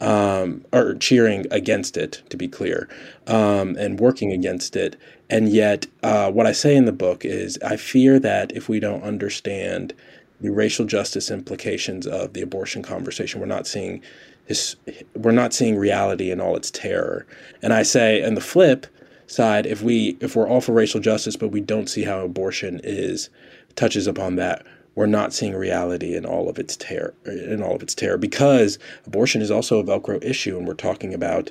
um, 0.00 0.64
or 0.72 0.94
cheering 0.94 1.46
against 1.50 1.96
it, 1.96 2.22
to 2.30 2.36
be 2.36 2.46
clear, 2.46 2.88
um, 3.26 3.76
and 3.76 3.98
working 3.98 4.30
against 4.32 4.76
it. 4.76 4.94
And 5.28 5.48
yet, 5.48 5.86
uh, 6.04 6.30
what 6.30 6.46
I 6.46 6.52
say 6.52 6.76
in 6.76 6.84
the 6.84 6.92
book 6.92 7.24
is 7.24 7.58
I 7.66 7.76
fear 7.76 8.20
that 8.20 8.52
if 8.52 8.68
we 8.68 8.78
don't 8.78 9.02
understand 9.02 9.92
the 10.40 10.50
racial 10.50 10.86
justice 10.86 11.32
implications 11.32 12.06
of 12.06 12.32
the 12.32 12.42
abortion 12.42 12.84
conversation, 12.84 13.40
we're 13.40 13.46
not 13.46 13.66
seeing 13.66 14.02
his, 14.46 14.76
we're 15.16 15.32
not 15.32 15.52
seeing 15.52 15.76
reality 15.76 16.30
in 16.30 16.40
all 16.40 16.54
its 16.54 16.70
terror. 16.70 17.26
And 17.60 17.72
I 17.72 17.82
say, 17.82 18.22
and 18.22 18.36
the 18.36 18.40
flip 18.40 18.86
side, 19.30 19.66
if 19.66 19.82
we 19.82 20.16
if 20.20 20.36
we're 20.36 20.48
all 20.48 20.60
for 20.60 20.72
racial 20.72 21.00
justice, 21.00 21.36
but 21.36 21.48
we 21.48 21.60
don't 21.60 21.88
see 21.88 22.02
how 22.02 22.24
abortion 22.24 22.80
is 22.82 23.30
touches 23.76 24.06
upon 24.06 24.36
that, 24.36 24.66
we're 24.94 25.06
not 25.06 25.32
seeing 25.32 25.54
reality 25.54 26.14
in 26.14 26.26
all 26.26 26.48
of 26.48 26.58
its 26.58 26.76
terror 26.76 27.14
in 27.24 27.62
all 27.62 27.74
of 27.74 27.82
its 27.82 27.94
terror 27.94 28.18
because 28.18 28.78
abortion 29.06 29.40
is 29.40 29.50
also 29.50 29.78
a 29.78 29.84
velcro 29.84 30.22
issue 30.22 30.56
and 30.56 30.66
we're 30.66 30.74
talking 30.74 31.14
about 31.14 31.50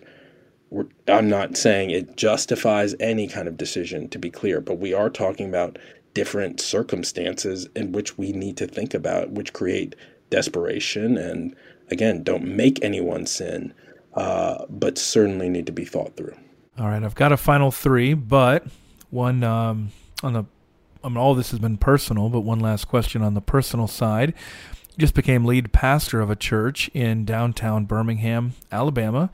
we're, 0.70 0.86
I'm 1.08 1.30
not 1.30 1.58
saying 1.58 1.90
it 1.90 2.16
justifies 2.16 2.94
any 3.00 3.28
kind 3.28 3.48
of 3.48 3.58
decision 3.58 4.10
to 4.10 4.20
be 4.20 4.30
clear 4.30 4.62
but 4.62 4.80
we 4.80 4.94
are 4.94 5.10
talking 5.10 5.48
about 5.48 5.80
different 6.14 6.60
circumstances 6.60 7.68
in 7.76 7.92
which 7.92 8.18
we 8.18 8.32
need 8.34 8.58
to 8.58 8.68
think 8.68 8.94
about 8.94 9.32
which 9.32 9.54
create 9.54 9.96
desperation 10.30 11.18
and 11.18 11.56
again 11.90 12.24
don't 12.24 12.44
make 12.44 12.84
anyone 12.84 13.26
sin 13.26 13.74
uh, 14.16 14.66
but 14.70 14.98
certainly 14.98 15.50
need 15.50 15.66
to 15.66 15.72
be 15.72 15.86
thought 15.86 16.16
through 16.18 16.36
all 16.80 16.88
right 16.88 17.04
I've 17.04 17.16
got 17.16 17.32
a 17.32 17.38
final 17.38 17.72
three 17.72 18.14
but 18.14 18.66
one 19.10 19.44
um, 19.44 19.92
on 20.24 20.34
the 20.34 20.46
I 21.04 21.08
mean, 21.08 21.18
all 21.18 21.34
this 21.34 21.52
has 21.52 21.60
been 21.60 21.78
personal, 21.78 22.30
but 22.30 22.42
one 22.42 22.60
last 22.60 22.86
question 22.86 23.22
on 23.22 23.34
the 23.34 23.42
personal 23.42 23.88
side. 23.88 24.34
You 24.90 24.98
just 24.98 25.14
became 25.14 25.46
lead 25.46 25.72
pastor 25.72 26.20
of 26.20 26.30
a 26.30 26.36
church 26.36 26.90
in 26.94 27.24
downtown 27.24 27.86
Birmingham, 27.86 28.54
Alabama, 28.72 29.30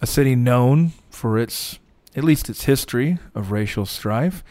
a 0.00 0.06
city 0.06 0.36
known 0.36 0.92
for 1.10 1.36
its, 1.36 1.80
at 2.14 2.22
least 2.22 2.48
its 2.48 2.64
history 2.64 3.18
of 3.34 3.50
racial 3.50 3.86
strife. 3.86 4.44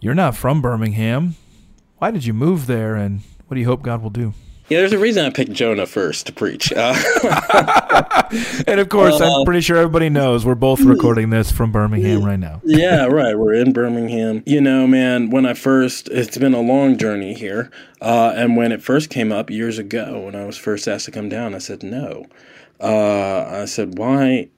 You're 0.00 0.14
not 0.14 0.36
from 0.36 0.62
Birmingham. 0.62 1.34
Why 1.96 2.12
did 2.12 2.24
you 2.24 2.32
move 2.32 2.68
there, 2.68 2.94
and 2.94 3.22
what 3.48 3.56
do 3.56 3.60
you 3.60 3.66
hope 3.66 3.82
God 3.82 4.00
will 4.00 4.10
do? 4.10 4.34
Yeah, 4.68 4.80
there's 4.80 4.92
a 4.92 4.98
reason 4.98 5.24
I 5.24 5.30
picked 5.30 5.52
Jonah 5.52 5.86
first 5.86 6.26
to 6.26 6.32
preach. 6.32 6.72
Uh, 6.74 6.94
and 8.66 8.80
of 8.80 8.90
course, 8.90 9.18
uh, 9.18 9.38
I'm 9.38 9.44
pretty 9.46 9.62
sure 9.62 9.78
everybody 9.78 10.10
knows 10.10 10.44
we're 10.44 10.54
both 10.54 10.80
recording 10.80 11.30
this 11.30 11.50
from 11.50 11.72
Birmingham 11.72 12.22
right 12.22 12.38
now. 12.38 12.60
yeah, 12.64 13.06
right. 13.06 13.38
We're 13.38 13.54
in 13.54 13.72
Birmingham. 13.72 14.42
You 14.44 14.60
know, 14.60 14.86
man, 14.86 15.30
when 15.30 15.46
I 15.46 15.54
first, 15.54 16.08
it's 16.10 16.36
been 16.36 16.52
a 16.52 16.60
long 16.60 16.98
journey 16.98 17.32
here. 17.32 17.70
Uh, 18.02 18.34
and 18.36 18.56
when 18.58 18.70
it 18.70 18.82
first 18.82 19.08
came 19.08 19.32
up 19.32 19.48
years 19.48 19.78
ago, 19.78 20.20
when 20.20 20.34
I 20.34 20.44
was 20.44 20.58
first 20.58 20.86
asked 20.86 21.06
to 21.06 21.10
come 21.12 21.30
down, 21.30 21.54
I 21.54 21.58
said 21.58 21.82
no. 21.82 22.26
Uh, 22.78 23.44
I 23.48 23.64
said, 23.64 23.96
why? 23.96 24.48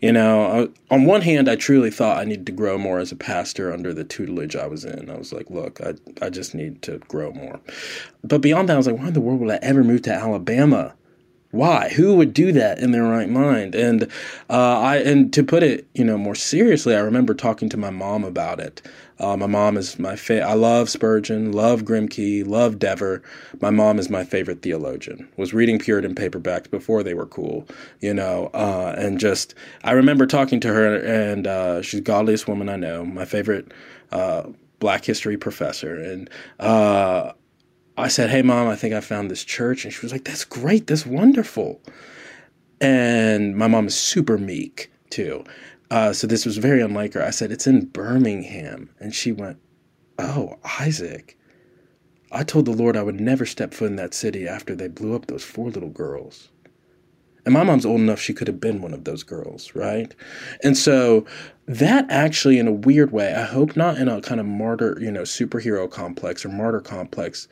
You 0.00 0.12
know, 0.12 0.72
on 0.90 1.04
one 1.04 1.20
hand, 1.20 1.48
I 1.48 1.56
truly 1.56 1.90
thought 1.90 2.16
I 2.16 2.24
needed 2.24 2.46
to 2.46 2.52
grow 2.52 2.78
more 2.78 3.00
as 3.00 3.12
a 3.12 3.16
pastor 3.16 3.70
under 3.70 3.92
the 3.92 4.04
tutelage 4.04 4.56
I 4.56 4.66
was 4.66 4.84
in. 4.84 5.10
I 5.10 5.18
was 5.18 5.32
like, 5.32 5.50
look, 5.50 5.78
I, 5.82 5.94
I 6.22 6.30
just 6.30 6.54
need 6.54 6.80
to 6.82 6.98
grow 7.00 7.32
more. 7.32 7.60
But 8.24 8.40
beyond 8.40 8.68
that, 8.68 8.74
I 8.74 8.76
was 8.78 8.86
like, 8.86 8.98
why 8.98 9.08
in 9.08 9.12
the 9.12 9.20
world 9.20 9.40
would 9.40 9.50
I 9.50 9.58
ever 9.60 9.84
move 9.84 10.02
to 10.02 10.12
Alabama? 10.12 10.94
Why? 11.52 11.88
Who 11.90 12.14
would 12.14 12.32
do 12.32 12.52
that 12.52 12.78
in 12.78 12.92
their 12.92 13.02
right 13.02 13.28
mind? 13.28 13.74
And 13.74 14.04
uh, 14.48 14.78
I 14.78 14.96
and 14.98 15.32
to 15.32 15.42
put 15.42 15.64
it, 15.64 15.86
you 15.94 16.04
know, 16.04 16.16
more 16.16 16.36
seriously, 16.36 16.94
I 16.94 17.00
remember 17.00 17.34
talking 17.34 17.68
to 17.70 17.76
my 17.76 17.90
mom 17.90 18.24
about 18.24 18.60
it. 18.60 18.82
Uh, 19.18 19.36
my 19.36 19.46
mom 19.46 19.76
is 19.76 19.98
my 19.98 20.16
fa- 20.16 20.42
I 20.42 20.54
love 20.54 20.88
Spurgeon, 20.88 21.52
love 21.52 21.82
Grimke, 21.82 22.46
love 22.46 22.78
Dever. 22.78 23.20
My 23.60 23.70
mom 23.70 23.98
is 23.98 24.08
my 24.08 24.24
favorite 24.24 24.62
theologian. 24.62 25.28
Was 25.36 25.52
reading 25.52 25.78
Puritan 25.78 26.14
paperbacks 26.14 26.70
before 26.70 27.02
they 27.02 27.14
were 27.14 27.26
cool, 27.26 27.66
you 28.00 28.14
know. 28.14 28.50
Uh, 28.54 28.94
and 28.96 29.18
just 29.18 29.54
I 29.82 29.92
remember 29.92 30.26
talking 30.26 30.60
to 30.60 30.68
her, 30.68 30.96
and 30.96 31.46
uh, 31.46 31.82
she's 31.82 32.00
the 32.00 32.04
godliest 32.04 32.46
woman 32.46 32.68
I 32.68 32.76
know. 32.76 33.04
My 33.04 33.24
favorite 33.24 33.72
uh, 34.12 34.44
Black 34.78 35.04
history 35.04 35.36
professor, 35.36 35.96
and 35.96 36.30
uh, 36.60 37.32
I 38.00 38.08
said, 38.08 38.30
"Hey, 38.30 38.42
mom, 38.42 38.68
I 38.68 38.76
think 38.76 38.94
I 38.94 39.00
found 39.00 39.30
this 39.30 39.44
church," 39.44 39.84
and 39.84 39.92
she 39.92 40.00
was 40.02 40.12
like, 40.12 40.24
"That's 40.24 40.44
great. 40.44 40.86
That's 40.86 41.06
wonderful." 41.06 41.80
And 42.80 43.56
my 43.56 43.68
mom 43.68 43.86
is 43.86 43.94
super 43.94 44.38
meek 44.38 44.90
too. 45.10 45.44
Uh, 45.90 46.12
so 46.12 46.26
this 46.26 46.46
was 46.46 46.56
very 46.56 46.80
unlike 46.80 47.14
her. 47.14 47.22
I 47.22 47.30
said, 47.30 47.50
It's 47.50 47.66
in 47.66 47.86
Birmingham. 47.86 48.90
And 49.00 49.14
she 49.14 49.32
went, 49.32 49.58
Oh, 50.18 50.58
Isaac. 50.78 51.36
I 52.32 52.44
told 52.44 52.66
the 52.66 52.70
Lord 52.70 52.96
I 52.96 53.02
would 53.02 53.20
never 53.20 53.44
step 53.44 53.74
foot 53.74 53.88
in 53.88 53.96
that 53.96 54.14
city 54.14 54.46
after 54.46 54.76
they 54.76 54.86
blew 54.86 55.16
up 55.16 55.26
those 55.26 55.42
four 55.42 55.68
little 55.70 55.88
girls. 55.88 56.50
And 57.44 57.54
my 57.54 57.64
mom's 57.64 57.86
old 57.86 58.00
enough, 58.00 58.20
she 58.20 58.34
could 58.34 58.46
have 58.46 58.60
been 58.60 58.82
one 58.82 58.92
of 58.92 59.04
those 59.04 59.22
girls, 59.22 59.74
right? 59.74 60.14
And 60.62 60.76
so 60.76 61.24
that 61.66 62.06
actually, 62.08 62.58
in 62.58 62.68
a 62.68 62.72
weird 62.72 63.10
way, 63.10 63.34
I 63.34 63.44
hope 63.44 63.76
not 63.76 63.96
in 63.96 64.08
a 64.08 64.20
kind 64.20 64.40
of 64.40 64.46
martyr, 64.46 64.96
you 65.00 65.10
know, 65.10 65.22
superhero 65.22 65.90
complex 65.90 66.44
or 66.44 66.50
martyr 66.50 66.80
complex, 66.80 67.48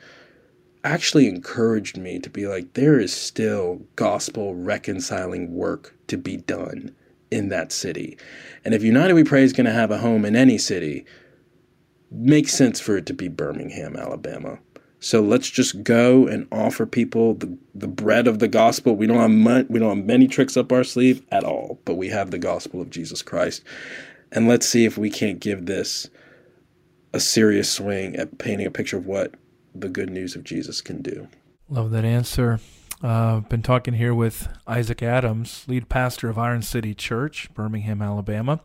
actually 0.83 1.27
encouraged 1.27 1.97
me 1.97 2.19
to 2.19 2.29
be 2.29 2.47
like, 2.47 2.73
there 2.73 2.99
is 2.99 3.13
still 3.13 3.81
gospel 3.95 4.55
reconciling 4.55 5.53
work 5.53 5.95
to 6.07 6.17
be 6.17 6.37
done 6.37 6.95
in 7.31 7.49
that 7.49 7.71
city. 7.71 8.17
And 8.65 8.73
if 8.73 8.83
United 8.83 9.13
We 9.13 9.23
Pray 9.23 9.43
is 9.43 9.53
going 9.53 9.65
to 9.65 9.73
have 9.73 9.91
a 9.91 9.97
home 9.97 10.25
in 10.25 10.35
any 10.35 10.57
city, 10.57 11.05
makes 12.11 12.53
sense 12.53 12.79
for 12.79 12.97
it 12.97 13.05
to 13.07 13.13
be 13.13 13.27
Birmingham, 13.27 13.95
Alabama. 13.95 14.59
So 15.01 15.21
let's 15.21 15.49
just 15.49 15.83
go 15.83 16.27
and 16.27 16.47
offer 16.51 16.85
people 16.85 17.35
the, 17.35 17.57
the 17.73 17.87
bread 17.87 18.27
of 18.27 18.39
the 18.39 18.49
gospel. 18.49 18.95
We 18.95 19.07
don't 19.07 19.17
have 19.17 19.31
much, 19.31 19.67
we 19.69 19.79
don't 19.79 19.97
have 19.97 20.05
many 20.05 20.27
tricks 20.27 20.57
up 20.57 20.71
our 20.71 20.83
sleeve 20.83 21.23
at 21.31 21.43
all, 21.43 21.79
but 21.85 21.95
we 21.95 22.09
have 22.09 22.31
the 22.31 22.39
gospel 22.39 22.81
of 22.81 22.89
Jesus 22.89 23.21
Christ. 23.21 23.63
And 24.31 24.47
let's 24.47 24.67
see 24.67 24.85
if 24.85 24.97
we 24.97 25.09
can't 25.09 25.39
give 25.39 25.65
this 25.65 26.09
a 27.13 27.19
serious 27.19 27.71
swing 27.71 28.15
at 28.15 28.37
painting 28.37 28.67
a 28.67 28.71
picture 28.71 28.97
of 28.97 29.05
what 29.05 29.35
the 29.81 29.89
good 29.89 30.09
news 30.09 30.35
of 30.35 30.43
Jesus 30.43 30.81
can 30.81 31.01
do. 31.01 31.27
Love 31.69 31.91
that 31.91 32.05
answer. 32.05 32.59
I've 33.01 33.05
uh, 33.05 33.39
been 33.47 33.61
talking 33.61 33.93
here 33.93 34.13
with 34.13 34.49
Isaac 34.67 35.01
Adams, 35.01 35.63
lead 35.67 35.87
pastor 35.87 36.27
of 36.27 36.37
Iron 36.37 36.61
City 36.61 36.93
Church, 36.93 37.49
Birmingham, 37.53 38.01
Alabama. 38.01 38.59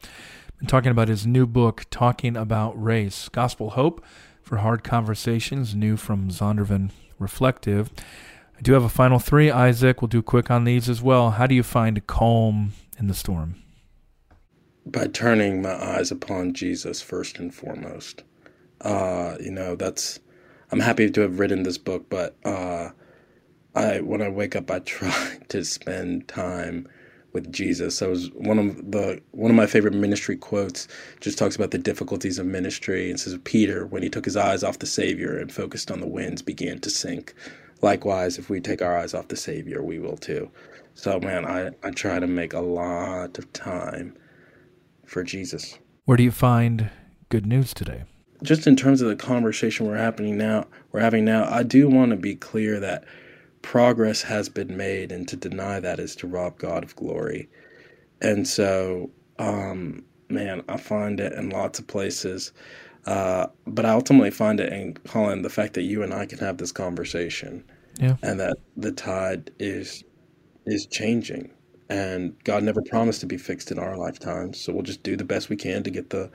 Been 0.59 0.67
talking 0.67 0.91
about 0.91 1.09
his 1.09 1.25
new 1.27 1.47
book, 1.47 1.85
Talking 1.91 2.37
About 2.37 2.81
Race 2.83 3.29
Gospel 3.29 3.71
Hope 3.71 4.05
for 4.43 4.57
Hard 4.57 4.83
Conversations, 4.83 5.75
new 5.75 5.97
from 5.97 6.31
Zondervan 6.31 6.91
Reflective. 7.19 7.93
I 8.57 8.63
do 8.63 8.73
have 8.73 8.83
a 8.83 8.89
final 8.89 9.19
three, 9.19 9.51
Isaac. 9.51 10.03
We'll 10.03 10.09
do 10.09 10.23
quick 10.23 10.51
on 10.51 10.65
these 10.65 10.89
as 10.89 11.01
well. 11.01 11.33
How 11.33 11.47
do 11.47 11.55
you 11.55 11.63
find 11.63 12.05
calm 12.07 12.73
in 12.99 13.07
the 13.07 13.15
storm? 13.15 13.57
By 14.87 15.07
turning 15.07 15.63
my 15.63 15.75
eyes 15.75 16.11
upon 16.11 16.55
Jesus 16.55 17.01
first 17.01 17.39
and 17.39 17.55
foremost. 17.55 18.23
Uh, 18.81 19.37
you 19.41 19.51
know, 19.51 19.77
that's, 19.77 20.19
I'm 20.75 20.81
happy 20.81 21.09
to 21.09 21.21
have 21.21 21.39
written 21.39 21.63
this 21.63 21.79
book, 21.79 22.07
but, 22.11 22.35
uh, 22.45 22.91
I 23.77 24.01
when 24.01 24.21
I 24.21 24.29
wake 24.29 24.57
up, 24.57 24.73
I 24.73 24.81
try 24.81 25.39
to 25.49 25.65
spend 25.65 26.27
time 26.27 26.89
with 27.33 27.53
Jesus. 27.53 27.99
So 27.99 28.11
was 28.11 28.33
one 28.33 28.59
of 28.59 28.91
the 28.91 29.21
one 29.31 29.53
of 29.53 29.57
my 29.57 29.67
favorite 29.67 29.95
ministry 29.95 30.37
quotes. 30.37 30.89
Just 31.21 31.39
talks 31.39 31.55
about 31.55 31.71
the 31.71 31.79
difficulties 31.79 32.41
of 32.41 32.47
ministry 32.47 33.09
and 33.09 33.21
says 33.21 33.39
Peter, 33.45 33.87
when 33.87 34.03
he 34.03 34.11
took 34.11 34.25
his 34.25 34.37
eyes 34.37 34.65
off 34.65 34.81
the 34.81 34.87
Savior 34.87 35.39
and 35.39 35.53
focused 35.53 35.93
on 35.93 36.01
the 36.01 36.09
winds, 36.09 36.43
began 36.43 36.81
to 36.81 36.91
sink. 36.91 37.35
Likewise, 37.81 38.37
if 38.37 38.51
we 38.51 38.61
take 38.61 38.83
our 38.83 38.99
eyes 38.99 39.15
off 39.15 39.29
the 39.29 39.37
Savior, 39.37 39.81
we 39.81 40.01
will 40.01 40.17
too. 40.17 40.51
So 40.95 41.21
man, 41.21 41.47
I, 41.47 41.71
I 41.85 41.93
try 41.93 42.19
to 42.19 42.27
make 42.27 42.53
a 42.53 42.61
lot 42.61 43.39
of 43.39 43.53
time 43.53 44.19
for 45.07 45.23
Jesus. 45.23 45.79
Where 46.05 46.17
do 46.17 46.25
you 46.25 46.33
find 46.33 46.91
good 47.29 47.47
news 47.47 47.75
today? 47.75 48.03
Just 48.45 48.67
in 48.67 48.77
terms 48.77 49.01
of 49.01 49.09
the 49.09 49.17
conversation 49.17 49.87
we're 49.87 49.97
happening 49.97 50.37
now, 50.37 50.67
we're 50.93 51.01
having 51.01 51.25
now, 51.25 51.51
I 51.51 51.63
do 51.63 51.89
want 51.89 52.11
to 52.11 52.17
be 52.17 52.37
clear 52.37 52.79
that 52.81 53.05
progress 53.63 54.23
has 54.23 54.49
been 54.49 54.77
made, 54.77 55.11
and 55.11 55.27
to 55.29 55.37
deny 55.37 55.81
that 55.81 55.99
is 55.99 56.15
to 56.17 56.27
rob 56.27 56.59
God 56.59 56.85
of 56.85 56.95
glory. 56.95 57.49
And 58.21 58.47
so, 58.47 59.11
um, 59.39 60.05
man, 60.29 60.63
I 60.69 60.77
find 60.77 61.19
it 61.21 61.33
in 61.33 61.51
lots 61.51 61.79
of 61.79 61.87
places. 61.87 62.53
Uh, 63.07 63.47
but 63.67 63.85
I 63.85 63.91
ultimately 63.91 64.31
find 64.31 64.61
it 64.61 64.73
in 64.73 64.95
Colin 64.95 65.43
the 65.43 65.51
fact 65.51 65.75
that 65.75 65.83
you 65.83 66.03
and 66.03 66.15
I 66.15 66.27
can 66.27 66.39
have 66.39 66.59
this 66.59 66.73
conversation, 66.73 67.65
yeah. 67.99 68.17
and 68.23 68.41
that 68.41 68.57
the 68.77 68.93
tide 68.93 69.51
is 69.59 70.05
is 70.67 70.87
changing, 70.87 71.51
and 71.91 72.35
God 72.45 72.63
never 72.63 72.83
promised 72.83 73.21
to 73.21 73.27
be 73.27 73.37
fixed 73.37 73.71
in 73.71 73.79
our 73.79 73.97
lifetimes. 73.97 74.61
So 74.61 74.73
we'll 74.73 74.83
just 74.83 75.03
do 75.03 75.17
the 75.17 75.25
best 75.25 75.51
we 75.51 75.57
can 75.57 75.83
to 75.83 75.91
get 75.91 76.11
the 76.11 76.31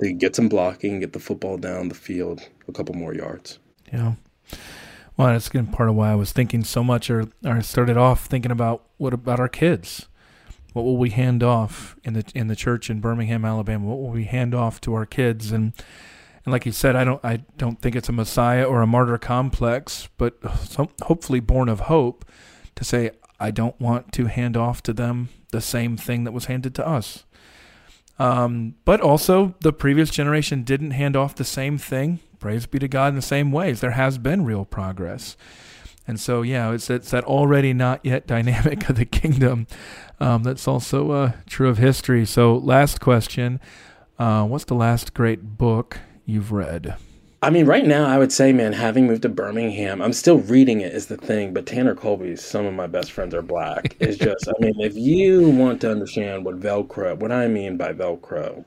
to 0.00 0.12
get 0.12 0.36
some 0.36 0.48
blocking, 0.48 1.00
get 1.00 1.12
the 1.12 1.20
football 1.20 1.56
down 1.56 1.88
the 1.88 1.94
field 1.94 2.48
a 2.68 2.72
couple 2.72 2.94
more 2.94 3.14
yards. 3.14 3.58
Yeah. 3.92 4.14
Well, 5.16 5.28
that's 5.28 5.48
again 5.48 5.68
part 5.68 5.88
of 5.88 5.94
why 5.94 6.10
I 6.10 6.16
was 6.16 6.32
thinking 6.32 6.64
so 6.64 6.82
much, 6.82 7.08
or, 7.08 7.28
or 7.44 7.52
I 7.52 7.60
started 7.60 7.96
off 7.96 8.26
thinking 8.26 8.50
about 8.50 8.84
what 8.96 9.14
about 9.14 9.38
our 9.38 9.48
kids 9.48 10.08
what 10.74 10.84
will 10.84 10.96
we 10.96 11.10
hand 11.10 11.42
off 11.42 11.96
in 12.04 12.14
the 12.14 12.24
in 12.34 12.48
the 12.48 12.56
church 12.56 12.90
in 12.90 13.00
Birmingham, 13.00 13.44
Alabama? 13.44 13.86
What 13.86 14.00
will 14.00 14.10
we 14.10 14.24
hand 14.24 14.54
off 14.54 14.80
to 14.82 14.94
our 14.94 15.06
kids? 15.06 15.52
And 15.52 15.72
and 16.44 16.52
like 16.52 16.66
you 16.66 16.72
said, 16.72 16.96
I 16.96 17.04
don't 17.04 17.24
I 17.24 17.44
don't 17.56 17.80
think 17.80 17.96
it's 17.96 18.08
a 18.08 18.12
Messiah 18.12 18.64
or 18.64 18.82
a 18.82 18.86
martyr 18.86 19.16
complex, 19.16 20.08
but 20.18 20.36
some, 20.58 20.88
hopefully 21.02 21.40
born 21.40 21.68
of 21.68 21.80
hope 21.80 22.24
to 22.74 22.84
say 22.84 23.12
I 23.38 23.52
don't 23.52 23.80
want 23.80 24.12
to 24.14 24.26
hand 24.26 24.56
off 24.56 24.82
to 24.82 24.92
them 24.92 25.28
the 25.52 25.60
same 25.60 25.96
thing 25.96 26.24
that 26.24 26.32
was 26.32 26.46
handed 26.46 26.74
to 26.74 26.86
us. 26.86 27.24
Um, 28.18 28.76
but 28.84 29.00
also, 29.00 29.54
the 29.60 29.72
previous 29.72 30.10
generation 30.10 30.62
didn't 30.62 30.92
hand 30.92 31.16
off 31.16 31.34
the 31.34 31.44
same 31.44 31.78
thing. 31.78 32.20
Praise 32.38 32.66
be 32.66 32.78
to 32.78 32.88
God 32.88 33.08
in 33.08 33.16
the 33.16 33.22
same 33.22 33.50
ways. 33.50 33.80
There 33.80 33.92
has 33.92 34.18
been 34.18 34.44
real 34.44 34.64
progress. 34.64 35.36
And 36.06 36.20
so, 36.20 36.42
yeah, 36.42 36.72
it's, 36.72 36.90
it's 36.90 37.10
that 37.10 37.24
already 37.24 37.72
not 37.72 38.04
yet 38.04 38.26
dynamic 38.28 38.88
of 38.88 38.96
the 38.96 39.04
kingdom 39.04 39.66
um, 40.20 40.42
that's 40.42 40.68
also 40.68 41.10
uh, 41.10 41.32
true 41.46 41.68
of 41.68 41.78
history. 41.78 42.24
So, 42.24 42.56
last 42.56 43.00
question 43.00 43.60
uh, 44.18 44.44
What's 44.46 44.64
the 44.64 44.74
last 44.74 45.14
great 45.14 45.58
book 45.58 45.98
you've 46.24 46.52
read? 46.52 46.96
I 47.44 47.50
mean, 47.50 47.66
right 47.66 47.84
now, 47.84 48.06
I 48.06 48.16
would 48.16 48.32
say, 48.32 48.54
man, 48.54 48.72
having 48.72 49.06
moved 49.06 49.20
to 49.22 49.28
Birmingham, 49.28 50.00
I'm 50.00 50.14
still 50.14 50.38
reading 50.38 50.80
it 50.80 50.94
is 50.94 51.08
the 51.08 51.18
thing. 51.18 51.52
But 51.52 51.66
Tanner 51.66 51.94
Colby's 51.94 52.42
"Some 52.42 52.64
of 52.64 52.72
My 52.72 52.86
Best 52.86 53.12
Friends 53.12 53.34
Are 53.34 53.42
Black" 53.42 53.96
is 54.00 54.16
just. 54.16 54.48
I 54.48 54.52
mean, 54.60 54.80
if 54.80 54.96
you 54.96 55.50
want 55.50 55.82
to 55.82 55.90
understand 55.90 56.46
what 56.46 56.58
Velcro, 56.58 57.18
what 57.18 57.30
I 57.30 57.48
mean 57.48 57.76
by 57.76 57.92
Velcro, 57.92 58.64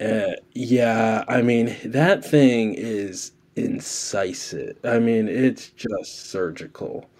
uh, 0.00 0.32
yeah, 0.54 1.24
I 1.28 1.42
mean 1.42 1.76
that 1.84 2.24
thing 2.24 2.72
is 2.72 3.32
incisive. 3.54 4.78
I 4.82 4.98
mean, 4.98 5.28
it's 5.28 5.68
just 5.70 6.30
surgical. 6.30 7.10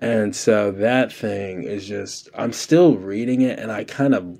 And 0.00 0.34
so 0.34 0.72
that 0.72 1.12
thing 1.12 1.62
is 1.62 1.86
just 1.86 2.30
I'm 2.34 2.54
still 2.54 2.96
reading 2.96 3.42
it 3.42 3.58
and 3.58 3.70
I 3.72 3.84
kind 3.84 4.14
of 4.14 4.38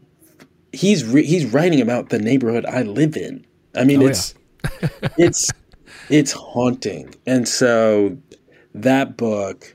he's 0.73 1.05
re- 1.05 1.25
he's 1.25 1.47
writing 1.47 1.81
about 1.81 2.11
the 2.11 2.19
neighborhood 2.19 2.65
I 2.67 2.83
live 2.83 3.17
in. 3.17 3.47
I 3.75 3.85
mean 3.85 4.03
oh, 4.03 4.07
it's 4.07 4.35
yeah. 4.81 4.89
it's 5.17 5.51
it's 6.11 6.33
haunting. 6.33 7.15
And 7.27 7.49
so 7.49 8.17
that 8.75 9.17
book 9.17 9.75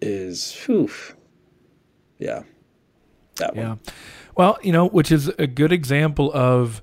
is 0.00 0.54
whew, 0.64 0.90
yeah. 2.18 2.42
That 3.36 3.56
yeah. 3.56 3.68
One. 3.68 3.80
Well, 4.36 4.58
you 4.62 4.72
know, 4.72 4.88
which 4.88 5.10
is 5.12 5.28
a 5.38 5.46
good 5.46 5.72
example 5.72 6.30
of 6.32 6.82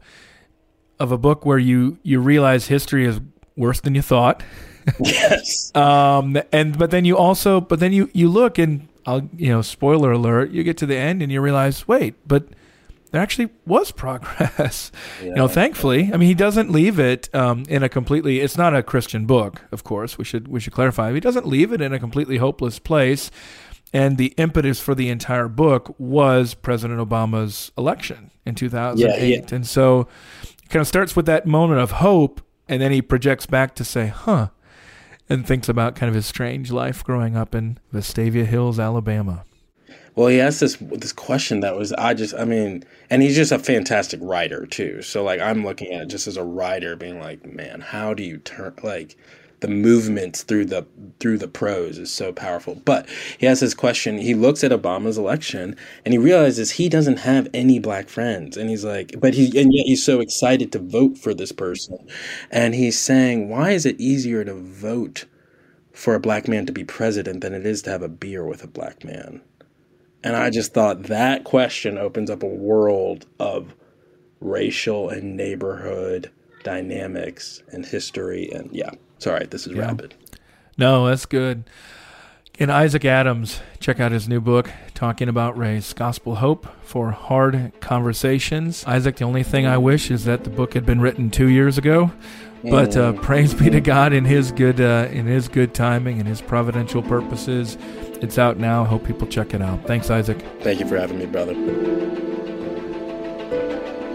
of 1.00 1.12
a 1.12 1.18
book 1.18 1.46
where 1.46 1.58
you 1.58 1.98
you 2.04 2.20
realize 2.20 2.68
history 2.68 3.06
is 3.06 3.20
worse 3.56 3.82
than 3.82 3.96
you 3.96 4.02
thought. 4.02 4.44
Yes. 5.04 5.76
um, 5.76 6.38
and 6.54 6.78
but 6.78 6.92
then 6.92 7.04
you 7.04 7.18
also, 7.18 7.60
but 7.60 7.82
then 7.82 7.92
you 7.92 8.10
you 8.14 8.30
look 8.30 8.58
and 8.58 8.88
I'll 9.06 9.30
you 9.36 9.50
know 9.50 9.62
spoiler 9.62 10.14
alert. 10.14 10.52
You 10.52 10.64
get 10.64 10.78
to 10.78 10.86
the 10.86 10.96
end 10.96 11.22
and 11.22 11.30
you 11.32 11.42
realize, 11.42 11.88
wait, 11.88 12.16
but 12.26 12.48
there 13.18 13.24
actually 13.24 13.50
was 13.66 13.92
progress. 13.92 14.92
Yeah. 15.22 15.28
You 15.28 15.36
know, 15.36 15.48
thankfully. 15.48 16.12
I 16.14 16.18
mean, 16.18 16.30
he 16.30 16.36
doesn't 16.36 16.72
leave 16.72 17.00
it 17.00 17.34
um, 17.36 17.64
in 17.68 17.84
a 17.84 17.90
completely. 17.90 18.40
It's 18.40 18.58
not 18.58 18.76
a 18.76 18.82
Christian 18.82 19.26
book, 19.26 19.64
of 19.72 19.84
course. 19.84 20.18
We 20.18 20.24
should 20.24 20.48
we 20.48 20.60
should 20.60 20.74
clarify. 20.74 21.12
He 21.14 21.20
doesn't 21.20 21.46
leave 21.48 21.74
it 21.74 21.82
in 21.82 21.92
a 21.94 22.00
completely 22.00 22.38
hopeless 22.38 22.80
place. 22.80 23.30
And 23.94 24.18
the 24.18 24.28
impetus 24.38 24.80
for 24.80 24.94
the 24.96 25.10
entire 25.10 25.48
book 25.48 25.96
was 25.98 26.54
President 26.54 27.00
Obama's 27.00 27.72
election 27.78 28.32
in 28.46 28.56
2008. 28.56 29.20
Yeah, 29.20 29.24
yeah. 29.24 29.56
And 29.56 29.66
so 29.66 30.08
it 30.64 30.70
kind 30.70 30.82
of 30.82 30.88
starts 30.88 31.16
with 31.16 31.26
that 31.26 31.46
moment 31.46 31.80
of 31.82 31.92
hope, 31.92 32.42
and 32.68 32.82
then 32.82 32.92
he 32.92 33.02
projects 33.02 33.46
back 33.46 33.76
to 33.76 33.84
say, 33.84 34.08
huh, 34.08 34.50
and 35.30 35.46
thinks 35.48 35.68
about 35.70 35.96
kind 35.96 36.10
of 36.10 36.16
his 36.16 36.26
strange 36.26 36.72
life 36.72 37.04
growing 37.04 37.36
up 37.36 37.56
in 37.56 37.80
Vestavia 37.94 38.46
Hills, 38.46 38.80
Alabama. 38.80 39.46
Well, 40.18 40.28
he 40.28 40.42
asked 40.42 40.60
this 40.60 40.76
this 40.82 41.14
question 41.14 41.62
that 41.62 41.78
was 41.78 41.94
I 41.94 42.14
just 42.14 42.34
I 42.36 42.44
mean, 42.44 42.84
and 43.10 43.22
he's 43.22 43.36
just 43.38 43.52
a 43.54 43.60
fantastic 43.60 44.20
writer 44.22 44.66
too. 44.66 45.02
So 45.02 45.24
like 45.24 45.40
I'm 45.40 45.64
looking 45.64 45.94
at 45.94 46.02
it 46.02 46.08
just 46.10 46.28
as 46.28 46.36
a 46.38 46.44
writer, 46.44 46.98
being 46.98 47.20
like, 47.22 47.46
man, 47.46 47.80
how 47.80 48.14
do 48.14 48.22
you 48.24 48.38
turn 48.40 48.74
like 48.84 49.16
the 49.62 49.68
movements 49.70 50.44
through 50.44 50.66
the 50.66 50.86
through 51.22 51.38
the 51.38 51.48
prose 51.48 51.98
is 52.00 52.12
so 52.12 52.34
powerful. 52.34 52.76
But 52.84 53.08
he 53.38 53.46
has 53.46 53.60
this 53.62 53.74
question. 53.74 54.18
He 54.18 54.34
looks 54.36 54.64
at 54.64 54.72
Obama's 54.72 55.18
election 55.18 55.76
and 56.04 56.14
he 56.14 56.18
realizes 56.18 56.72
he 56.72 56.90
doesn't 56.90 57.18
have 57.20 57.48
any 57.54 57.80
black 57.80 58.10
friends, 58.10 58.58
and 58.58 58.70
he's 58.70 58.84
like, 58.86 59.14
but 59.22 59.34
he 59.36 59.46
and 59.60 59.74
yet 59.74 59.86
he's 59.86 60.04
so 60.04 60.20
excited 60.20 60.72
to 60.74 60.80
vote 60.80 61.18
for 61.18 61.34
this 61.34 61.52
person, 61.54 61.98
and 62.52 62.76
he's 62.76 63.00
saying, 63.00 63.50
why 63.50 63.72
is 63.72 63.86
it 63.86 64.00
easier 64.02 64.44
to 64.44 64.54
vote 64.56 65.26
for 65.94 66.16
a 66.16 66.20
black 66.20 66.48
man 66.48 66.66
to 66.68 66.74
be 66.74 66.84
president 66.86 67.42
than 67.42 67.54
it 67.54 67.66
is 67.66 67.82
to 67.84 67.90
have 67.92 68.02
a 68.04 68.10
beer 68.10 68.46
with 68.46 68.64
a 68.64 68.68
black 68.68 69.04
man? 69.06 69.42
And 70.24 70.36
I 70.36 70.50
just 70.50 70.74
thought 70.74 71.04
that 71.04 71.44
question 71.44 71.98
opens 71.98 72.30
up 72.30 72.44
a 72.44 72.48
world 72.48 73.26
of 73.40 73.74
racial 74.40 75.10
and 75.10 75.36
neighborhood 75.36 76.32
dynamics 76.64 77.64
and 77.72 77.86
history 77.86 78.52
and 78.52 78.70
yeah 78.72 78.92
Sorry, 79.20 79.46
this 79.46 79.66
is 79.68 79.74
yeah. 79.74 79.82
rapid. 79.82 80.14
No, 80.78 81.08
that's 81.08 81.26
good. 81.26 81.64
And 82.60 82.72
Isaac 82.72 83.06
Adams, 83.06 83.62
check 83.80 84.00
out 84.00 84.12
his 84.12 84.28
new 84.28 84.42
book, 84.42 84.72
Talking 84.96 85.30
About 85.30 85.58
Race 85.58 85.94
Gospel 85.94 86.36
Hope 86.36 86.68
for 86.84 87.12
Hard 87.12 87.72
Conversations. 87.82 88.84
Isaac, 88.86 89.18
the 89.18 89.26
only 89.26 89.44
thing 89.44 89.68
I 89.68 89.78
wish 89.78 90.10
is 90.10 90.26
that 90.26 90.44
the 90.44 90.50
book 90.50 90.74
had 90.74 90.84
been 90.86 91.00
written 91.00 91.30
two 91.30 91.50
years 91.50 91.78
ago. 91.78 92.12
But 92.64 92.98
uh, 92.98 93.14
mm. 93.14 93.22
praise 93.22 93.54
be 93.54 93.70
to 93.70 93.80
God 93.80 94.12
in 94.12 94.26
His 94.26 94.52
good 94.52 94.82
uh, 94.82 95.08
in 95.12 95.28
His 95.28 95.48
good 95.48 95.76
timing 95.76 96.20
and 96.20 96.28
His 96.28 96.42
providential 96.42 97.04
purposes. 97.04 97.78
It's 98.22 98.38
out 98.38 98.58
now. 98.58 98.84
Hope 98.84 99.06
people 99.06 99.28
check 99.28 99.54
it 99.54 99.62
out. 99.62 99.86
Thanks, 99.86 100.10
Isaac. 100.10 100.44
Thank 100.62 100.80
you 100.80 100.88
for 100.88 100.98
having 100.98 101.20
me, 101.20 101.26
brother. 101.26 101.54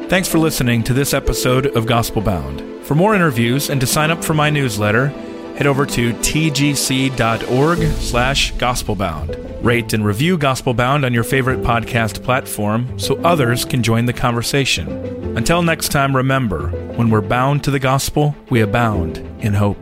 Thanks 0.09 0.29
for 0.29 0.39
listening 0.39 0.83
to 0.85 0.93
this 0.93 1.15
episode 1.15 1.67
of 1.77 1.87
Gospelbound. 1.87 2.85
For 2.85 2.95
more 2.95 3.15
interviews 3.15 3.71
and 3.71 3.81
to 3.81 3.87
sign 3.87 4.11
up 4.11 4.23
for 4.23 4.35
my 4.35 4.51
newsletter, 4.51 5.07
head 5.57 5.67
over 5.67 5.87
to 5.87 6.13
tgc.org 6.15 7.79
slash 7.95 8.53
gospelbound. 8.55 9.65
Rate 9.65 9.93
and 9.93 10.05
review 10.05 10.37
Gospelbound 10.37 11.07
on 11.07 11.15
your 11.15 11.25
favorite 11.25 11.61
podcast 11.61 12.23
platform 12.23 12.99
so 12.99 13.17
others 13.23 13.65
can 13.65 13.83
join 13.83 14.07
the 14.07 14.13
conversation. 14.13 14.89
Until 15.37 15.63
next 15.63 15.91
time, 15.91 16.15
remember, 16.15 16.69
when 16.97 17.09
we're 17.09 17.21
bound 17.21 17.65
to 17.65 17.71
the 17.71 17.79
gospel, 17.79 18.35
we 18.51 18.61
abound 18.61 19.19
in 19.41 19.55
hope. 19.55 19.79